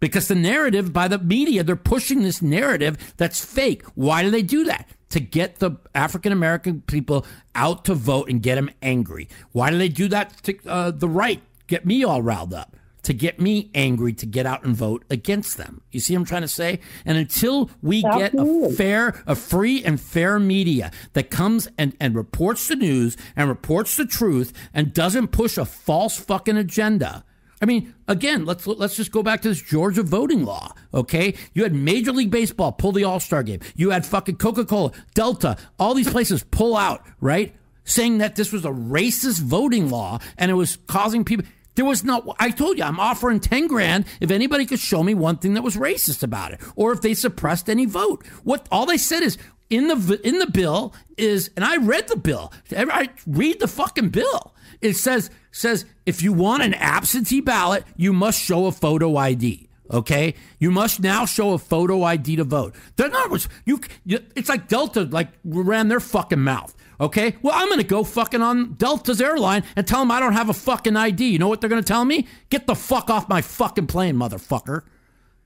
[0.00, 3.84] Because the narrative by the media, they're pushing this narrative that's fake.
[3.94, 4.88] Why do they do that?
[5.10, 9.28] To get the African American people out to vote and get them angry.
[9.52, 11.42] Why do they do that to uh, the right?
[11.66, 12.76] Get me all riled up.
[13.04, 15.82] To get me angry to get out and vote against them.
[15.90, 16.78] You see what I'm trying to say?
[17.04, 22.14] And until we get a fair, a free and fair media that comes and, and
[22.14, 27.24] reports the news and reports the truth and doesn't push a false fucking agenda.
[27.62, 30.74] I mean, again, let's let's just go back to this Georgia voting law.
[30.92, 33.60] Okay, you had Major League Baseball pull the All Star game.
[33.76, 37.54] You had fucking Coca Cola, Delta, all these places pull out, right?
[37.84, 41.46] Saying that this was a racist voting law and it was causing people.
[41.74, 42.34] There was no.
[42.38, 45.62] I told you, I'm offering ten grand if anybody could show me one thing that
[45.62, 48.26] was racist about it, or if they suppressed any vote.
[48.44, 49.38] What all they said is
[49.70, 52.52] in the in the bill is, and I read the bill.
[52.76, 54.54] I read the fucking bill.
[54.82, 59.68] It says says if you want an absentee ballot, you must show a photo ID.
[59.92, 62.74] Okay, you must now show a photo ID to vote.
[62.96, 63.46] They're not.
[63.66, 63.80] You.
[64.06, 66.74] it's like Delta like ran their fucking mouth.
[66.98, 70.48] Okay, well I'm gonna go fucking on Delta's airline and tell them I don't have
[70.48, 71.28] a fucking ID.
[71.28, 72.26] You know what they're gonna tell me?
[72.48, 74.82] Get the fuck off my fucking plane, motherfucker.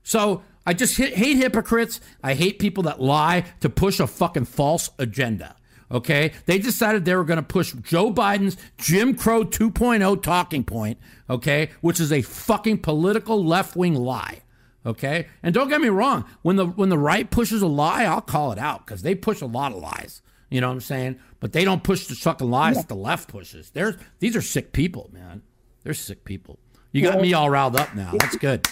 [0.03, 1.99] So I just hate hypocrites.
[2.23, 5.56] I hate people that lie to push a fucking false agenda.
[5.91, 6.33] Okay?
[6.45, 10.97] They decided they were going to push Joe Biden's Jim Crow 2.0 talking point,
[11.29, 14.41] okay, which is a fucking political left-wing lie.
[14.85, 15.27] Okay?
[15.43, 18.51] And don't get me wrong, when the when the right pushes a lie, I'll call
[18.51, 20.21] it out cuz they push a lot of lies.
[20.49, 21.19] You know what I'm saying?
[21.41, 23.69] But they don't push the fucking lies that the left pushes.
[23.71, 25.41] There's these are sick people, man.
[25.83, 26.57] They're sick people.
[26.93, 27.21] You got Yeah.
[27.21, 28.13] me all riled up now.
[28.17, 28.65] That's good.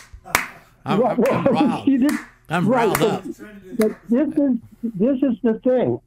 [0.86, 2.12] I'm, Right, I'm, I'm riled.
[2.50, 3.24] I'm right, riled up.
[3.78, 6.00] But this is this is the thing,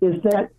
[0.00, 0.50] is that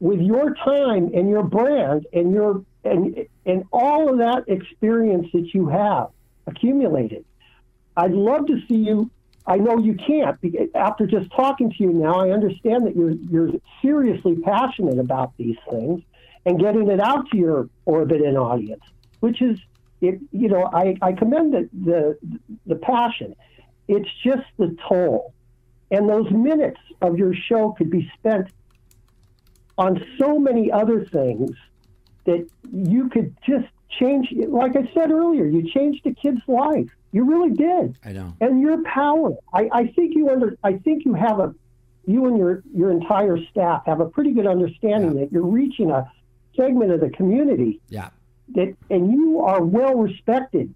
[0.00, 5.54] with your time and your brand and your and and all of that experience that
[5.54, 6.08] you have
[6.46, 7.24] accumulated,
[7.96, 9.10] I'd love to see you.
[9.46, 10.38] I know you can't
[10.74, 12.14] after just talking to you now.
[12.14, 13.50] I understand that you're you're
[13.82, 16.02] seriously passionate about these things
[16.46, 18.82] and getting it out to your orbit and audience,
[19.20, 19.58] which is
[20.00, 20.20] it.
[20.32, 22.18] You know, I I commend the the,
[22.66, 23.34] the passion.
[23.88, 25.34] It's just the toll.
[25.90, 28.48] And those minutes of your show could be spent
[29.78, 31.50] on so many other things
[32.24, 33.66] that you could just
[33.98, 34.32] change.
[34.48, 36.88] Like I said earlier, you changed a kid's life.
[37.12, 37.96] You really did.
[38.04, 38.34] I know.
[38.40, 39.34] And your power.
[39.52, 40.56] I, I think you under.
[40.64, 41.54] I think you have a.
[42.06, 46.10] You and your your entire staff have a pretty good understanding that you're reaching a
[46.54, 48.10] segment of the community Yeah.
[48.54, 50.74] that, and you are well respected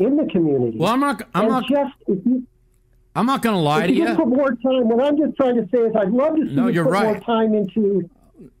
[0.00, 0.76] in the community.
[0.78, 1.28] Well, I'm not.
[1.32, 1.68] I'm and not.
[1.68, 2.44] just if you,
[3.14, 4.16] I'm not going to lie to you you.
[4.16, 4.88] put more time.
[4.88, 7.20] What I'm just trying to say is, I'd love to see No, you put more
[7.20, 8.10] time into.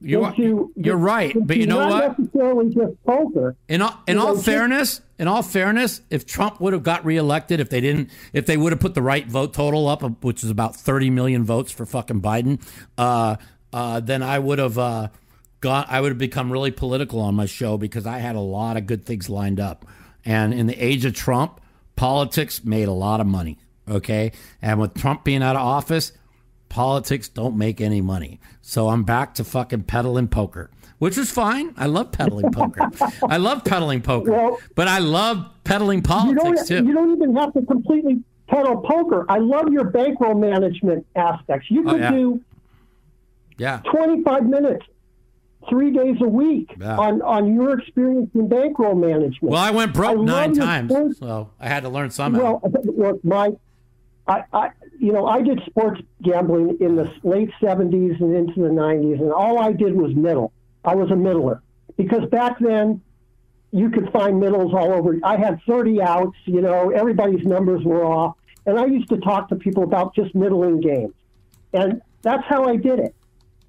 [0.00, 2.18] You are- into you're right, but you know not what?
[2.18, 3.56] necessarily just poker.
[3.68, 7.70] In all, in all fairness, in all fairness, if Trump would have got reelected, if
[7.70, 10.76] they didn't, if they would have put the right vote total up, which is about
[10.76, 12.60] 30 million votes for fucking Biden,
[12.98, 13.36] uh,
[13.72, 15.08] uh, then I would have uh,
[15.60, 18.76] got, I would have become really political on my show because I had a lot
[18.76, 19.84] of good things lined up.
[20.24, 21.60] And in the age of Trump,
[21.96, 23.58] politics made a lot of money.
[23.86, 24.32] Okay,
[24.62, 26.12] and with Trump being out of office,
[26.78, 28.40] politics don't make any money.
[28.60, 31.72] So I'm back to fucking peddling poker, which is fine.
[31.76, 32.90] I love peddling poker.
[33.28, 36.82] I love peddling poker, Well- but I love peddling You politics don't.
[36.82, 36.86] too.
[36.88, 39.24] You don't even have to completely peddle poker.
[39.28, 41.70] I love your bankroll management aspects.
[41.70, 42.10] You Oh, could yeah.
[42.10, 42.40] do
[43.56, 44.84] yeah, 25 minutes,
[45.70, 46.96] three days a week Yeah.
[46.98, 49.42] on on your experience in bankroll management.
[49.52, 52.58] well, I went broke I nine times, so I had to learn somehow.
[52.60, 53.52] Well, look, my,
[54.26, 58.68] I, I, you know, I did sports gambling in the late '70s and into the
[58.68, 60.52] '90s, and all I did was middle.
[60.84, 61.62] I was a middler
[61.96, 63.00] because back then
[63.72, 65.18] you could find middles all over.
[65.24, 66.36] I had 30 outs.
[66.44, 70.34] You know, everybody's numbers were off, and I used to talk to people about just
[70.34, 71.14] middling games,
[71.72, 73.14] and that's how I did it.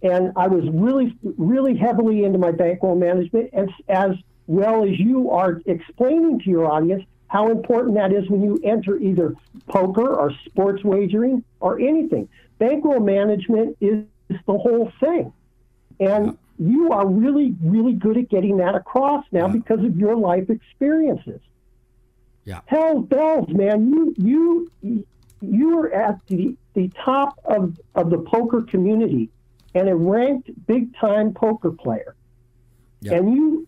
[0.01, 4.11] And I was really, really heavily into my bankroll management, as as
[4.47, 7.03] well as you are explaining to your audience
[7.35, 9.35] how important that is when you enter either
[9.67, 12.29] poker or sports wagering or anything.
[12.59, 15.33] Bankroll management is the whole thing.
[15.99, 20.49] And you are really, really good at getting that across now because of your life
[20.49, 21.41] experiences.
[22.45, 22.61] Yeah.
[22.67, 24.15] Hell bells, man.
[24.17, 25.05] You you
[25.41, 29.29] you are at the, the top of, of the poker community
[29.73, 32.15] and a ranked big time poker player.
[33.01, 33.15] Yeah.
[33.15, 33.67] And you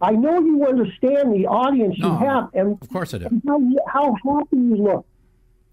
[0.00, 3.42] I know you understand the audience No, you have and of course I do.
[3.46, 5.06] how, how happy you look.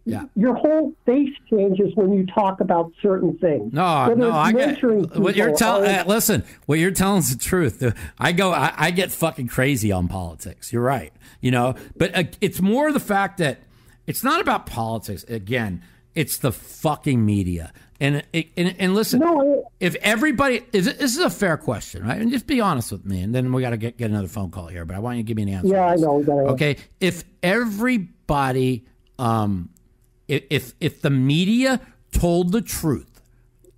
[0.07, 0.25] Yeah.
[0.35, 3.73] Your whole face changes when you talk about certain things.
[3.73, 4.83] No, Whether no, I get
[5.17, 5.89] what you're telling.
[5.89, 7.83] Uh, listen, what you're telling is the truth.
[8.19, 10.71] I go, I, I get fucking crazy on politics.
[10.71, 11.11] You're right,
[11.41, 13.61] you know, but uh, it's more the fact that
[14.05, 15.23] it's not about politics.
[15.23, 15.81] Again,
[16.13, 17.73] it's the fucking media.
[17.99, 19.21] And and, and listen,
[19.79, 22.19] if everybody is this is a fair question, right?
[22.19, 24.51] And just be honest with me, and then we got to get get another phone
[24.51, 24.83] call here.
[24.85, 25.69] But I want you to give me an answer.
[25.69, 28.85] Yeah, I know, Okay, if everybody,
[29.17, 29.69] um,
[30.27, 31.79] if if if the media
[32.11, 33.21] told the truth,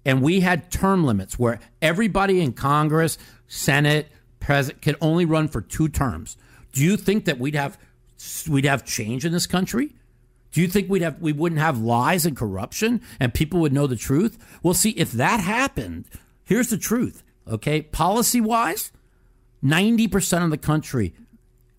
[0.03, 4.07] and we had term limits where everybody in Congress, Senate,
[4.39, 6.37] President could only run for two terms,
[6.71, 7.77] do you think that we'd have
[8.49, 9.93] we'd have change in this country?
[10.51, 13.87] Do you think we'd have we wouldn't have lies and corruption and people would know
[13.87, 14.37] the truth?
[14.63, 16.05] Well, see, if that happened,
[16.43, 17.23] here's the truth.
[17.47, 18.91] Okay, policy wise,
[19.61, 21.13] ninety percent of the country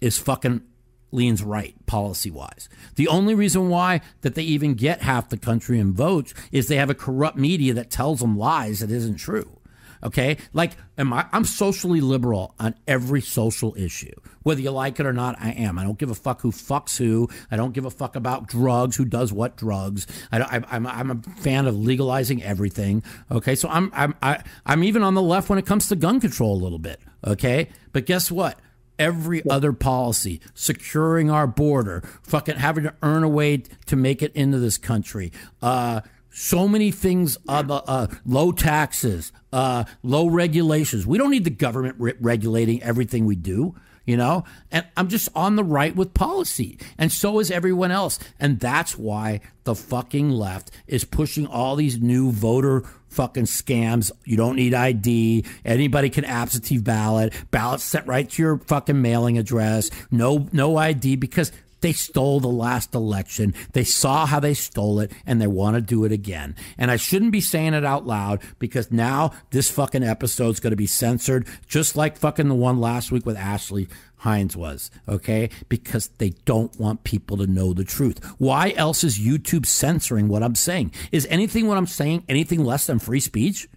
[0.01, 0.63] is fucking
[1.11, 2.69] leans right policy wise.
[2.97, 6.77] The only reason why that they even get half the country in votes is they
[6.77, 9.58] have a corrupt media that tells them lies that isn't true.
[10.03, 15.07] Okay, like am I, I'm socially liberal on every social issue, whether you like it
[15.07, 15.37] or not.
[15.41, 15.79] I am.
[15.79, 17.29] I don't give a fuck who fucks who.
[17.51, 20.07] I don't give a fuck about drugs, who does what drugs.
[20.31, 23.03] I, I, I'm a fan of legalizing everything.
[23.31, 26.21] Okay, so I'm I'm I, I'm even on the left when it comes to gun
[26.21, 27.01] control a little bit.
[27.27, 28.59] Okay, but guess what?
[28.99, 34.33] every other policy, securing our border, fucking having to earn a way to make it
[34.35, 35.33] into this country.
[35.63, 36.01] Uh,
[36.39, 41.05] so many things, uh, uh, low taxes, uh, low regulations.
[41.05, 43.75] We don't need the government re- regulating everything we do,
[44.07, 44.45] you know?
[44.71, 46.79] And I'm just on the right with policy.
[46.97, 48.21] And so is everyone else.
[48.39, 54.13] And that's why the fucking left is pushing all these new voter fucking scams.
[54.25, 55.45] You don't need ID.
[55.65, 57.35] Anybody can absentee ballot.
[57.51, 59.91] Ballots sent right to your fucking mailing address.
[60.13, 61.51] No, no ID because
[61.81, 63.55] they stole the last election.
[63.73, 66.57] They saw how they stole it and they want to do it again.
[66.77, 70.77] And I shouldn't be saying it out loud because now this fucking episode's going to
[70.77, 73.89] be censored just like fucking the one last week with Ashley
[74.19, 75.51] Hines was, okay?
[75.69, 78.25] Because they don't want people to know the truth.
[78.39, 80.93] Why else is YouTube censoring what I'm saying?
[81.13, 83.69] Is anything what I'm saying anything less than free speech?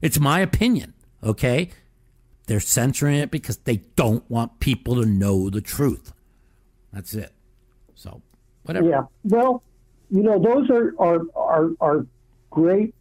[0.00, 1.70] It's my opinion, okay?
[2.46, 6.12] They're censoring it because they don't want people to know the truth.
[6.92, 7.31] That's it.
[8.02, 8.20] So,
[8.64, 8.88] whatever.
[8.88, 9.02] Yeah.
[9.24, 9.62] Well,
[10.10, 12.06] you know, those are are are, are
[12.50, 12.94] great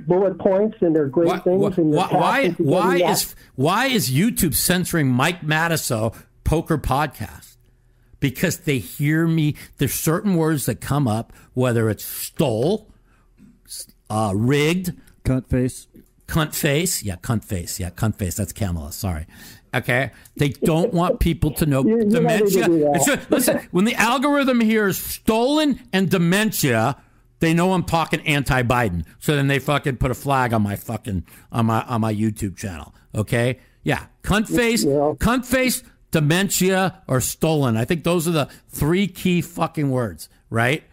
[0.00, 1.78] bullet points, and they're great Why, things.
[1.78, 6.76] and you're why, why, passionate to why getting why is YouTube censoring Mike Matusow poker
[6.76, 7.56] podcast?
[8.20, 9.56] Because they hear me.
[9.78, 12.92] There's certain words that come up, whether it's stole,
[14.08, 14.92] uh, rigged,
[15.24, 15.88] cunt face,
[16.28, 17.02] cunt face.
[17.02, 17.80] Yeah, cunt face.
[17.80, 18.36] Yeah, cunt face.
[18.36, 18.92] That's Kamala.
[18.92, 19.26] Sorry.
[19.74, 22.16] Okay, they don't want people to know You- you don't to
[22.50, 22.92] dementia.
[23.06, 26.96] just- listen, when the algorithm hears stolen and dementia,
[27.40, 29.04] they know I'm talking anti-Biden.
[29.18, 32.56] So then they fucking put a flag on my fucking on my on my YouTube
[32.56, 32.94] channel.
[33.14, 35.82] Okay, yeah, cunt face, cunt face,
[36.12, 37.76] dementia, or stolen.
[37.76, 40.84] I think those are the three key fucking words, right?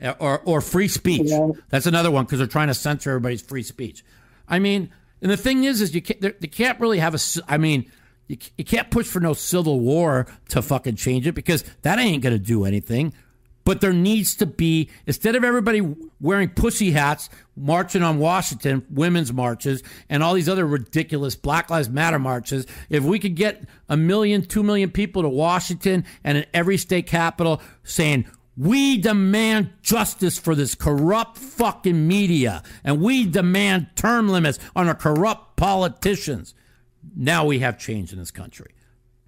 [0.00, 1.30] Eh, or or free speech.
[1.70, 4.04] That's another one because they're trying to censor everybody's free speech.
[4.48, 4.90] I mean,
[5.22, 7.18] and the thing is, is you can't, they can't really have a.
[7.48, 7.90] I mean,
[8.28, 12.22] you, you can't push for no civil war to fucking change it because that ain't
[12.22, 13.12] gonna do anything.
[13.64, 15.80] But there needs to be instead of everybody
[16.20, 21.88] wearing pussy hats marching on Washington, women's marches, and all these other ridiculous Black Lives
[21.88, 22.66] Matter marches.
[22.90, 27.06] If we could get a million, two million people to Washington and in every state
[27.06, 28.26] capital saying
[28.56, 34.94] we demand justice for this corrupt fucking media, and we demand term limits on our
[34.94, 36.54] corrupt politicians.
[37.14, 38.74] Now we have change in this country.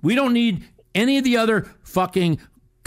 [0.03, 0.65] We don't need
[0.95, 2.41] any of the other fucking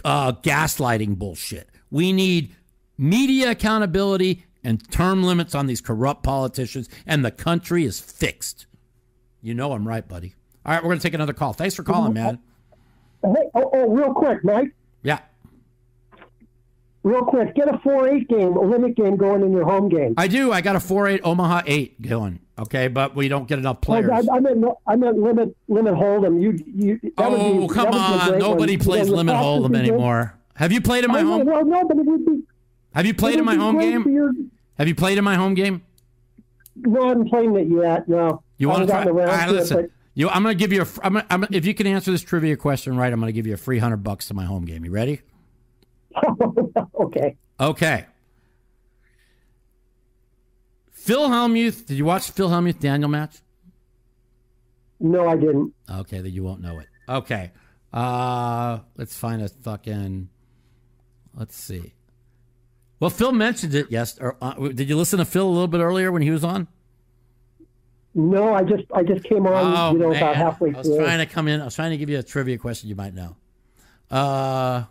[0.03, 1.69] uh, gaslighting bullshit.
[1.89, 2.55] We need
[2.97, 8.67] media accountability and term limits on these corrupt politicians, and the country is fixed.
[9.41, 10.35] You know I'm right, buddy.
[10.65, 11.53] All right, we're going to take another call.
[11.53, 12.39] Thanks for calling, man.
[13.23, 14.73] Hey, oh, oh, real quick, Mike.
[15.01, 15.19] Yeah.
[17.03, 20.13] Real quick, get a four-eight game, a limit game going in your home game.
[20.17, 20.51] I do.
[20.51, 22.39] I got a 4 8 Omaha 8 going.
[22.59, 24.11] Okay, but we don't get enough players.
[24.11, 26.41] I, I meant I meant limit limit hold'em.
[26.41, 26.99] You you.
[27.17, 28.39] Oh, be, come that would be oh, on.
[28.39, 28.85] Nobody one.
[28.85, 30.37] plays Because the Limit Hold'em anymore.
[30.55, 31.45] Have you played in my I know, home?
[31.45, 32.41] Well, no, but it would be.
[32.93, 34.09] Have you played in my home game?
[34.09, 34.33] your-
[34.77, 35.83] Have you played in my home game?
[36.75, 38.09] No, I haven't played it yet.
[38.09, 38.43] No.
[38.57, 39.05] You want to try?
[39.05, 39.91] All right, to it, listen.
[40.15, 40.87] You, I'm going to give you a.
[41.01, 43.47] I'm gonna, I'm if you can answer this trivia question right, I'm going to give
[43.47, 44.83] you a free hundred bucks to my home game.
[44.83, 45.21] You ready?
[46.99, 47.37] okay.
[47.59, 48.05] Okay.
[51.09, 51.87] Phil Hellmuth.
[51.87, 53.37] Did you watch Phil Hellmuth Daniel match?
[54.99, 55.73] No, I didn't.
[55.89, 56.85] Okay, then you won't know it.
[57.09, 57.51] Okay.
[57.91, 60.29] Uh let's find a fucking
[61.33, 61.95] let's see.
[62.99, 63.87] Well, Phil mentioned it.
[63.89, 64.19] Yes.
[64.19, 66.67] Or, uh, did you listen to Phil a little bit earlier when he was on?
[68.13, 69.53] No, I just I just came on.
[69.55, 70.17] Oh, you know, man.
[70.21, 70.75] about halfway through.
[70.75, 70.97] I was through.
[71.05, 71.59] trying to come in.
[71.59, 73.35] I was trying to give you a trivia question you might know.
[74.11, 74.83] Uh,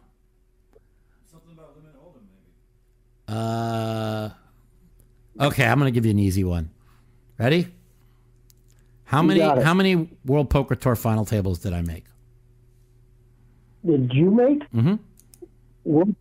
[1.30, 2.22] Something about Limit Hold'em
[3.28, 3.38] maybe.
[3.38, 4.30] uh,
[5.40, 6.70] okay, I'm going to give you an easy one.
[7.38, 7.68] Ready?
[9.04, 12.04] How You many how many World Poker Tour final tables did I make?
[13.86, 14.94] Did you make Mm-hmm.
[15.84, 16.14] World-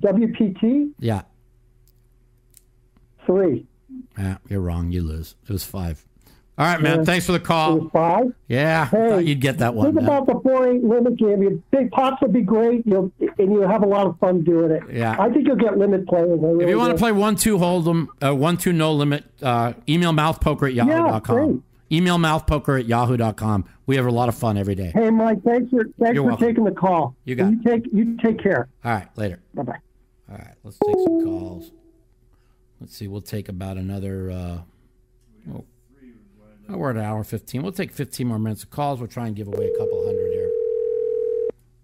[0.00, 1.22] WPT Yeah.
[3.26, 3.66] three?
[4.18, 4.90] Yeah, you're wrong.
[4.92, 5.36] You lose.
[5.44, 6.04] It was five.
[6.58, 7.04] All right, man.
[7.04, 7.90] Thanks for the call.
[7.90, 8.32] Five.
[8.48, 9.86] Yeah, I Hey, thought you'd get that one.
[9.86, 10.04] Think man.
[10.06, 11.42] about the four eight limit game.
[11.42, 12.86] Your big pots will be great.
[12.86, 14.82] You'll and you'll have a lot of fun doing it.
[14.90, 15.16] Yeah.
[15.20, 16.40] I think you'll get limit players.
[16.42, 19.74] I If you want to play one two hold'em, uh, one two no limit, uh,
[19.86, 21.20] email mouthpoker at yahoo.com.
[21.20, 21.60] great.
[21.92, 23.64] email mouthpoker at yahoo.com.
[23.84, 24.92] We have a lot of fun every day.
[24.94, 25.42] Hey, Mike.
[25.44, 26.46] Thanks for thanks You're for welcome.
[26.48, 27.14] taking the call.
[27.26, 28.68] You got You take you take care.
[28.82, 29.40] All right, later.
[29.52, 29.78] Bye bye.
[30.30, 31.70] All right, let's take some calls.
[32.80, 34.30] Let's see, we'll take about another.
[34.30, 34.58] Uh,
[35.54, 35.64] oh,
[36.68, 37.62] oh, we're at an hour 15.
[37.62, 39.00] We'll take 15 more minutes of calls.
[39.00, 40.50] We'll try and give away a couple hundred here.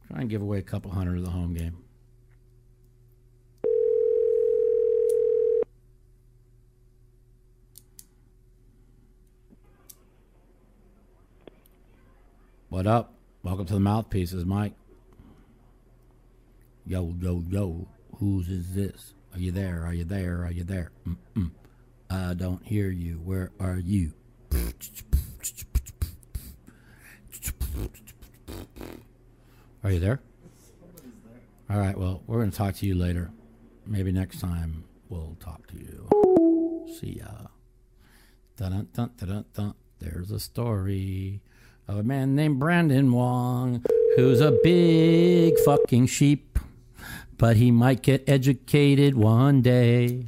[0.09, 1.77] Try and give away a couple hundred of the home game.
[12.69, 13.13] What up?
[13.43, 14.73] Welcome to the Mouthpieces, Mike.
[16.87, 17.87] Yo, yo, yo.
[18.17, 19.15] Whose is this?
[19.35, 19.85] Are you there?
[19.85, 20.45] Are you there?
[20.45, 20.91] Are you there?
[21.07, 21.51] Mm-mm.
[22.09, 23.17] I don't hear you.
[23.17, 24.13] Where are you?
[29.85, 30.21] Are you there?
[31.69, 31.97] All right.
[31.97, 33.31] Well, we're going to talk to you later.
[33.87, 36.87] Maybe next time we'll talk to you.
[37.01, 37.49] See ya.
[38.57, 39.75] Dun, dun, dun, dun.
[39.99, 41.41] There's a story
[41.89, 43.85] of a man named Brandon Wong
[44.17, 46.59] who's a big fucking sheep,
[47.39, 50.27] but he might get educated one day.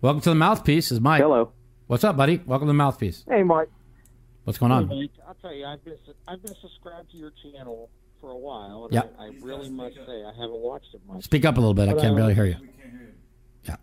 [0.00, 0.90] Welcome to the Mouthpiece.
[0.92, 1.22] Is Mike?
[1.22, 1.52] Hello.
[1.86, 2.40] What's up, buddy?
[2.46, 3.24] Welcome to the Mouthpiece.
[3.28, 3.68] Hey, Mike.
[4.44, 4.88] What's going on?
[4.88, 5.10] Hey, Mike.
[5.26, 5.96] I'll tell you, I've been
[6.26, 7.90] I've been subscribed to your channel
[8.20, 9.02] for a while, and Yeah.
[9.18, 11.24] I, I really must say I haven't watched it much.
[11.24, 11.88] Speak up a little bit.
[11.88, 12.56] I can't uh, barely hear you.
[13.64, 13.76] Yeah.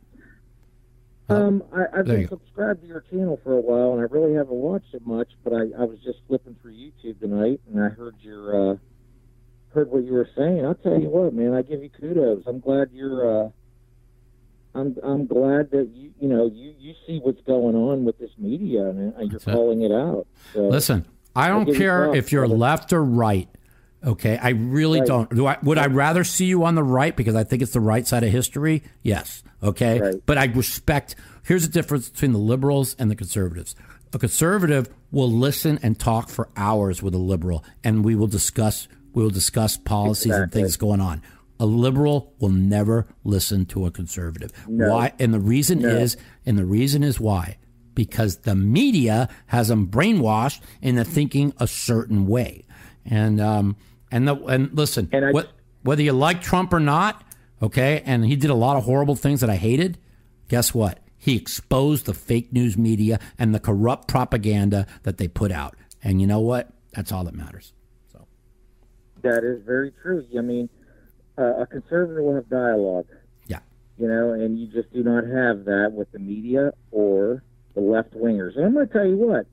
[1.29, 2.37] Um, I, I've There been you go.
[2.37, 5.29] subscribed to your channel for a while, and I really haven't watched it much.
[5.43, 8.75] But I, I was just flipping through YouTube tonight, and I heard your uh,
[9.73, 10.65] heard what you were saying.
[10.65, 12.43] I'll tell you what, man, I give you kudos.
[12.47, 13.45] I'm glad you're.
[13.45, 13.49] Uh,
[14.75, 18.31] I'm I'm glad that you you know you you see what's going on with this
[18.37, 19.51] media, and, and uh, you're That's it.
[19.51, 20.27] calling it out.
[20.53, 21.05] So, Listen,
[21.35, 23.49] I don't care if you're left or right.
[24.05, 25.07] Okay, I really Right.
[25.07, 25.29] don't.
[25.35, 25.57] Do I?
[25.63, 28.23] Would I rather see you on the right because I think it's the right side
[28.23, 28.83] of history?
[29.03, 29.43] Yes.
[29.61, 31.15] Okay, but I respect.
[31.43, 33.75] Here's the difference between the liberals and the conservatives.
[34.13, 38.87] A conservative will listen and talk for hours with a liberal, and we will discuss
[39.13, 41.21] we will discuss policies and things going on.
[41.59, 44.51] A liberal will never listen to a conservative.
[44.67, 44.89] No.
[44.93, 45.13] Why?
[45.19, 45.89] And the reason No.
[45.89, 46.15] is,
[46.45, 47.57] and the reason is why,
[47.95, 52.65] because the media has them brainwashed into thinking a certain way,
[53.05, 53.75] and um,
[54.11, 55.51] and the and listen, And I- what,
[55.83, 57.23] whether you like Trump or not,
[57.61, 59.97] okay, and he did a lot of horrible things that I hated.
[60.47, 60.99] Guess what?
[61.17, 65.75] He exposed the fake news media and the corrupt propaganda that they put out.
[66.01, 66.71] And you know what?
[66.93, 67.73] That's all that matters.
[68.13, 68.25] So
[69.23, 70.25] That is very true.
[70.37, 70.69] I mean,
[71.39, 73.07] uh, a conservative will have dialogue.
[73.47, 73.59] Yeah.
[73.97, 77.43] You know, and you just do not have that with the media or
[77.75, 78.55] the left wingers.
[78.57, 79.45] And I'm going to tell you what,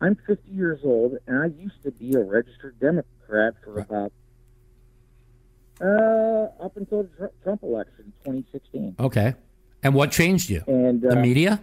[0.00, 4.12] I'm 50 years old, and I used to be a registered Democrat for about
[5.80, 8.96] uh, up until the Trump election, 2016.
[9.00, 9.34] Okay.
[9.82, 10.62] And what changed you?
[10.66, 11.62] And uh, The media?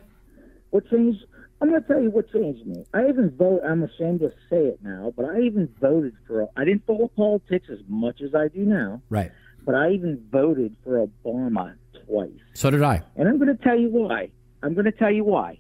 [0.72, 1.23] What changed?
[1.61, 2.84] I'm going to tell you what changed me.
[2.93, 3.61] I even vote.
[3.68, 6.49] I'm ashamed to say it now, but I even voted for.
[6.57, 9.31] I didn't follow politics as much as I do now, Right.
[9.65, 11.75] But I even voted for Obama
[12.05, 12.29] twice.
[12.53, 13.01] So did I.
[13.15, 14.29] And I'm going to tell you why.
[14.63, 15.59] I'm going to tell you why.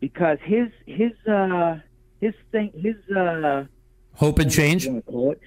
[0.00, 1.76] Because his his uh
[2.20, 3.64] his thing his uh
[4.14, 4.86] Hope and change?
[4.86, 5.40] what do you wanna call it?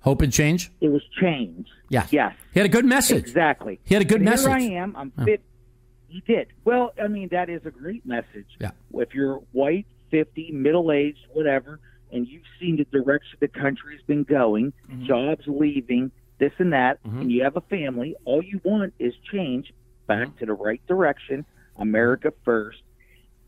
[0.00, 0.70] Hope and change?
[0.80, 1.66] It was change.
[1.88, 2.06] Yeah.
[2.10, 2.34] Yes.
[2.54, 3.18] He had a good message.
[3.18, 3.80] Exactly.
[3.84, 4.46] He had a good message.
[4.62, 4.94] Here I am.
[4.96, 5.42] I'm fit.
[6.06, 6.46] He did.
[6.64, 8.46] Well, I mean, that is a great message.
[8.60, 8.70] Yeah.
[8.94, 11.80] If you're white, 50, middle aged, whatever,
[12.12, 15.06] and you've seen the direction the country's been going, Mm-hmm.
[15.06, 19.72] jobs leaving, this and that, and you have a family, all you want is change
[20.06, 20.38] back Mm-hmm.
[20.38, 21.44] to the right direction,
[21.76, 22.78] America first.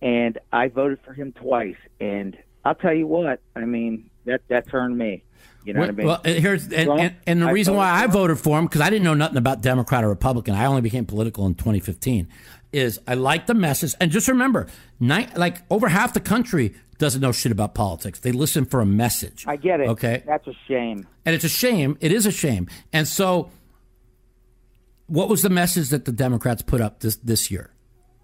[0.02, 1.76] And I voted for him twice.
[2.00, 5.22] And I'll tell you what, I mean, that, that turned me.
[5.64, 6.06] You know well, what I mean?
[6.06, 8.64] well, here's and, Trump, and, and the I reason why I voted voted for him
[8.66, 10.54] because I didn't know nothing about Democrat or Republican.
[10.54, 12.28] I only became political in 2015.
[12.72, 14.68] Is I like the message and just remember,
[15.00, 18.20] ni- like over half the country doesn't know shit about politics.
[18.20, 19.44] They listen for a message.
[19.48, 19.88] I get it.
[19.88, 20.22] Okay.
[20.24, 21.08] That's a shame.
[21.26, 21.98] And it's a shame.
[22.00, 22.68] It is a shame.
[22.92, 23.50] And so,
[25.06, 27.70] what was the message that the Democrats put up this this year?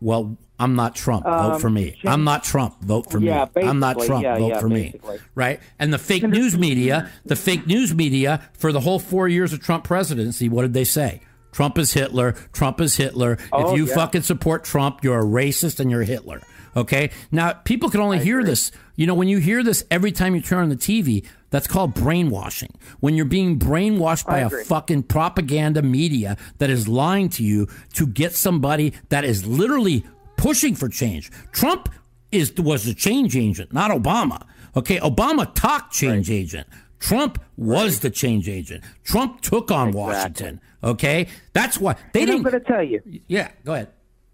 [0.00, 1.24] Well, I'm not Trump.
[1.24, 1.98] Vote Um, for me.
[2.04, 2.80] I'm not Trump.
[2.82, 3.62] Vote for Yeah, me.
[3.62, 3.98] I'm not.
[4.00, 4.22] Trump.
[4.22, 5.16] Yeah, Vote yeah, for basically.
[5.16, 5.22] me.
[5.34, 5.60] Right?
[5.78, 9.60] And the fake news media, the fake news media for the whole four years of
[9.60, 11.20] Trump presidency, what did they say?
[11.52, 12.32] Trump is Hitler.
[12.52, 13.38] Trump is Hitler.
[13.52, 16.42] Oh, if you fucking support Trump, you're a racist and you're Hitler.
[16.76, 17.10] Okay?
[17.32, 18.70] Now, people can only hear this.
[18.96, 21.94] You know, when you hear this every time you turn on the TV, that's called
[21.94, 22.74] brainwashing.
[23.00, 24.64] When you're being brainwashed by I a agree.
[24.64, 30.04] fucking propaganda media that is lying to you to get somebody that is literally
[30.36, 31.30] pushing for change.
[31.52, 31.88] Trump
[32.30, 34.44] is was the change agent, not Obama.
[34.76, 36.66] Okay, Obama talked change agent.
[36.98, 38.82] Trump was the change agent.
[39.04, 40.60] Trump took on Washington.
[40.82, 42.50] Okay, that's why they and I'm didn't.
[42.50, 43.00] going to tell you.
[43.28, 43.88] yeah, go ahead.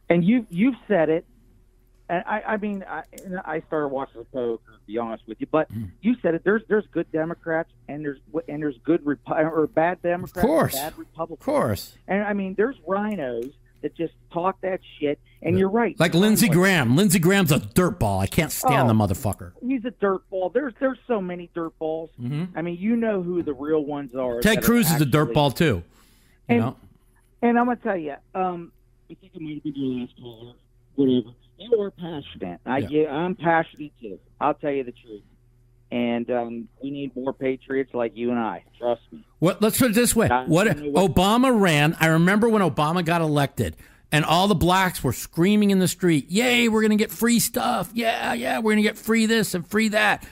[0.09, 1.25] and you you've said it.
[2.13, 3.05] And I, I mean, I,
[3.45, 4.73] I started watching the poker.
[4.73, 5.91] To be honest with you, but Mm.
[6.03, 6.43] you said it.
[6.45, 8.19] There's there's good Democrats and there's
[8.49, 10.75] and there's good Repu- or bad Democrats, Of course.
[10.75, 11.41] and bad Republicans.
[11.41, 11.99] Of course.
[12.09, 15.19] And I mean, there's RINOs that just talk that shit.
[15.41, 15.99] And you're right.
[15.99, 16.97] Like Lindsey Graham.
[16.97, 18.21] Lindsey Graham's a dirtball.
[18.21, 18.93] I can't stand Oh.
[18.93, 19.53] the motherfucker.
[19.67, 20.53] He's a dirtball.
[20.53, 22.11] There's there's so many dirtballs.
[22.55, 24.35] I mean, you know who the real ones are.
[24.35, 24.41] Mm-hmm.
[24.41, 25.65] Ted that are Cruz is a dirtball too.
[25.65, 25.83] You
[26.57, 26.77] And- know.
[27.41, 28.71] And I'm gonna tell you, um,
[29.11, 30.53] I think it might have been your last caller,
[30.97, 31.35] whatever.
[31.71, 32.61] You are passionate.
[32.67, 32.87] I Yeah.
[32.89, 34.19] get, I'm passionate too.
[34.41, 35.23] I'll tell you the truth.
[35.91, 38.65] And um, we need more patriots like you and I.
[38.79, 39.25] Trust me.
[39.41, 40.29] What, let's put it this way.
[40.29, 41.95] I- What, Obama ran.
[42.01, 43.77] I remember when Obama got elected,
[44.11, 47.39] and all the blacks were screaming in the street, "Yay, we're going to get free
[47.39, 47.91] stuff!
[47.95, 50.27] Yeah, yeah, we're going to get free this and free that."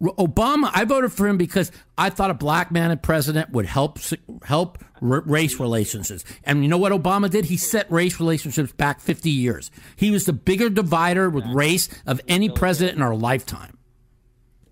[0.00, 3.98] Obama, I voted for him because I thought a black man as president would help
[4.44, 6.24] help r- race relationships.
[6.44, 7.46] And you know what Obama did?
[7.46, 9.70] He set race relationships back 50 years.
[9.96, 13.76] He was the bigger divider with race of any president in our lifetime.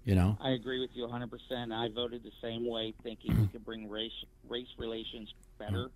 [0.05, 0.39] You know?
[0.41, 1.73] I agree with you 100%.
[1.73, 4.13] I voted the same way, thinking we could bring race
[4.49, 5.91] race relations better,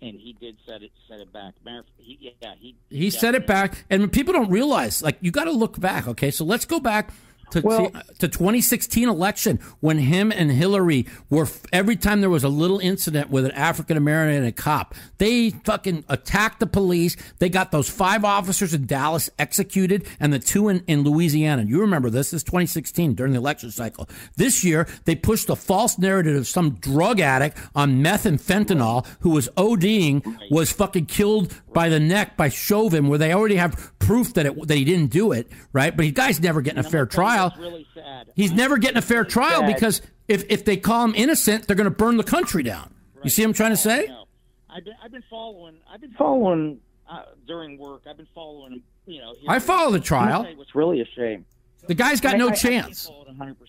[0.00, 1.54] and he did set it set it back.
[1.96, 5.02] He, yeah, he He set it back, and people don't realize.
[5.02, 6.06] Like you got to look back.
[6.06, 7.10] Okay, so let's go back
[7.50, 12.48] to Well- to 2016 election when him and Hillary were every time there was a
[12.48, 17.16] little incident with an African American and a cop, they fucking attacked the police.
[17.38, 21.64] They got those five officers in Dallas executed, and the two in, in Louisiana.
[21.64, 22.30] You remember this?
[22.30, 24.08] This is 2016 during the election cycle.
[24.36, 29.06] This year they pushed a false narrative of some drug addict on meth and fentanyl
[29.20, 33.92] who was ODing was fucking killed by the neck by Chauvin, where they already have
[33.98, 35.94] proof that it that he didn't do it, right?
[35.94, 37.37] But he guy's never getting a fair trial.
[37.58, 38.30] Really sad.
[38.34, 39.74] He's never getting a fair trial sad.
[39.74, 42.94] because if if they call him innocent, they're going to burn the country down.
[43.24, 44.06] You see what I'm trying to say?
[44.08, 44.24] No,
[44.70, 45.76] I've been I've been following.
[45.92, 46.80] I've been Following.
[47.10, 48.02] uh, during work.
[48.08, 48.82] I've been following.
[49.06, 50.44] You know, I follow the trial.
[50.60, 51.46] It's really a shame.
[51.86, 53.08] The guy's got I- no I- I chance.
[53.08, 53.12] it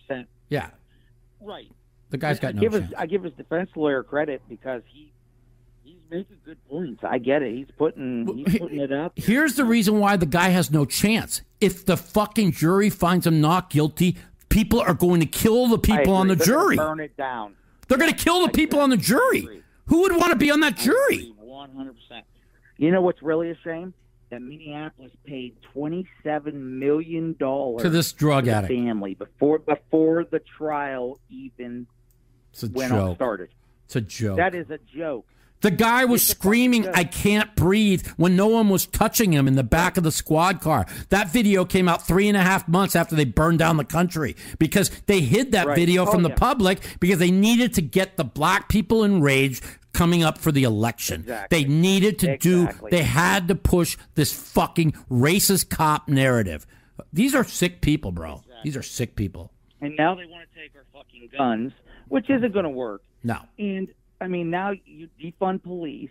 [0.09, 0.25] 100%.
[0.49, 0.69] Yeah,
[1.39, 1.71] Right.
[2.09, 2.85] the guy's got I no give chance.
[2.85, 5.11] His, I give his defense lawyer credit because he
[5.83, 7.01] he's making good points.
[7.03, 7.55] I get it.
[7.55, 9.13] He's putting he's putting it up.
[9.15, 11.41] Here's the reason why the guy has no chance.
[11.61, 14.17] If the fucking jury finds him not guilty,
[14.49, 16.35] people are going to kill the people on the.
[16.35, 16.75] They're gonna jury.
[16.77, 17.55] Burn it down.
[17.87, 19.63] They're going to kill the people on the jury.
[19.87, 21.33] Who would want to be on that jury?
[21.37, 22.25] One hundred percent.
[22.77, 23.93] You know what's really a shame?
[24.29, 28.71] That Minneapolis paid twenty-seven million dollars To this drug the addict.
[28.71, 31.87] family before before the trial even
[32.53, 33.49] It's a went on started.
[33.85, 34.37] It's a joke.
[34.37, 35.25] That is a joke.
[35.61, 39.63] The guy was screaming, I can't breathe, when no one was touching him in the
[39.63, 40.85] back of the squad car.
[41.09, 44.35] That video came out three and a half months after they burned down the country
[44.57, 45.75] because they hid that Right.
[45.75, 46.35] video Oh, from the yeah.
[46.35, 51.21] public because they needed to get the black people enraged coming up for the election.
[51.21, 51.63] Exactly.
[51.63, 52.91] They needed to Exactly.
[52.91, 56.65] do, they had to push this fucking racist cop narrative.
[57.11, 58.43] These are sick people, bro.
[58.63, 59.51] These are sick people.
[59.81, 61.73] And now they want to take our fucking guns,
[62.07, 63.01] which isn't going to work.
[63.23, 63.39] No.
[63.57, 63.87] And
[64.21, 66.09] I mean, now you defund police,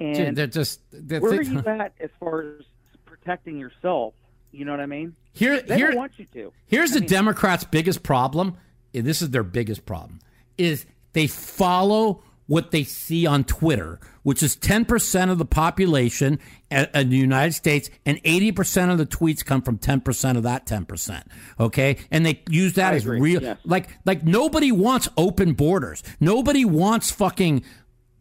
[0.00, 2.64] and they're just, they're where are you at as far as
[3.04, 4.14] protecting yourself?
[4.52, 5.14] You know what I mean?
[5.32, 6.52] Here, They here, don't want you to.
[6.66, 8.56] Here's I the mean- Democrats' biggest problem.
[8.94, 10.20] and This is their biggest problem:
[10.58, 16.38] is they follow what they see on Twitter, which is 10% of the population
[16.70, 21.22] in the United States, and 80% of the tweets come from 10% of that 10%.
[21.60, 23.56] Okay, and they use that I as agree, real.
[23.64, 26.02] Like, like nobody wants open borders.
[26.20, 27.64] Nobody wants fucking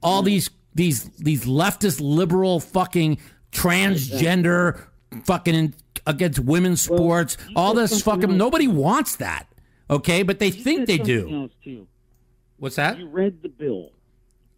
[0.02, 3.18] all these these these leftist liberal fucking
[3.52, 4.81] transgender
[5.26, 5.73] fucking in,
[6.07, 7.38] against women's sports.
[7.56, 8.34] all this fucking else.
[8.34, 9.48] nobody wants that.
[9.89, 11.49] Okay, but they think they do.
[12.57, 12.98] What's that?
[12.98, 13.91] You read the bill.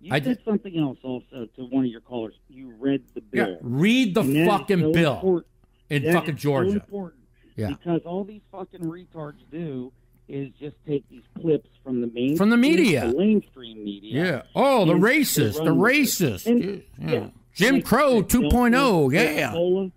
[0.04, 0.46] You I said did.
[0.46, 2.36] something else also to one of your callers.
[2.50, 3.50] You read the bill.
[3.52, 5.48] Yeah, read the And fucking so bill important.
[5.90, 6.72] in That fucking is so Georgia.
[6.74, 7.22] important
[7.56, 7.68] Yeah.
[7.70, 9.92] Because all these fucking retards do
[10.28, 13.08] is just take these clips from the main From the media.
[13.08, 14.26] the mainstream media.
[14.26, 14.42] Yeah.
[14.56, 15.98] Oh, the racist, the run with it.
[16.02, 16.46] racist.
[16.48, 17.12] And- Yeah.
[17.12, 17.30] yeah.
[17.54, 18.72] Jim Like- Crow like 2.0.
[18.72, 19.52] Delta, oh, Yeah.
[19.52, 19.92] Coca-Cola,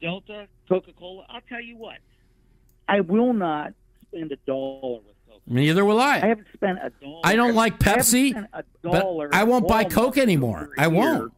[0.00, 1.26] Delta, Coca Cola.
[1.28, 1.98] I'll tell you what.
[2.88, 5.15] I will not spend a dollar with.
[5.46, 6.26] Neither will I I.
[6.26, 7.20] haven't spent a dollar.
[7.24, 10.70] I don't like I Pepsi, a but I won't buy Coke anymore.
[10.76, 11.32] I won't.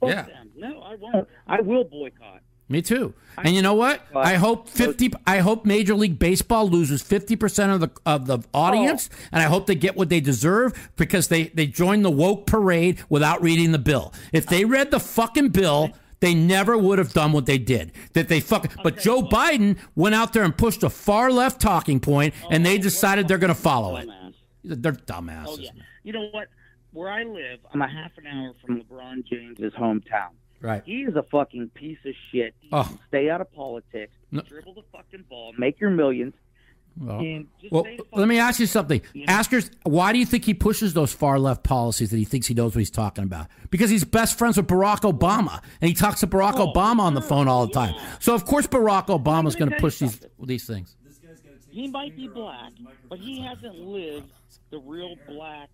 [0.00, 0.22] Fuck Yeah.
[0.22, 0.50] them.
[0.56, 1.28] No, I won't.
[1.46, 2.40] I will boycott.
[2.68, 3.14] Me too.
[3.38, 4.02] And you know what?
[4.14, 5.12] I hope fifty.
[5.26, 9.28] I hope Major League Baseball loses fifty percent of the of the audience, oh.
[9.32, 12.98] and I hope they get what they deserve because they they joined the woke parade
[13.08, 14.12] without reading the bill.
[14.32, 15.92] If they read the fucking bill.
[16.26, 17.92] They never would have done what they did.
[18.14, 18.72] That they fucking.
[18.82, 22.66] But Joe Biden went out there and pushed a far left talking point, oh, and
[22.66, 24.08] they decided they're going to follow it.
[24.64, 25.46] They're dumbasses.
[25.46, 25.70] Oh yeah.
[26.02, 26.48] You know what?
[26.92, 30.30] Where I live, I'm a half an hour from LeBron James's hometown.
[30.60, 30.82] Right.
[30.84, 32.56] He is a fucking piece of shit.
[32.72, 32.98] Oh.
[33.06, 34.12] Stay out of politics.
[34.32, 34.42] No.
[34.42, 35.52] Dribble the fucking ball.
[35.56, 36.34] Make your millions.
[36.98, 39.02] Well, well, let me ask you something.
[39.28, 42.46] Ask her, why do you think he pushes those far left policies that he thinks
[42.46, 43.48] he knows what he's talking about?
[43.70, 47.14] Because he's best friends with Barack Obama, and he talks to Barack Oh, Obama on
[47.14, 47.94] the phone all the time.
[48.20, 50.96] So of course Barack Obama is going to push these these things.
[51.68, 52.72] He might be black,
[53.10, 54.32] but he hasn't lived
[54.70, 55.68] the real black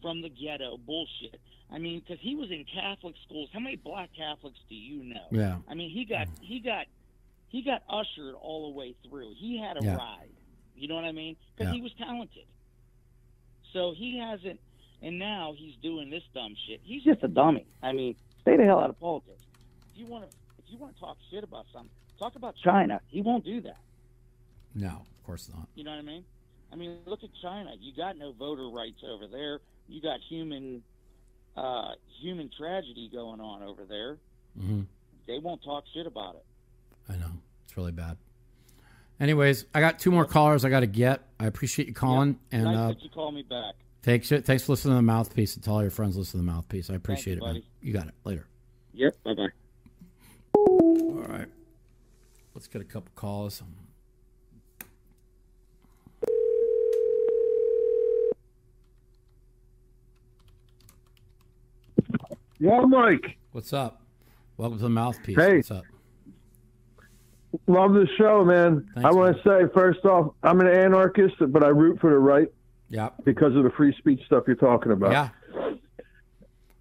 [0.00, 1.40] from the ghetto bullshit.
[1.70, 3.48] I mean, because he was in Catholic schools.
[3.52, 5.26] How many black Catholics do you know?
[5.30, 5.58] Yeah.
[5.68, 6.86] I mean, he got he got
[7.52, 9.34] he got ushered all the way through.
[9.38, 9.96] He had a Yeah.
[9.96, 10.30] ride.
[10.74, 11.36] You know what I mean?
[11.54, 11.76] Because Yeah.
[11.76, 12.46] he was talented.
[13.72, 14.58] So he hasn't,
[15.02, 16.80] and now he's doing this dumb shit.
[16.82, 17.66] He's just a dummy.
[17.82, 19.42] I mean, stay the hell out of politics.
[19.92, 23.00] If you want to, if you want to talk shit about something, talk about China.
[23.08, 23.80] He won't do that.
[24.74, 25.68] No, of course not.
[25.74, 26.24] You know what I mean?
[26.72, 27.74] I mean, look at China.
[27.78, 29.60] You got no voter rights over there.
[29.88, 30.82] You got human
[31.54, 34.18] uh, human tragedy going on over there.
[34.58, 34.82] hmm
[35.26, 36.46] They won't talk shit about it.
[37.08, 37.30] I know
[37.64, 38.16] it's really bad.
[39.20, 41.22] Anyways, I got two more callers I got to get.
[41.38, 43.74] I appreciate you calling, and nice uh, that you call me back.
[44.02, 46.52] thanks thanks for listening to the mouthpiece, and tell all your friends listen to the
[46.52, 46.90] mouthpiece.
[46.90, 47.62] I appreciate you, it, man.
[47.80, 48.14] You got it.
[48.24, 48.46] Later.
[48.94, 49.16] Yep.
[49.24, 49.48] Bye bye.
[50.54, 51.48] All right.
[52.54, 53.62] Let's get a couple calls.
[62.58, 63.38] Yeah, Mike.
[63.50, 64.02] What's up?
[64.56, 65.36] Welcome to the mouthpiece.
[65.36, 65.56] Hey.
[65.56, 65.84] What's up?
[67.66, 68.88] Love the show, man.
[68.94, 72.18] Thanks, I want to say first off, I'm an anarchist, but I root for the
[72.18, 72.48] right
[72.88, 73.10] Yeah.
[73.24, 75.12] because of the free speech stuff you're talking about.
[75.12, 75.28] Yeah.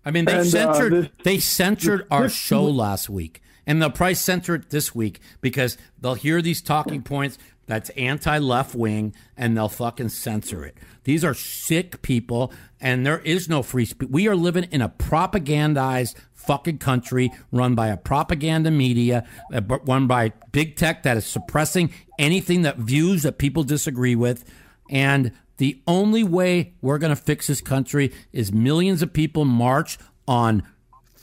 [0.06, 3.42] I mean, they And, uh, censored this- they censored this- our this- show last week,
[3.68, 7.38] and they'll probably censor it this week because they'll hear these talking points.
[7.72, 10.78] That's anti left wing and they'll fucking censor it.
[11.06, 14.10] These are sick people and there is no free speech.
[14.12, 20.06] We are living in a propagandized fucking country run by a propaganda media, uh, run
[20.06, 24.44] by big tech that is suppressing anything that views that people disagree with.
[24.90, 29.98] And the only way we're going to fix this country is millions of people march
[30.28, 30.64] on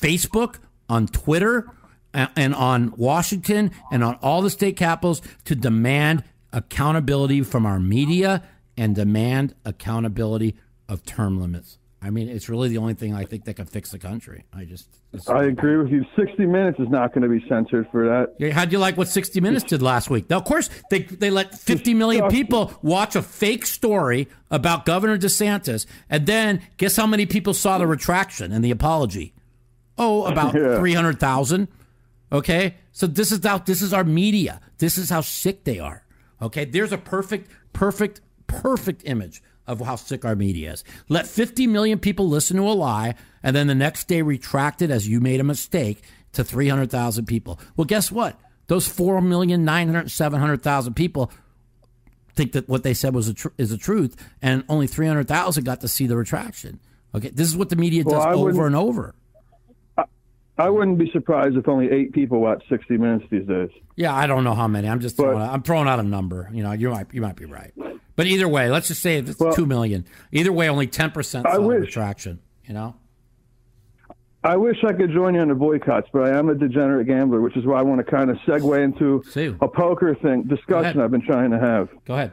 [0.00, 1.70] Facebook, on Twitter,
[2.14, 8.42] and on Washington and on all the state capitals to demand accountability from our media
[8.76, 10.56] and demand accountability
[10.88, 11.78] of term limits.
[12.00, 14.44] I mean, it's really the only thing I think that can fix the country.
[14.52, 14.88] I just.
[15.28, 16.04] I agree with you.
[16.16, 18.34] 60 Minutes is not going to be censored for that.
[18.38, 20.30] Yeah, How'd you like what 60 Minutes did last week?
[20.30, 25.18] Now, of course, they, they let 50 million people watch a fake story about Governor
[25.18, 29.34] DeSantis, and then guess how many people saw the retraction and the apology?
[29.96, 30.78] Oh, about Yeah.
[30.78, 31.66] 300,000.
[32.30, 32.76] Okay?
[32.92, 34.60] So this is how this is our media.
[34.78, 36.04] This is how sick they are.
[36.40, 36.64] Okay?
[36.64, 40.84] There's a perfect, perfect, perfect image of how sick our media is.
[41.08, 44.90] Let 50 million people listen to a lie and then the next day retract it
[44.90, 46.02] as you made a mistake
[46.32, 47.60] to 300,000 people.
[47.76, 48.40] Well, guess what?
[48.66, 51.30] Those 4,900,000, 700,000 people
[52.34, 55.80] think that what they said was a tr- is the truth and only 300,000 got
[55.82, 56.80] to see the retraction.
[57.14, 57.30] Okay?
[57.30, 59.14] This is what the media does I over and over.
[60.58, 63.70] I wouldn't be surprised if only eight people watch 60 Minutes these days.
[63.96, 64.88] Yeah, I don't know how many.
[64.88, 66.50] I'm just throwing out, I'm throwing out a number.
[66.52, 67.72] You know, you might you might be right,
[68.16, 70.04] but either way, let's just say if it's two million.
[70.32, 71.80] Either way, only ten percent I saw the wish.
[71.82, 72.40] retraction.
[72.64, 72.96] You know,
[74.44, 77.40] I wish I could join you on the boycotts, but I am a degenerate gambler,
[77.40, 79.22] which is why I want to kind of segue into
[79.60, 81.88] a poker thing discussion I've been trying to have.
[82.04, 82.32] go ahead.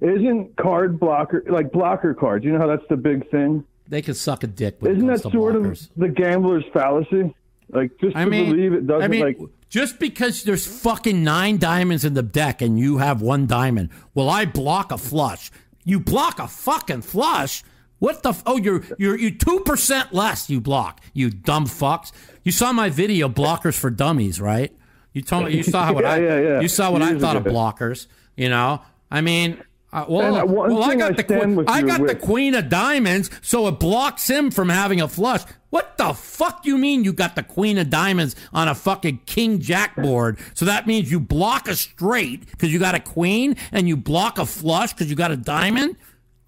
[0.00, 2.44] Isn't card blocker like blocker cards?
[2.44, 3.64] You know how that's the big thing.
[3.88, 4.76] They could suck a dick.
[4.80, 5.82] When Isn't that sort blockers.
[5.90, 7.34] of the gambler's fallacy?
[7.70, 9.38] Like just I to mean, believe it doesn't I mean, like
[9.68, 14.28] just because there's fucking nine diamonds in the deck and you have one diamond, well,
[14.30, 15.50] I block a flush.
[15.84, 17.64] You block a fucking flush.
[17.98, 18.28] What the?
[18.30, 20.50] F- oh, you're you're you two percent less.
[20.50, 21.00] You block.
[21.14, 22.12] You dumb fucks.
[22.44, 24.72] You saw my video, blockers for dummies, right?
[25.12, 26.60] You told me you saw what Yeah, I yeah, yeah.
[26.60, 28.06] you saw what I Years thought of blockers.
[28.36, 29.62] You know, I mean.
[29.96, 31.64] Uh, well, uh, well, I got I the.
[31.68, 35.42] I got the queen of diamonds, so it blocks him from having a flush.
[35.70, 39.58] What the fuck you mean you got the queen of diamonds on a fucking king
[39.58, 40.38] jack board?
[40.52, 44.38] So that means you block a straight because you got a queen, and you block
[44.38, 45.96] a flush because you got a diamond.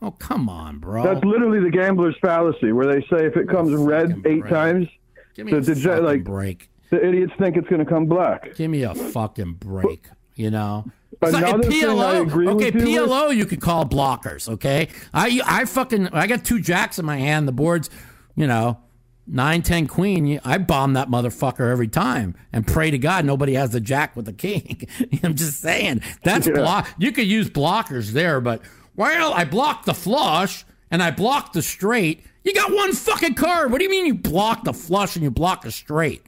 [0.03, 1.03] Oh come on, bro.
[1.03, 4.87] that's literally the gambler's fallacy, where they say if it comes red eight times,
[5.35, 6.69] Give me the a dege- fucking like break.
[6.91, 8.55] the idiots think it's going to come black.
[8.57, 10.07] Give me a fucking break.
[10.35, 10.85] You know.
[11.21, 12.23] Another like thing I PLO.
[12.23, 14.49] agree okay, with you with- PLO you could call blockers.
[14.49, 17.49] Okay, I I fucking I got two jacks in my hand.
[17.49, 17.91] The board's
[18.37, 18.79] you know
[19.27, 20.41] nine ten queen.
[20.45, 24.27] I bomb that motherfucker every time and pray to God nobody has the jack with
[24.27, 24.87] the king.
[25.23, 26.55] I'm just saying that's Yeah.
[26.55, 26.89] block.
[26.99, 28.63] You could use blockers there, but
[28.97, 32.25] well, I blocked the flush and I blocked the straight.
[32.45, 33.71] You got one fucking card.
[33.73, 36.23] What do you mean you block the flush and you block the straight?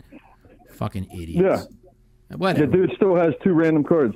[0.75, 1.67] Fucking idiots.
[2.31, 2.37] Yeah.
[2.37, 2.67] Whatever.
[2.67, 4.15] The dude still has two random cards.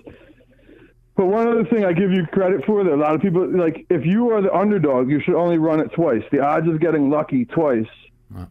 [1.17, 3.87] But one other thing I give you credit for that a lot of people like
[3.89, 6.23] if you are the underdog, you should only run it twice.
[6.33, 7.87] The odds of getting lucky twice,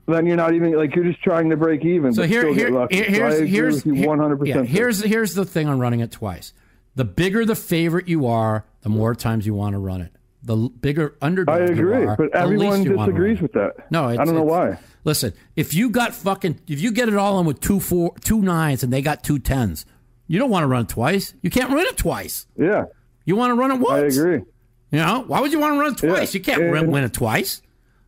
[0.07, 2.13] then you're not even like you're just trying to break even.
[2.13, 2.95] So but here, here, get lucky.
[2.95, 4.65] here- here's here's you here- 100%.
[4.65, 6.53] here's here's the thing on running it twice.
[6.95, 10.11] The bigger the favorite you are, the more times you want to run it.
[10.43, 13.91] The bigger underdog I agree, are, but everyone least you wanna disagrees with that.
[13.91, 14.77] No, I don't know why.
[15.05, 18.41] Listen, if you got fucking, if you get it all in with two four, two
[18.41, 19.85] nines, and they got two tens,
[20.27, 21.33] you don't want to run twice.
[21.41, 22.47] You can't run it twice.
[22.57, 22.85] Yeah,
[23.25, 24.17] you want to run it once.
[24.17, 24.43] I agree.
[24.91, 26.33] You know, why would you want to run it twice?
[26.33, 27.61] Yeah, You can't run, and- win it twice.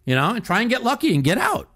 [0.06, 1.70] You know, and try and get lucky and get out.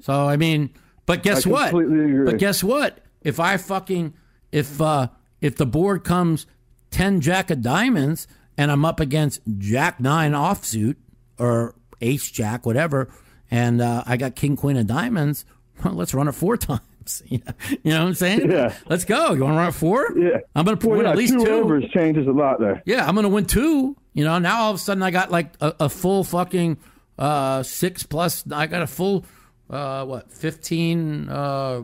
[0.00, 0.70] So I mean,
[1.04, 1.70] but guess I what?
[1.70, 2.24] completely agree.
[2.24, 3.00] But guess what?
[3.22, 4.14] If I fucking
[4.52, 5.08] if uh
[5.40, 6.46] if the board comes
[6.90, 8.26] ten jack of diamonds
[8.56, 10.96] and I'm up against jack nine offsuit
[11.38, 13.10] or ace jack whatever,
[13.50, 15.44] and uh, I got king queen of diamonds,
[15.84, 16.80] well, let's run it four times.
[17.26, 17.52] You know,
[17.84, 18.50] you know what I'm saying?
[18.50, 18.74] Yeah.
[18.88, 19.32] Let's go.
[19.32, 20.16] You want to run it four?
[20.18, 20.38] Yeah.
[20.54, 21.50] I'm gonna Well, win yeah, at least two, two.
[21.52, 22.82] overs changes a lot there.
[22.86, 23.96] Yeah, I'm gonna win two.
[24.12, 26.78] You know, now all of a sudden I got like a, a full fucking
[27.18, 28.44] uh, six plus.
[28.50, 29.24] I got a full
[29.70, 31.82] uh, what 15, uh,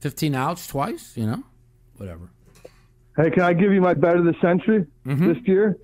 [0.00, 1.16] 15 outs twice.
[1.16, 1.42] You know,
[1.96, 2.30] whatever.
[3.16, 5.28] Hey, can I give you my bet of the century Mm-hmm.
[5.32, 5.76] this year?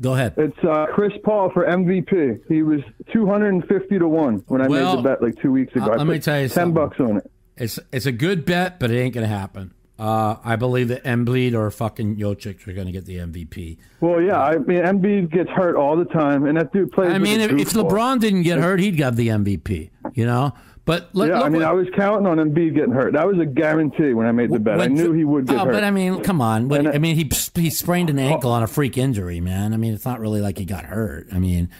[0.00, 0.34] Go ahead.
[0.36, 2.40] It's uh, Chris Paul for MVP.
[2.48, 2.80] He was
[3.14, 5.86] 250 to 1 when I Well, made the bet like two weeks ago.
[5.86, 6.74] uh, I let me tell you 10 something.
[6.74, 7.30] bucks on it.
[7.56, 9.72] It's it's a good bet, but it ain't gonna happen.
[9.98, 13.78] Uh, I believe that Embiid or fucking Jokic are gonna get the MVP.
[14.00, 17.10] Well, yeah, I mean, Embiid gets hurt all the time, and that dude plays.
[17.10, 17.70] I mean, if, if.
[17.72, 19.90] LeBron didn't get hurt, he'd have the MVP.
[20.14, 20.52] You know,
[20.86, 23.12] But let, yeah, look I mean, what- I was counting on Embiid getting hurt.
[23.14, 24.80] That was a guarantee when I made the bet.
[24.80, 25.72] I knew he would get oh, hurt.
[25.72, 26.68] but I mean, come on.
[26.68, 27.28] But, I- I mean, he
[27.60, 28.54] he sprained an ankle oh.
[28.54, 29.74] on a freak injury, man.
[29.74, 31.26] I mean, it's not really like he got hurt.
[31.32, 31.70] I mean,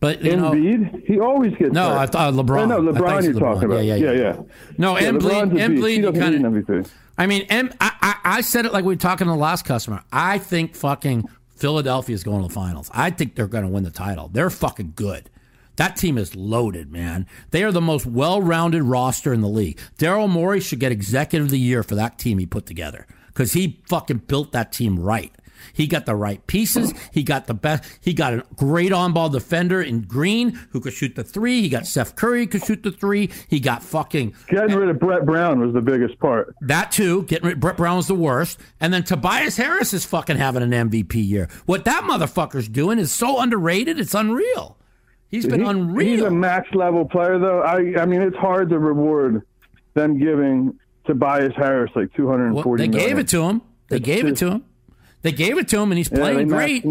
[0.00, 1.98] but you know, Embiid, he always gets No, hurt.
[1.98, 2.62] I thought uh, LeBron.
[2.62, 3.84] Oh, no, LeBron you you're said talking about.
[3.84, 4.42] Yeah, yeah, yeah.
[4.78, 5.52] No, yeah, Embiid-.
[5.52, 6.90] Embiid, need MVP.
[7.16, 9.64] I mean, em, I, I, I said it like we were talking to the last
[9.64, 10.02] customer.
[10.12, 12.90] I think fucking Philadelphia is going to the finals.
[12.92, 14.28] I think they're going to win the title.
[14.28, 15.30] They're fucking good.
[15.76, 17.26] That team is loaded, man.
[17.50, 19.78] They are the most well-rounded roster in the league.
[19.98, 23.52] Daryl Morey should get Executive of the Year for that team he put together because
[23.52, 25.32] he fucking built that team right.
[25.72, 26.94] He got the right pieces.
[27.12, 27.84] He got the best.
[28.00, 31.60] He got a great on-ball defender in Green who could shoot the three.
[31.62, 33.30] He got Seth Curry who could shoot the three.
[33.48, 36.54] He got fucking Getting rid of Brett Brown was the biggest part.
[36.62, 37.24] that too.
[37.24, 40.70] Getting rid, Brett Brown was the worst, and then Tobias Harris is fucking having an
[40.90, 41.48] MVP year.
[41.66, 43.98] What that motherfucker's doing is so underrated.
[43.98, 44.78] It's unreal.
[45.30, 46.08] He's been He- unreal.
[46.08, 47.60] He's a max level player, though.
[47.60, 49.42] I, I mean, it's hard to reward
[49.94, 52.82] them giving Tobias Harris like two hundred and forty.
[52.88, 53.62] Well, they gave it to him.
[53.88, 54.64] They It's gave it to him.
[55.22, 56.84] They gave it to him, and he's Yeah, playing great.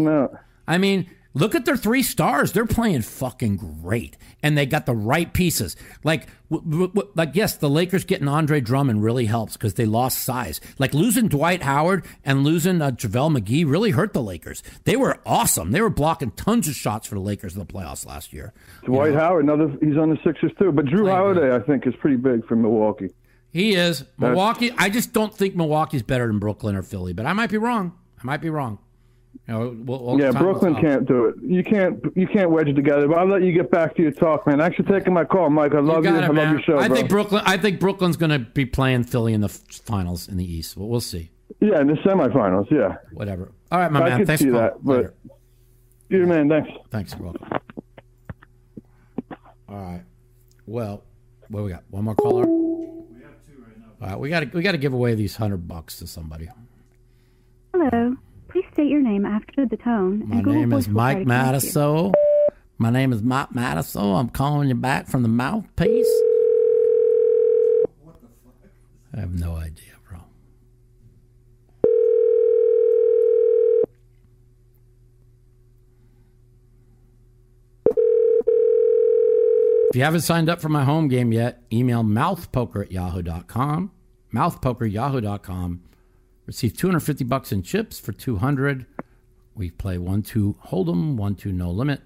[0.68, 1.06] I mean,
[1.36, 2.52] look at their three stars.
[2.52, 5.76] They're playing fucking great, and they got the right pieces.
[6.02, 9.84] Like, w- w- w- like yes, the Lakers getting Andre Drummond really helps because they
[9.84, 10.60] lost size.
[10.78, 14.62] Like losing Dwight Howard and losing uh, JaVale McGee really hurt the Lakers.
[14.84, 15.70] They were awesome.
[15.72, 18.52] They were blocking tons of shots for the Lakers in the playoffs last year.
[18.84, 20.72] Dwight Howard, another he's on the Sixers too.
[20.72, 23.10] But Jrue Holiday, I think, is pretty big for Milwaukee.
[23.52, 24.70] He is Milwaukee.
[24.76, 27.92] I just don't think Milwaukee's better than Brooklyn or Philly, but I might be wrong.
[28.20, 28.78] I might be wrong.
[29.48, 31.34] You know, we'll, we'll- yeah, Brooklyn can't do it.
[31.42, 33.06] You can't you can't wedge it together.
[33.08, 34.58] But I'll let you get back to your talk, man.
[34.58, 35.74] Thanks for taking my call, Mike.
[35.74, 36.10] I love you.
[36.10, 36.96] got it, I love your show, I bro.
[36.96, 37.42] think Brooklyn.
[37.44, 40.76] I think Brooklyn's going to be playing Philly in the finals in the East.
[40.76, 41.30] But we'll see.
[41.60, 42.70] yeah, in the semifinals.
[42.70, 43.52] Yeah, Whatever.
[43.70, 44.18] All right, my I man.
[44.18, 44.72] could Thanks see for that.
[44.84, 45.02] calling.
[45.02, 45.14] But
[46.08, 46.70] you man, thanks.
[46.90, 47.48] Thanks, you're welcome.
[49.68, 50.02] All right.
[50.66, 51.02] Well,
[51.48, 51.84] what we got?
[51.90, 52.46] One more caller.
[52.46, 53.86] We have two right now.
[54.00, 56.48] All right, we got to we got to give away these hundred bucks to somebody.
[57.74, 58.16] Hello.
[58.56, 60.26] Please state your name after the tone.
[60.30, 61.68] My and name is Voice will try Mike to connect you.
[61.68, 62.12] Matusow.
[62.78, 64.18] My name is Mike Matusow.
[64.18, 66.08] I'm calling you back from the mouthpiece.
[69.14, 70.20] I have no idea, bro.
[79.90, 83.90] If you haven't signed up for my home game yet, email mouthpoker at yahoo.com.
[84.32, 85.82] Mouthpoker yahoo.com.
[86.46, 88.86] Receive 250 bucks in chips for 200.
[89.56, 92.02] We play 1 2 Hold'em, 1 2 No Limit,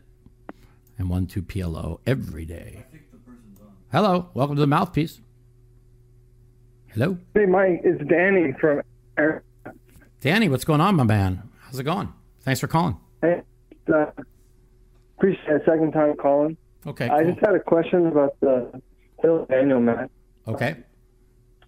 [0.97, 2.87] and 1 2 PLO every day.
[3.93, 4.31] Hello.
[4.33, 5.21] Welcome to the Mouthpiece.
[6.87, 7.19] Hello.
[7.35, 8.81] Hey, Mike, it's Danny from.
[10.21, 11.43] Danny, what's going on, my man?
[11.61, 12.11] How's it going?
[12.41, 12.97] Thanks for calling.
[13.21, 13.43] Hey,
[13.93, 14.07] uh,
[15.19, 16.57] appreciate a second time calling.
[16.87, 17.11] Okay.
[17.11, 17.33] I cool.
[17.33, 18.81] just had a question about the
[19.21, 20.09] Phil Daniel match.
[20.49, 20.77] Okay.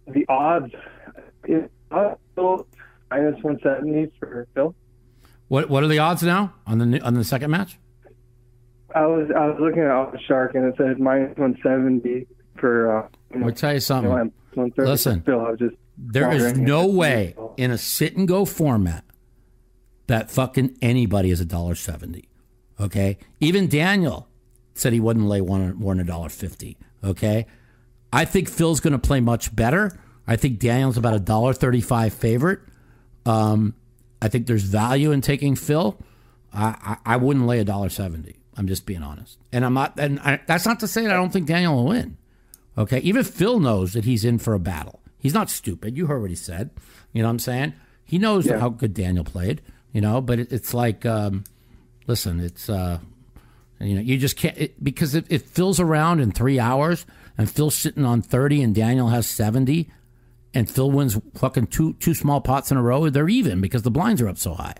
[0.07, 0.73] The odds
[2.33, 2.67] still
[3.11, 4.75] minus one seventy for Phil.
[5.49, 7.79] What What are the odds now on the on the second match?
[8.95, 12.27] I was I was looking at Shark and it said minus one seventy
[12.59, 12.99] for.
[12.99, 14.33] Uh, you know, Let me tell you something.
[14.57, 15.41] you know, Listen, Phil.
[15.41, 19.05] I was just There is no way in a sit and go format
[20.07, 22.29] that fucking anybody is a dollar seventy.
[22.81, 24.29] Okay, even Daniel
[24.75, 26.77] said he wouldn't lay one more than a dollar fifty.
[27.05, 27.47] Okay,
[28.13, 29.99] I think Phil's going to play much better.
[30.27, 32.61] I think Daniel's about a dollar thirty-five favorite.
[33.27, 33.75] Um,
[34.21, 35.99] I think there's value in taking Phil.
[36.53, 38.37] I, I, I wouldn't lay a dollar seventy.
[38.57, 39.99] I'm just being honest, and I'm not.
[39.99, 42.17] And I, that's not to say that I don't think Daniel will win.
[42.77, 45.01] Okay, even Phil knows that he's in for a battle.
[45.19, 45.97] He's not stupid.
[45.97, 46.71] You heard what he said.
[47.13, 47.73] You know what I'm saying?
[48.05, 48.59] He knows Yeah.
[48.59, 49.63] how good Daniel played.
[49.93, 51.45] You know, but it, it's like, um,
[52.07, 52.99] listen, it's uh,
[53.81, 57.05] you know, you just can't it, because it, it fills around in three hours,
[57.37, 59.91] and Phil's sitting on thirty, and Daniel has seventy,
[60.55, 63.09] and Phil wins fucking two two small pots in a row.
[63.09, 64.75] They're even because the blinds are up so high.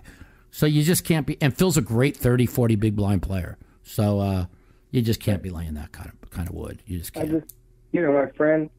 [0.51, 1.41] So you just can't be.
[1.41, 3.57] And Phil's a great 30, 40 big blind player.
[3.83, 4.45] So uh,
[4.91, 6.81] you just can't be laying that kind of kind of wood.
[6.85, 7.29] You just can't.
[7.29, 7.55] just,
[7.91, 8.69] you know, my friend,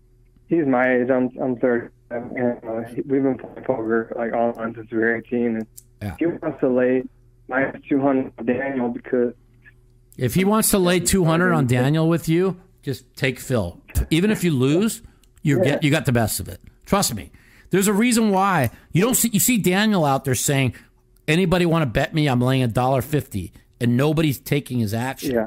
[0.48, 1.10] he's my age.
[1.10, 5.56] I'm I'm 30, and uh, we've been playing poker like online since we were 18.
[5.56, 5.66] And
[6.02, 6.16] Yeah.
[6.18, 7.02] he wants to lay
[7.48, 9.34] minus 200 on Daniel because
[10.16, 13.80] If he wants to lay 200 on Daniel with you, just take Phil.
[14.10, 15.02] Even if you lose,
[15.42, 15.64] you Yeah.
[15.64, 16.60] get you got the best of it.
[16.86, 17.30] Trust me.
[17.70, 20.74] There's a reason why you don't see you see Daniel out there saying,
[21.26, 22.28] "Anybody want to bet me?
[22.28, 25.46] I'm laying a dollar fifty, and nobody's taking his action." Yeah.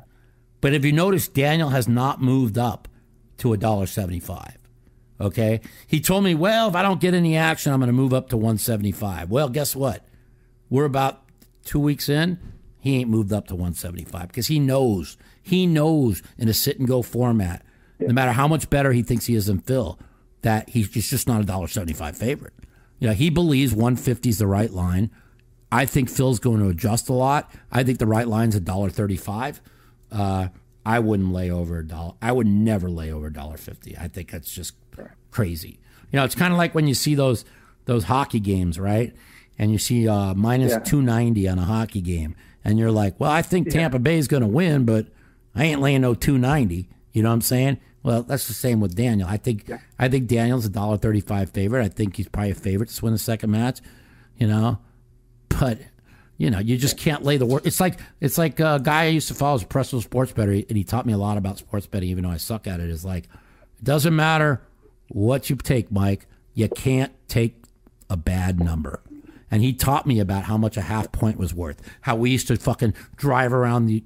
[0.60, 2.88] But if you notice, Daniel has not moved up
[3.38, 4.58] to a dollar seventy-five.
[5.20, 8.14] Okay, he told me, "Well, if I don't get any action, I'm going to move
[8.14, 10.06] up to one seventy-five." Well, guess what?
[10.70, 11.24] We're about
[11.64, 12.40] two weeks in.
[12.80, 16.88] He ain't moved up to 175 because he knows, he knows in a sit and
[16.88, 17.66] go format
[18.00, 20.00] no matter how much better he thinks he is than Phil,
[20.42, 22.54] that he's just, not a dollar seventy five favorite.
[23.00, 25.12] You know, he believes one fifty is the right line.
[25.72, 27.52] I think Phil's going to adjust a lot.
[27.72, 29.62] I think the right line's a dollar thirty five.
[30.12, 30.48] Uh,
[30.86, 32.14] I wouldn't lay over a dollar.
[32.22, 33.98] I would never lay over a dollar fifty.
[33.98, 34.74] I think that's just
[35.32, 35.80] crazy.
[36.12, 37.44] You know, it's kind of like when you see those
[37.86, 39.14] those hockey games, right?
[39.60, 40.80] And you see uh, minus Yeah.
[40.80, 44.28] two ninety on a hockey game, and you're like, "Well, I think Tampa Bay is
[44.28, 45.08] going to win, but
[45.56, 46.88] I ain't laying no two ninety.
[47.12, 47.80] You know what I'm saying?
[48.08, 49.28] Well, that's the same with Daniel.
[49.28, 49.70] I think
[50.00, 51.84] I think Daniel's a dollar thirty five favorite.
[51.84, 53.82] I think he's probably a favorite to win the second match.
[54.38, 54.80] You know,
[55.50, 55.80] but
[56.38, 57.66] you know, you just can't lay the work.
[57.66, 60.54] It's like it's like a guy I used to follow as a professional sports bettor,
[60.54, 62.90] and he taught me a lot about sports betting, even though I suck at it.
[62.90, 64.62] Is like, it doesn't matter
[65.10, 66.28] what you take, Mike.
[66.54, 67.62] You can't take
[68.10, 69.02] a bad number.
[69.50, 71.82] And he taught me about how much a half point was worth.
[72.02, 74.04] How we used to fucking drive around the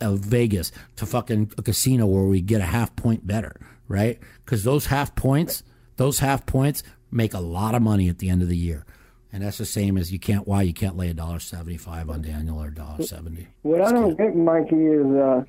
[0.00, 3.58] uh, Vegas to fucking a casino where we get a half point better,
[3.88, 4.18] right?
[4.44, 5.62] Because those half points,
[5.96, 8.84] those half points make a lot of money at the end of the year.
[9.32, 12.10] And that's the same as you can't why you can't lay a dollar seventy five
[12.10, 13.48] on Daniel or a dollar seventy.
[13.62, 15.44] What I don't get, Mikey, is uh,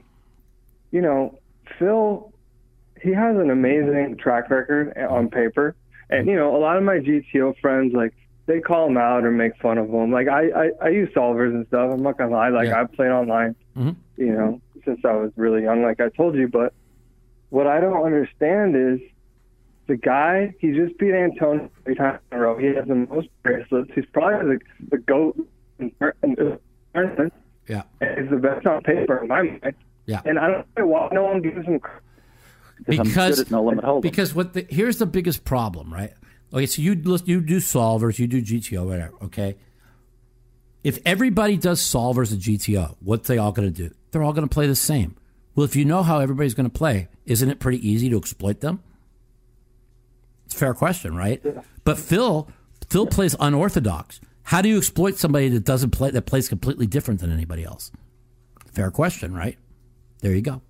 [0.92, 1.38] you know,
[1.78, 2.32] Phil.
[3.02, 5.76] He has an amazing track record on paper,
[6.10, 8.14] and you know, a lot of my GTO friends like
[8.46, 10.12] they call him out or make fun of him.
[10.12, 11.92] Like I, I, I use solvers and stuff.
[11.94, 12.50] I'm not gonna lie.
[12.50, 13.96] Like I played online, Mhm.
[14.18, 15.82] you know, since I was really young.
[15.82, 16.74] Like I told you, but
[17.50, 19.00] what I don't understand is
[19.88, 20.54] the guy.
[20.60, 22.58] He just beat Antonio three times in a row.
[22.58, 23.92] He has the most bracelets.
[23.96, 25.38] He's probably the, the goat
[25.80, 25.92] in
[26.24, 26.58] in
[26.94, 27.36] tournaments.
[27.70, 27.84] Yeah.
[28.02, 29.74] He's the best on paper in my mind.
[30.06, 30.22] Yeah.
[30.26, 32.02] And I don't know why no one gives him credit.
[32.88, 33.46] because
[34.02, 36.14] because what the, here's the biggest problem, right?
[36.54, 36.92] Okay, so you
[37.26, 39.14] you do solvers, you do GTO, whatever.
[39.24, 39.56] Okay,
[40.84, 43.94] if everybody does solvers and GTO, what's they all going to do?
[44.12, 45.16] They're all going to play the same.
[45.56, 48.60] Well, if you know how everybody's going to play, isn't it pretty easy to exploit
[48.60, 48.84] them?
[50.46, 51.44] It's a fair question, right?
[51.84, 52.50] But Phil
[52.90, 54.20] Phil plays unorthodox.
[54.44, 57.92] How do you exploit somebody that doesn't play that plays completely different than anybody else?
[58.74, 59.58] Fair question, right?
[60.20, 60.62] There you go.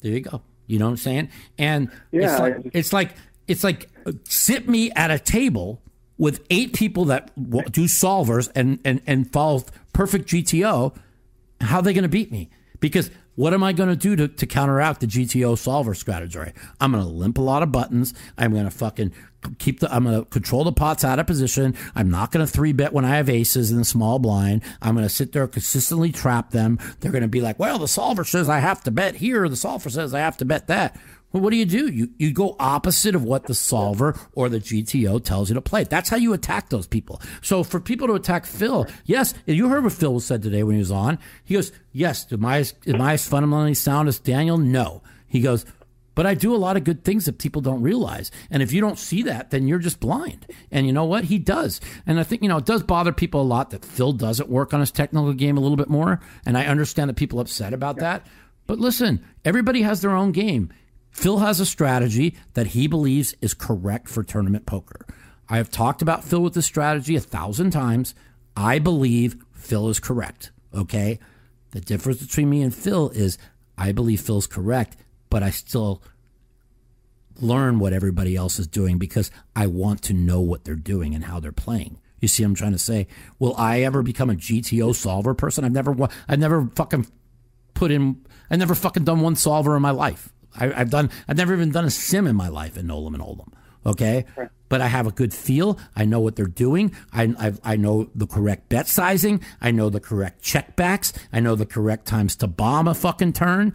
[0.00, 0.42] There you go.
[0.66, 1.28] You know what I'm saying?
[1.58, 3.14] And Yeah, it's like it's like
[3.46, 5.82] it's like uh, sit me at a table
[6.18, 10.96] with eight people that do solvers and and and follow perfect GTO.
[11.60, 12.50] How are they going to beat me?
[12.80, 16.52] Because what am I going to do to, to counteract the GTO solver strategy?
[16.80, 18.12] I'm going to limp a lot of buttons.
[18.36, 19.12] I'm going to fucking
[19.58, 19.92] keep the.
[19.94, 21.74] I'm going to control the pots out of position.
[21.94, 24.62] I'm not going to three bet when I have aces in the small blind.
[24.82, 26.78] I'm going to sit there consistently trap them.
[27.00, 29.48] They're going to be like, well, the solver says I have to bet here.
[29.48, 30.98] The solver says I have to bet that.
[31.32, 31.88] Well, what do you do?
[31.88, 35.84] You you go opposite of what the solver or the GTO tells you to play.
[35.84, 37.20] That's how you attack those people.
[37.40, 40.80] So for people to attack Phil, yes, you heard what Phil said today when he
[40.80, 41.18] was on.
[41.44, 44.58] He goes, "Yes, am I am I as fundamentally sound as Daniel?
[44.58, 45.64] No." He goes,
[46.14, 48.30] "But I do a lot of good things that people don't realize.
[48.50, 51.24] And if you don't see that, then you're just blind." And you know what?
[51.24, 51.80] He does.
[52.06, 54.74] And I think you know it does bother people a lot that Phil doesn't work
[54.74, 56.20] on his technical game a little bit more.
[56.44, 58.26] And I understand that people are upset about that.
[58.66, 60.70] But listen, everybody has their own game.
[61.12, 65.06] Phil has a strategy that he believes is correct for tournament poker.
[65.48, 68.14] I have talked about Phil with this strategy a thousand times.
[68.56, 70.50] I believe Phil is correct.
[70.74, 71.18] Okay.
[71.72, 73.38] The difference between me and Phil is
[73.76, 74.96] I believe Phil's correct,
[75.30, 76.02] but I still
[77.40, 81.24] learn what everybody else is doing because I want to know what they're doing and
[81.24, 81.98] how they're playing.
[82.20, 83.08] You see I'm trying to say?
[83.38, 85.64] Will I ever become a GTO solver person?
[85.64, 85.96] I've never,
[86.28, 87.06] I've never fucking
[87.74, 90.31] put in, I've never fucking done one solver in my life.
[90.54, 93.22] I, I've done, I've never even done a sim in my life in Nolam and
[93.22, 93.52] Oldham.
[93.84, 94.24] Okay.
[94.68, 95.78] But I have a good feel.
[95.96, 96.94] I know what they're doing.
[97.12, 99.40] I, I, I know the correct bet sizing.
[99.60, 101.12] I know the correct checkbacks.
[101.32, 103.74] I know the correct times to bomb a fucking turn.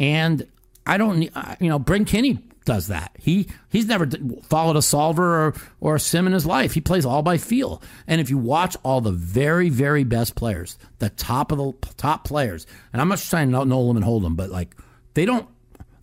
[0.00, 0.46] And
[0.86, 3.14] I don't need, you know, Bryn Kenney does that.
[3.18, 4.08] He he's never
[4.42, 6.72] followed a solver or, or a sim in his life.
[6.72, 7.82] He plays all by feel.
[8.06, 12.24] And if you watch all the very very best players, the top of the top
[12.24, 14.74] players, and I'm not just trying to know them and hold them, but like
[15.14, 15.46] they don't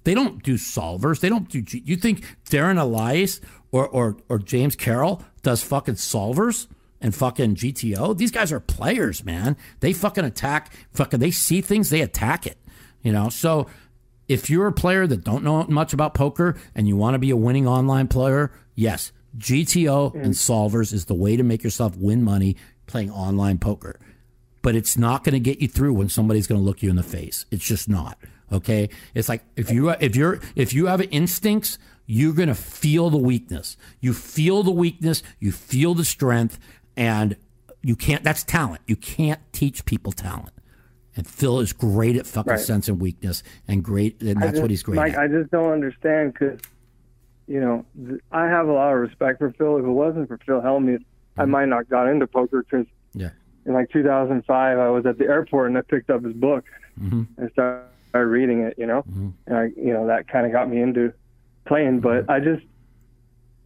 [0.04, 1.20] they don't do solvers.
[1.20, 1.64] They don't do.
[1.80, 3.42] You think Darren Elias
[3.72, 6.68] or or or James Carroll does fucking solvers?
[7.04, 9.58] And fucking GTO, these guys are players, man.
[9.80, 10.72] They fucking attack.
[10.94, 12.60] Fucking, they see things, they attack it.
[13.02, 13.66] You know, so
[14.28, 17.32] if you're a player that don't know much about poker and you want to be
[17.32, 20.24] a winning online player, yes, GTO mm.
[20.24, 22.56] and solvers is the way to make yourself win money
[22.86, 24.00] playing online poker.
[24.62, 26.96] But it's not going to get you through when somebody's going to look you in
[26.96, 27.46] the face.
[27.50, 28.18] It's just not.
[28.52, 28.90] Okay?
[29.14, 33.18] It's like if you if you're if you have instincts, you're going to feel the
[33.18, 33.78] weakness.
[34.00, 36.60] You feel the weakness, you feel the strength
[36.98, 37.38] and
[37.84, 38.82] you can't that's talent.
[38.88, 40.52] You can't teach people talent.
[41.16, 42.60] And Phil is great at fucking Right.
[42.60, 45.20] sense and weakness, and great, and that's just- what he's great Mike, at.
[45.20, 46.58] I just don't understand because,
[47.48, 49.78] you know, th- I have a lot of respect for Phil.
[49.78, 51.04] If it wasn't for Phil Hellmuth,
[51.38, 53.32] I might not got into poker because Yeah.
[53.66, 56.64] in like 2005, I was at the airport and I picked up his book
[57.02, 57.24] Mm-hmm.
[57.38, 57.88] and started
[58.20, 59.04] reading it, you know,
[59.48, 61.14] and I, you know, that kind of got me into
[61.66, 62.00] playing.
[62.02, 62.32] But Mm-hmm.
[62.32, 62.66] I just,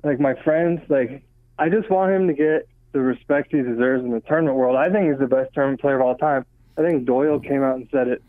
[0.04, 1.24] like my friends, like
[1.58, 4.76] I just want him to get the respect he deserves in the tournament world.
[4.76, 6.46] I think he's the best tournament player of all time.
[6.78, 8.22] I think Doyle came out and said it.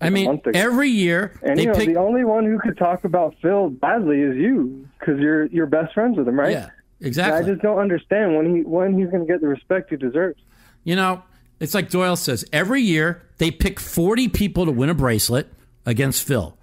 [0.00, 1.88] I mean, every year And they you know, pick.
[1.88, 5.94] the only one who could talk about Phil badly is you, because you're you're best
[5.94, 6.52] friends with him, right?
[6.52, 6.68] Yeah,
[7.00, 7.38] exactly.
[7.38, 9.96] And I just don't understand when he when he's going to get the respect he
[9.96, 10.38] deserves.
[10.84, 11.22] You know,
[11.60, 15.48] it's like Doyle says every year they pick 40 people to win a bracelet
[15.86, 16.58] against Phil.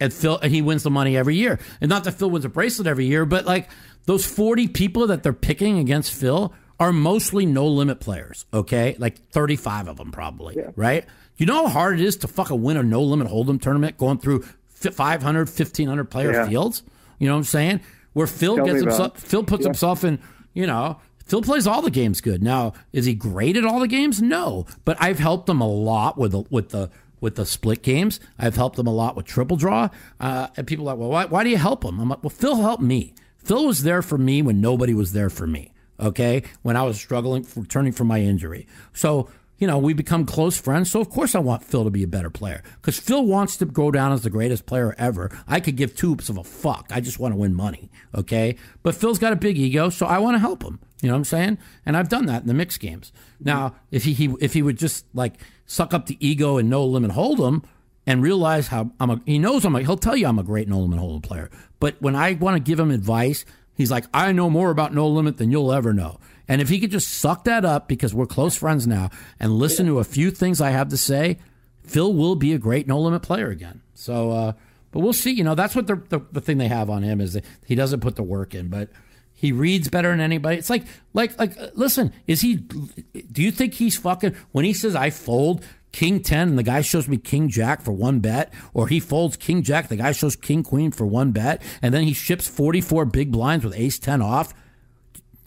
[0.00, 1.58] And Phil and he wins the money every year.
[1.80, 3.68] And not that Phil wins a bracelet every year, but like
[4.04, 8.94] those 40 people that they're picking against Phil are mostly no limit players, okay?
[8.98, 11.04] Like 35 of them probably, right?
[11.36, 14.18] You know how hard it is to fucking win a no limit hold'em tournament going
[14.18, 16.48] through fi- 500, 1500 player Yeah.
[16.48, 16.84] fields?
[17.18, 17.80] You know what I'm saying?
[18.12, 19.20] Where Phil Tell gets himself it.
[19.28, 19.68] Phil puts Yeah.
[19.70, 20.20] himself in,
[20.54, 22.42] you know, Phil plays all the games good.
[22.42, 24.22] Now, is he great at all the games?
[24.22, 26.90] No, but I've helped him a lot with the, with the
[27.20, 28.20] with the split games.
[28.38, 29.88] I've helped them a lot with triple draw.
[30.20, 32.00] Uh, and people are like, well, why, why do you help them?
[32.00, 33.14] I'm like, well, Phil helped me.
[33.36, 35.72] Phil was there for me when nobody was there for me.
[36.00, 38.68] Okay, when I was struggling, returning from my injury.
[38.92, 39.28] So
[39.58, 40.90] you know, we become close friends.
[40.90, 43.66] So of course I want Phil to be a better player because Phil wants to
[43.66, 45.30] go down as the greatest player ever.
[45.46, 46.88] I could give two of a fuck.
[46.90, 47.90] I just want to win money.
[48.14, 48.56] Okay.
[48.82, 50.80] But Phil's got a big ego, so I want to help him.
[51.02, 51.58] You know what I'm saying?
[51.86, 53.12] And I've done that in the mixed games.
[53.40, 55.34] Now, if he, he if he would just like
[55.66, 57.64] suck up the ego and no limit hold'em
[58.06, 60.68] and realize how I'm a, he knows I'm a, he'll tell you I'm a great
[60.68, 61.50] no limit hold'em player.
[61.78, 63.44] But when I want to give him advice,
[63.74, 66.18] he's like, I know more about no limit than you'll ever know.
[66.48, 69.86] And if he could just suck that up because we're close friends now and listen
[69.86, 71.38] to a few things I have to say,
[71.82, 73.82] Phil will be a great no limit player again.
[73.94, 74.52] So, uh,
[74.90, 75.32] but we'll see.
[75.32, 77.74] You know, that's what the, the the thing they have on him is that he
[77.74, 78.88] doesn't put the work in, but
[79.34, 80.56] he reads better than anybody.
[80.56, 82.56] It's like like like uh, listen, is he?
[82.56, 85.64] Do you think he's fucking when he says I fold?
[85.90, 89.38] King 10 and the guy shows me King Jack for one bet, or he folds
[89.38, 93.06] King Jack, the guy shows King Queen for one bet, and then he ships 44
[93.06, 94.52] big blinds with Ace 10 off.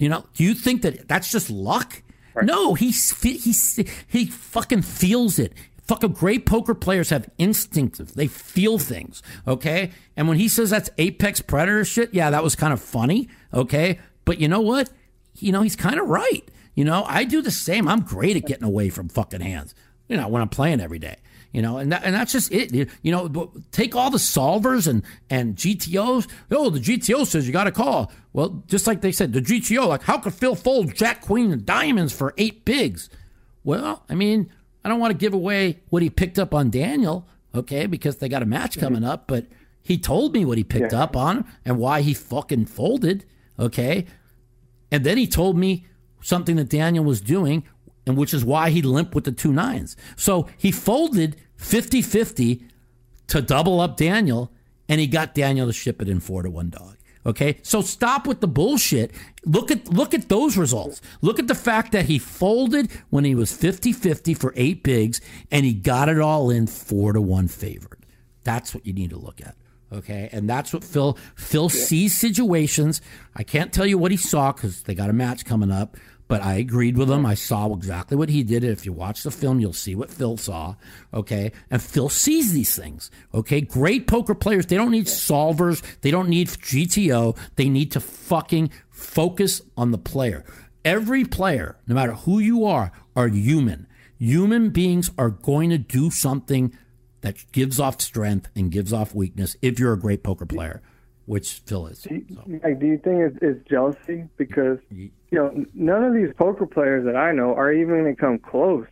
[0.01, 2.01] You know, do you think that that's just luck?
[2.41, 5.53] No, he's he's he fucking feels it.
[5.83, 7.99] Fucking great poker players have instincts.
[7.99, 9.91] They feel things, okay?
[10.17, 13.99] And when he says that's apex predator shit, yeah, that was kind of funny, okay?
[14.25, 14.89] But you know what?
[15.35, 16.49] You know, he's kind of right.
[16.73, 17.87] You know, I do the same.
[17.87, 19.75] I'm great at getting away from fucking hands.
[20.07, 21.17] You know, when I'm playing every day.
[21.51, 22.73] You know, and that, and that's just it.
[23.01, 26.27] You know, take all the solvers and and GTOs.
[26.49, 28.11] Oh, the GTO says you got to call.
[28.31, 31.65] Well, just like they said, the GTO, like how could Phil fold Jack Queen and
[31.65, 33.09] diamonds for eight bigs?
[33.63, 34.49] Well, I mean,
[34.83, 38.29] I don't want to give away what he picked up on Daniel, okay, because they
[38.29, 38.81] got a match mm-hmm.
[38.81, 39.27] coming up.
[39.27, 39.47] But
[39.83, 43.25] he told me what he picked up on and why he fucking folded,
[43.59, 44.05] okay.
[44.91, 45.85] And then he told me
[46.21, 47.63] something that Daniel was doing,
[48.05, 49.95] and which is why he limped with the two nines.
[50.15, 52.65] So he folded 50 50
[53.27, 54.51] to double up Daniel,
[54.89, 56.97] and he got Daniel to ship it in four to one dog.
[57.25, 59.11] Okay, so stop with the bullshit.
[59.45, 61.01] Look at look at those results.
[61.21, 65.21] Look at the fact that he folded when he was 50-50 for eight bigs,
[65.51, 68.05] and he got it all in four to one favored.
[68.43, 69.55] That's what you need to look at.
[69.93, 73.01] Okay, and that's what Phil Phil sees situations.
[73.35, 75.97] I can't tell you what he saw because they got a match coming up,
[76.31, 77.25] but I agreed with him.
[77.25, 78.63] I saw exactly what he did.
[78.63, 80.75] If you watch the film, you'll see what Phil saw.
[81.13, 83.11] Okay, and Phil sees these things.
[83.33, 84.65] Okay, great poker players.
[84.65, 85.83] They don't need solvers.
[85.99, 87.37] They don't need GTO.
[87.57, 90.45] They need to fucking focus on the player.
[90.85, 93.87] Every player, no matter who you are, are human.
[94.17, 96.73] Human beings are going to do something
[97.19, 100.81] that gives off strength and gives off weakness if you're a great poker player,
[101.25, 102.07] which Phil is.
[102.63, 104.29] Like, do you think it's, it's jealousy?
[104.37, 108.19] Because you know, none of these poker players that I know are even going to
[108.19, 108.87] come close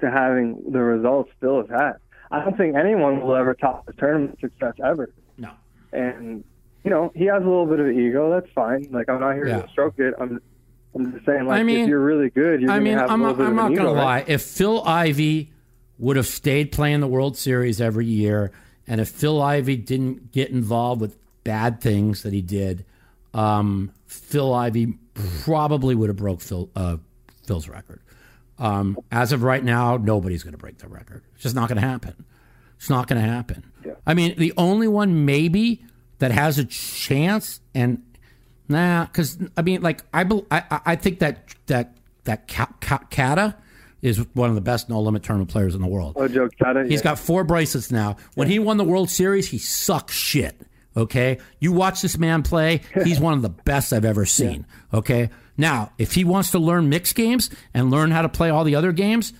[0.00, 1.92] to having the results Phil has had.
[2.30, 5.10] I don't think anyone will ever top the tournament success ever.
[5.38, 5.50] No.
[5.92, 6.44] And
[6.84, 8.30] you know, he has a little bit of ego.
[8.30, 8.86] That's fine.
[8.92, 9.62] Like, I'm not here Yeah.
[9.62, 10.14] to stroke it.
[10.20, 10.40] I'm,
[10.94, 13.00] I'm just saying, like, I mean- if you're really good, you're I going mean, to
[13.00, 14.24] have I'm, a little bit I'm of not gonna lie.
[14.26, 15.50] If Phil Ivey
[15.98, 18.52] would have stayed playing the World Series every year,
[18.86, 22.84] and if Phil Ivey didn't get involved with bad things that he did,
[23.34, 24.94] um, Phil Ivey
[25.42, 26.96] probably would have broke Phil, uh,
[27.46, 28.00] Phil's record.
[28.58, 31.22] Um, as of right now, nobody's going to break the record.
[31.34, 32.24] It's just not going to happen.
[32.76, 33.70] It's not going to happen.
[34.06, 35.84] I mean, the only one maybe
[36.18, 38.02] that has a chance, and
[38.68, 43.56] nah, because I mean, like I, I, I- think that that that Ka- Ka- Kata
[44.02, 46.14] is one of the best no limit tournament players in the world.
[46.16, 46.84] Oh, Joe Cada.
[46.84, 47.04] He's yeah.
[47.04, 48.16] got four bracelets now.
[48.34, 50.60] When he won the World Series, he sucked shit.
[50.96, 52.80] Okay, you watch this man play.
[53.04, 54.66] He's one of the best I've ever seen.
[54.94, 58.64] Okay, now if he wants to learn mixed games and learn how to play all
[58.64, 59.34] the other games,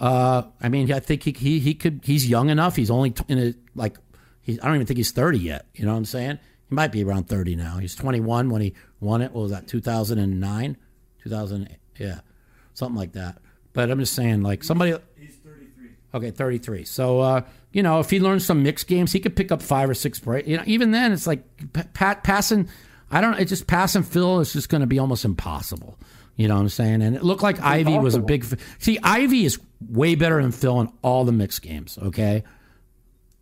[0.00, 2.00] uh, I mean, I think he, he he could.
[2.02, 2.76] He's young enough.
[2.76, 3.96] He's only in a like.
[4.40, 5.66] He, I don't even think he's thirty yet.
[5.74, 6.38] You know what I'm saying?
[6.68, 7.78] He might be around thirty now.
[7.78, 9.32] He's 21 when he won it.
[9.32, 9.68] What was that?
[9.68, 10.76] 2009,
[11.22, 11.76] 2000.
[11.98, 12.20] Yeah,
[12.74, 13.38] something like that.
[13.72, 14.96] But I'm just saying, like somebody.
[16.14, 16.84] Okay, 33.
[16.84, 19.88] So, uh, you know, if he learns some mixed games, he could pick up five
[19.88, 20.46] or six break.
[20.46, 21.42] You know, even then, it's like
[21.94, 22.68] pat passing.
[23.10, 23.32] I don't.
[23.32, 25.98] Know, it just passing Phil is just going to be almost impossible.
[26.36, 27.02] You know what I'm saying?
[27.02, 28.44] And it looked like Ivey was a big.
[28.78, 29.58] See, Ivey is
[29.88, 31.98] way better than Phil in all the mixed games.
[32.02, 32.44] Okay,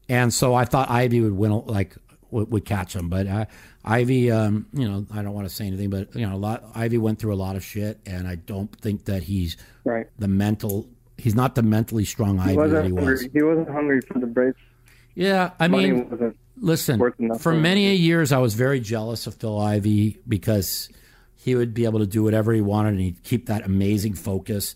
[0.08, 1.52] and so I thought Ivey would win.
[1.66, 1.96] Like
[2.30, 3.46] would, catch him, but uh,
[3.84, 6.64] Ivey, um, you know, I don't want to say anything, but you know, a lot.
[6.74, 10.06] Ivey went through a lot of shit, and I don't think that he's Right.
[10.18, 10.88] the mental.
[11.20, 13.04] He's not the mentally strong He Ivey that he was.
[13.04, 13.30] hungry.
[13.32, 14.54] He wasn't hungry for the brace.
[15.14, 17.00] Yeah, I Money mean, listen,
[17.38, 20.88] for many years I was very jealous of Phil Ivy because
[21.36, 24.74] he would be able to do whatever he wanted and he'd keep that amazing focus.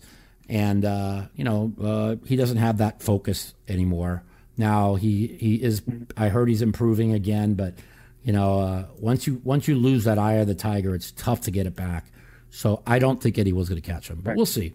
[0.49, 4.23] And uh, you know, uh, he doesn't have that focus anymore.
[4.57, 5.81] Now he he is.
[6.15, 7.75] I heard he's improving again, but
[8.23, 11.41] you know, uh, once you once you lose that eye of the tiger, it's tough
[11.41, 12.05] to get it back.
[12.49, 14.73] So I don't think Eddie was going to catch him, but we'll see.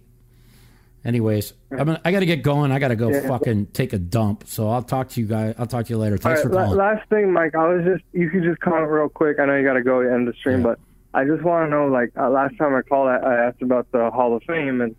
[1.05, 2.73] Anyways, I'm gonna, I got to get going.
[2.73, 3.27] I got to go Yeah.
[3.27, 4.45] fucking take a dump.
[4.47, 5.55] So I'll talk to you guys.
[5.59, 6.19] I'll talk to you later.
[6.19, 6.77] Thanks right, for calling.
[6.79, 7.55] last thing, Mike.
[7.55, 9.39] I was just you could just comment real quick.
[9.41, 10.79] I know you got to go end the stream, but
[11.15, 11.87] I just want to know.
[11.87, 14.95] Like uh, last time I called, I, I asked about the Hall of Fame, and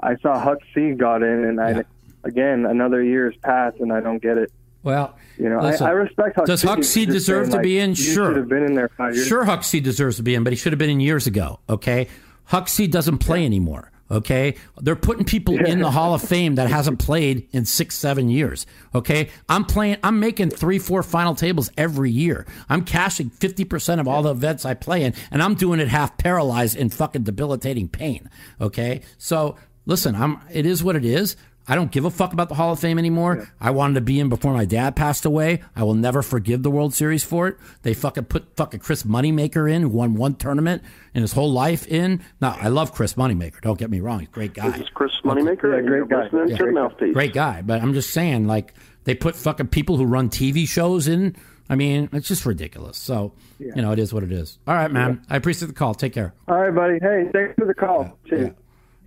[0.00, 1.84] I saw Huck Seed got in, and I
[2.24, 4.52] again another year's passed, and I don't get it.
[4.82, 6.70] Well, You know, listen, I, I respect Huck Does Seed.
[6.70, 7.94] Huck Seed deserve saying, to like, be in?
[7.94, 8.28] Sure.
[8.28, 9.26] should have been in there five years.
[9.26, 11.58] Sure, Huck Seed deserves to be in, but he should have been in years ago.
[11.68, 12.06] Okay,
[12.44, 13.90] Huck Seed doesn't play anymore.
[14.10, 18.28] Okay, they're putting people in the Hall of Fame that hasn't played in six, seven
[18.28, 18.66] years.
[18.94, 19.98] Okay, I'm playing.
[20.02, 22.46] I'm making three, four final tables every year.
[22.68, 25.88] I'm cashing fifty percent of all the events I play in, and I'm doing it
[25.88, 28.30] half paralyzed in fucking debilitating pain.
[28.60, 30.40] Okay, so listen, I'm.
[30.50, 31.36] It is what it is.
[31.68, 33.46] I don't give a fuck about the Hall of Fame anymore.
[33.60, 35.62] I wanted to be in before my dad passed away.
[35.76, 37.56] I will never forgive the World Series for it.
[37.82, 40.82] They fucking put fucking Chris Moneymaker in, who won one tournament
[41.14, 42.22] in his whole life in.
[42.40, 43.60] Now, I love Chris Moneymaker.
[43.60, 44.20] Don't get me wrong.
[44.20, 44.70] He's a great guy.
[44.70, 45.74] This is Chris Moneymaker.
[45.80, 46.22] Yeah, great guy.
[46.24, 46.56] listening Yeah.
[46.56, 47.12] to the Mouthpiece.
[47.14, 47.62] Great guy.
[47.62, 48.72] But I'm just saying, like,
[49.04, 51.36] they put fucking people who run TV shows in.
[51.70, 52.96] I mean, it's just ridiculous.
[52.96, 53.72] So, Yeah.
[53.76, 54.58] you know, it is what it is.
[54.66, 55.20] All right, man.
[55.28, 55.94] I appreciate the call.
[55.94, 56.32] Take care.
[56.48, 56.98] All right, buddy.
[56.98, 58.18] Hey, thanks for the call.
[58.26, 58.52] Cheers.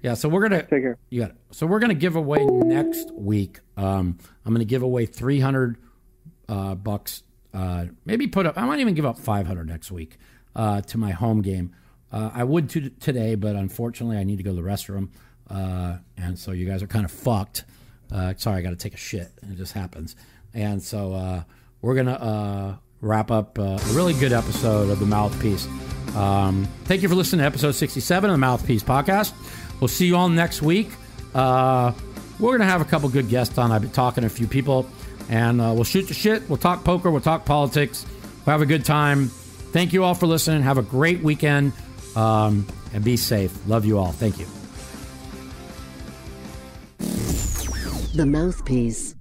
[0.01, 0.97] Yeah, so we're gonna take care.
[1.09, 1.35] You got it.
[1.51, 3.59] So we're gonna give away next week.
[3.77, 5.77] Um, I'm gonna give away 300
[6.49, 7.23] uh, bucks.
[7.53, 8.57] Uh, maybe put up.
[8.57, 10.17] I might even give up 500 next week
[10.55, 11.75] uh, to my home game.
[12.11, 15.09] Uh, I would to today, but unfortunately, I need to go to the restroom,
[15.49, 17.65] uh, and so you guys are kind of fucked.
[18.11, 19.31] Uh, sorry, I got to take a shit.
[19.43, 20.15] It just happens,
[20.53, 21.43] and so uh,
[21.81, 25.67] we're gonna uh, wrap up a really good episode of the Mouthpiece.
[26.15, 29.31] Um, thank you for listening to episode 67 of the Mouthpiece Podcast.
[29.81, 30.89] We'll see you all next week.
[31.33, 31.91] Uh,
[32.39, 33.71] we're going to have a couple good guests on.
[33.71, 34.87] I've been talking to a few people,
[35.27, 36.47] and uh, we'll shoot the shit.
[36.47, 37.11] We'll talk poker.
[37.11, 38.05] We'll talk politics.
[38.45, 39.27] We'll have a good time.
[39.27, 40.61] Thank you all for listening.
[40.61, 41.73] Have a great weekend,
[42.15, 43.51] um, and be safe.
[43.67, 44.11] Love you all.
[44.11, 44.45] Thank you.
[48.15, 49.15] The Mouthpiece.